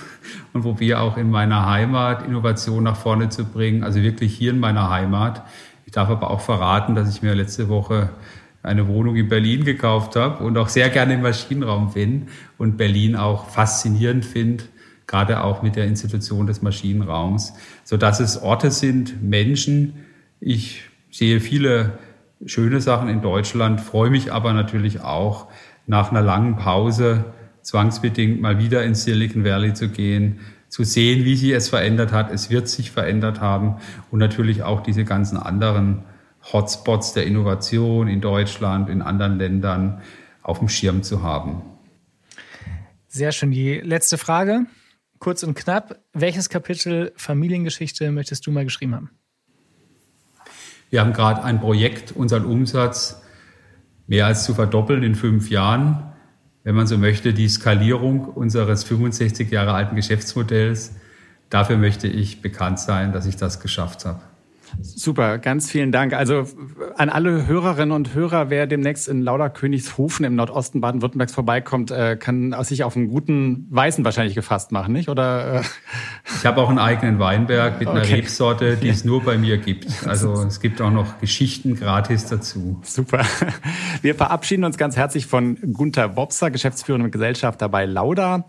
und 0.53 0.61
probiere 0.61 1.01
auch 1.01 1.17
in 1.17 1.29
meiner 1.29 1.69
Heimat 1.69 2.25
Innovation 2.25 2.83
nach 2.83 2.95
vorne 2.95 3.27
zu 3.27 3.43
bringen. 3.43 3.83
Also 3.83 4.01
wirklich 4.01 4.33
hier 4.33 4.51
in 4.51 4.59
meiner 4.61 4.89
Heimat. 4.89 5.43
Ich 5.85 5.91
darf 5.91 6.07
aber 6.07 6.31
auch 6.31 6.39
verraten, 6.39 6.95
dass 6.95 7.13
ich 7.13 7.21
mir 7.21 7.35
letzte 7.35 7.67
Woche 7.67 8.11
eine 8.61 8.87
Wohnung 8.87 9.17
in 9.17 9.27
Berlin 9.27 9.65
gekauft 9.65 10.15
habe 10.15 10.41
und 10.45 10.57
auch 10.57 10.69
sehr 10.69 10.87
gerne 10.87 11.15
im 11.15 11.23
Maschinenraum 11.23 11.91
bin 11.91 12.27
und 12.57 12.77
Berlin 12.77 13.17
auch 13.17 13.49
faszinierend 13.49 14.23
finde 14.23 14.63
gerade 15.07 15.43
auch 15.43 15.61
mit 15.61 15.75
der 15.75 15.85
Institution 15.85 16.47
des 16.47 16.61
Maschinenraums, 16.61 17.53
so 17.83 17.97
dass 17.97 18.19
es 18.19 18.41
Orte 18.41 18.71
sind, 18.71 19.21
Menschen. 19.21 20.05
Ich 20.39 20.83
sehe 21.11 21.39
viele 21.39 21.97
schöne 22.45 22.81
Sachen 22.81 23.09
in 23.09 23.21
Deutschland, 23.21 23.81
freue 23.81 24.09
mich 24.09 24.31
aber 24.31 24.53
natürlich 24.53 25.01
auch 25.01 25.47
nach 25.85 26.11
einer 26.11 26.21
langen 26.21 26.57
Pause 26.57 27.25
zwangsbedingt 27.61 28.41
mal 28.41 28.59
wieder 28.59 28.83
ins 28.83 29.03
Silicon 29.03 29.43
Valley 29.43 29.73
zu 29.73 29.89
gehen, 29.89 30.39
zu 30.67 30.83
sehen, 30.83 31.23
wie 31.23 31.35
sich 31.35 31.51
es 31.51 31.69
verändert 31.69 32.11
hat. 32.11 32.31
Es 32.31 32.49
wird 32.49 32.67
sich 32.67 32.91
verändert 32.91 33.39
haben 33.41 33.77
und 34.11 34.19
natürlich 34.19 34.63
auch 34.63 34.81
diese 34.81 35.05
ganzen 35.05 35.37
anderen 35.37 36.03
Hotspots 36.51 37.13
der 37.13 37.25
Innovation 37.25 38.07
in 38.07 38.19
Deutschland, 38.19 38.89
in 38.89 39.01
anderen 39.01 39.37
Ländern 39.37 40.01
auf 40.41 40.59
dem 40.59 40.67
Schirm 40.67 41.03
zu 41.03 41.23
haben. 41.23 41.61
Sehr 43.07 43.31
schön. 43.31 43.51
Die 43.51 43.79
letzte 43.79 44.17
Frage 44.17 44.65
kurz 45.23 45.41
und 45.43 45.55
knapp, 45.55 46.01
welches 46.11 46.49
Kapitel 46.49 47.13
Familiengeschichte 47.15 48.11
möchtest 48.11 48.45
du 48.45 48.51
mal 48.51 48.65
geschrieben 48.65 48.93
haben? 48.93 49.09
Wir 50.89 50.99
haben 50.99 51.13
gerade 51.13 51.41
ein 51.43 51.61
Projekt, 51.61 52.11
unseren 52.11 52.43
Umsatz 52.43 53.21
mehr 54.05 54.25
als 54.25 54.43
zu 54.43 54.53
verdoppeln 54.53 55.01
in 55.01 55.15
fünf 55.15 55.49
Jahren. 55.49 56.11
Wenn 56.63 56.75
man 56.75 56.87
so 56.87 56.97
möchte, 56.97 57.33
die 57.33 57.47
Skalierung 57.47 58.25
unseres 58.25 58.83
65 58.83 59.49
Jahre 59.49 59.73
alten 59.73 59.95
Geschäftsmodells. 59.95 60.91
Dafür 61.49 61.77
möchte 61.77 62.07
ich 62.09 62.41
bekannt 62.41 62.79
sein, 62.79 63.13
dass 63.13 63.25
ich 63.25 63.37
das 63.37 63.61
geschafft 63.61 64.03
habe. 64.03 64.19
Super, 64.81 65.37
ganz 65.37 65.69
vielen 65.69 65.91
Dank. 65.91 66.13
Also 66.13 66.45
an 66.97 67.09
alle 67.09 67.47
Hörerinnen 67.47 67.91
und 67.91 68.13
Hörer, 68.13 68.49
wer 68.49 68.67
demnächst 68.67 69.07
in 69.07 69.21
Lauderkönigshofen 69.21 70.25
im 70.25 70.35
Nordosten 70.35 70.81
Baden-Württembergs 70.81 71.33
vorbeikommt, 71.33 71.91
äh, 71.91 72.17
kann 72.17 72.55
sich 72.63 72.83
auf 72.83 72.95
einen 72.95 73.07
guten 73.07 73.67
Weißen 73.69 74.03
wahrscheinlich 74.03 74.35
gefasst 74.35 74.71
machen, 74.71 74.93
nicht? 74.93 75.09
Oder? 75.09 75.55
Äh? 75.55 75.61
Ich 76.37 76.45
habe 76.45 76.61
auch 76.61 76.69
einen 76.69 76.79
eigenen 76.79 77.19
Weinberg 77.19 77.79
mit 77.79 77.87
einer 77.87 78.01
okay. 78.01 78.15
Rebsorte, 78.15 78.77
die 78.77 78.89
es 78.89 79.05
nur 79.05 79.23
bei 79.23 79.37
mir 79.37 79.57
gibt. 79.57 79.87
Also 80.13 80.33
es 80.43 80.59
gibt 80.59 80.79
auch 80.81 80.91
noch 80.91 81.19
Geschichten 81.19 81.75
gratis 81.75 82.25
dazu. 82.25 82.79
Super. 82.83 83.25
Wir 84.01 84.13
verabschieden 84.15 84.63
uns 84.63 84.77
ganz 84.77 84.95
herzlich 84.95 85.25
von 85.25 85.57
Gunther 85.73 86.15
Wopser, 86.15 86.51
Geschäftsführender 86.51 87.09
Gesellschafter 87.09 87.69
bei 87.69 87.85
Lauda. 87.85 88.45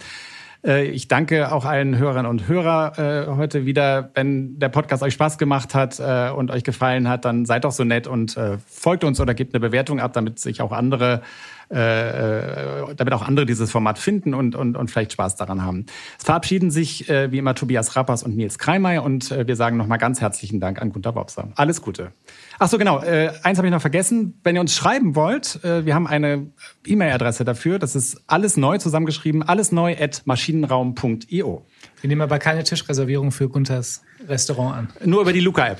Äh, 0.64 0.86
ich 0.86 1.08
danke 1.08 1.52
auch 1.52 1.64
allen 1.64 1.98
Hörerinnen 1.98 2.26
und 2.26 2.48
Hörern 2.48 2.92
äh, 2.96 3.26
heute 3.36 3.66
wieder. 3.66 4.10
Wenn 4.14 4.58
der 4.58 4.68
Podcast 4.68 5.02
euch 5.02 5.14
Spaß 5.14 5.38
gemacht 5.38 5.74
hat 5.74 6.00
äh, 6.00 6.30
und 6.30 6.50
euch 6.50 6.64
gefallen 6.64 7.08
hat, 7.08 7.24
dann 7.24 7.44
seid 7.44 7.64
doch 7.64 7.72
so 7.72 7.84
nett 7.84 8.06
und 8.06 8.38
folgt 8.66 9.04
uns 9.04 9.20
oder 9.20 9.34
gebt 9.34 9.54
eine 9.54 9.60
Bewertung 9.60 10.00
ab, 10.00 10.12
damit 10.12 10.38
sich 10.38 10.60
auch 10.60 10.72
andere 10.72 11.22
damit 11.70 13.12
auch 13.12 13.22
andere 13.22 13.46
dieses 13.46 13.70
Format 13.70 13.98
finden 13.98 14.34
und, 14.34 14.54
und, 14.54 14.76
und 14.76 14.90
vielleicht 14.90 15.12
Spaß 15.12 15.36
daran 15.36 15.62
haben. 15.62 15.86
Es 16.18 16.24
verabschieden 16.24 16.70
sich 16.70 17.08
wie 17.08 17.38
immer 17.38 17.54
Tobias 17.54 17.96
Rappers 17.96 18.22
und 18.22 18.36
Nils 18.36 18.58
Kreimeier 18.58 19.02
und 19.02 19.30
wir 19.30 19.56
sagen 19.56 19.78
nochmal 19.78 19.96
ganz 19.96 20.20
herzlichen 20.20 20.60
Dank 20.60 20.80
an 20.80 20.92
Gunter 20.92 21.14
Wobser. 21.14 21.48
Alles 21.56 21.80
Gute. 21.80 22.12
Ach 22.58 22.68
so, 22.68 22.78
genau. 22.78 23.00
Äh, 23.02 23.32
eins 23.42 23.58
habe 23.58 23.66
ich 23.66 23.72
noch 23.72 23.80
vergessen. 23.80 24.38
Wenn 24.42 24.54
ihr 24.54 24.60
uns 24.60 24.74
schreiben 24.74 25.14
wollt, 25.16 25.62
äh, 25.64 25.84
wir 25.84 25.94
haben 25.94 26.06
eine 26.06 26.46
E-Mail-Adresse 26.86 27.44
dafür. 27.44 27.78
Das 27.78 27.96
ist 27.96 28.22
alles 28.26 28.56
neu 28.56 28.78
zusammengeschrieben, 28.78 29.42
alles 29.42 29.72
neu 29.72 29.96
at 29.98 30.22
maschinenraum.io. 30.24 31.66
Wir 32.00 32.08
nehmen 32.08 32.20
aber 32.20 32.38
keine 32.38 32.64
Tischreservierung 32.64 33.32
für 33.32 33.48
Gunters 33.48 34.02
Restaurant 34.28 34.76
an. 34.76 34.88
Nur 35.04 35.22
über 35.22 35.32
die 35.32 35.40
Luca-App. 35.40 35.78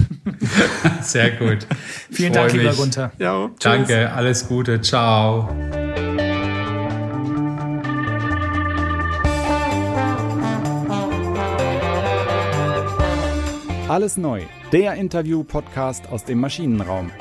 Sehr 1.02 1.30
gut. 1.32 1.66
Vielen 2.10 2.32
Dank, 2.32 2.52
mich. 2.52 2.62
lieber 2.62 2.74
Gunther. 2.74 3.12
Ja, 3.18 3.50
Danke, 3.60 4.12
alles 4.12 4.48
Gute. 4.48 4.80
Ciao. 4.80 5.48
Alles 13.86 14.16
neu, 14.16 14.42
der 14.74 14.94
Interview-Podcast 14.94 16.08
aus 16.08 16.24
dem 16.24 16.40
Maschinenraum. 16.40 17.12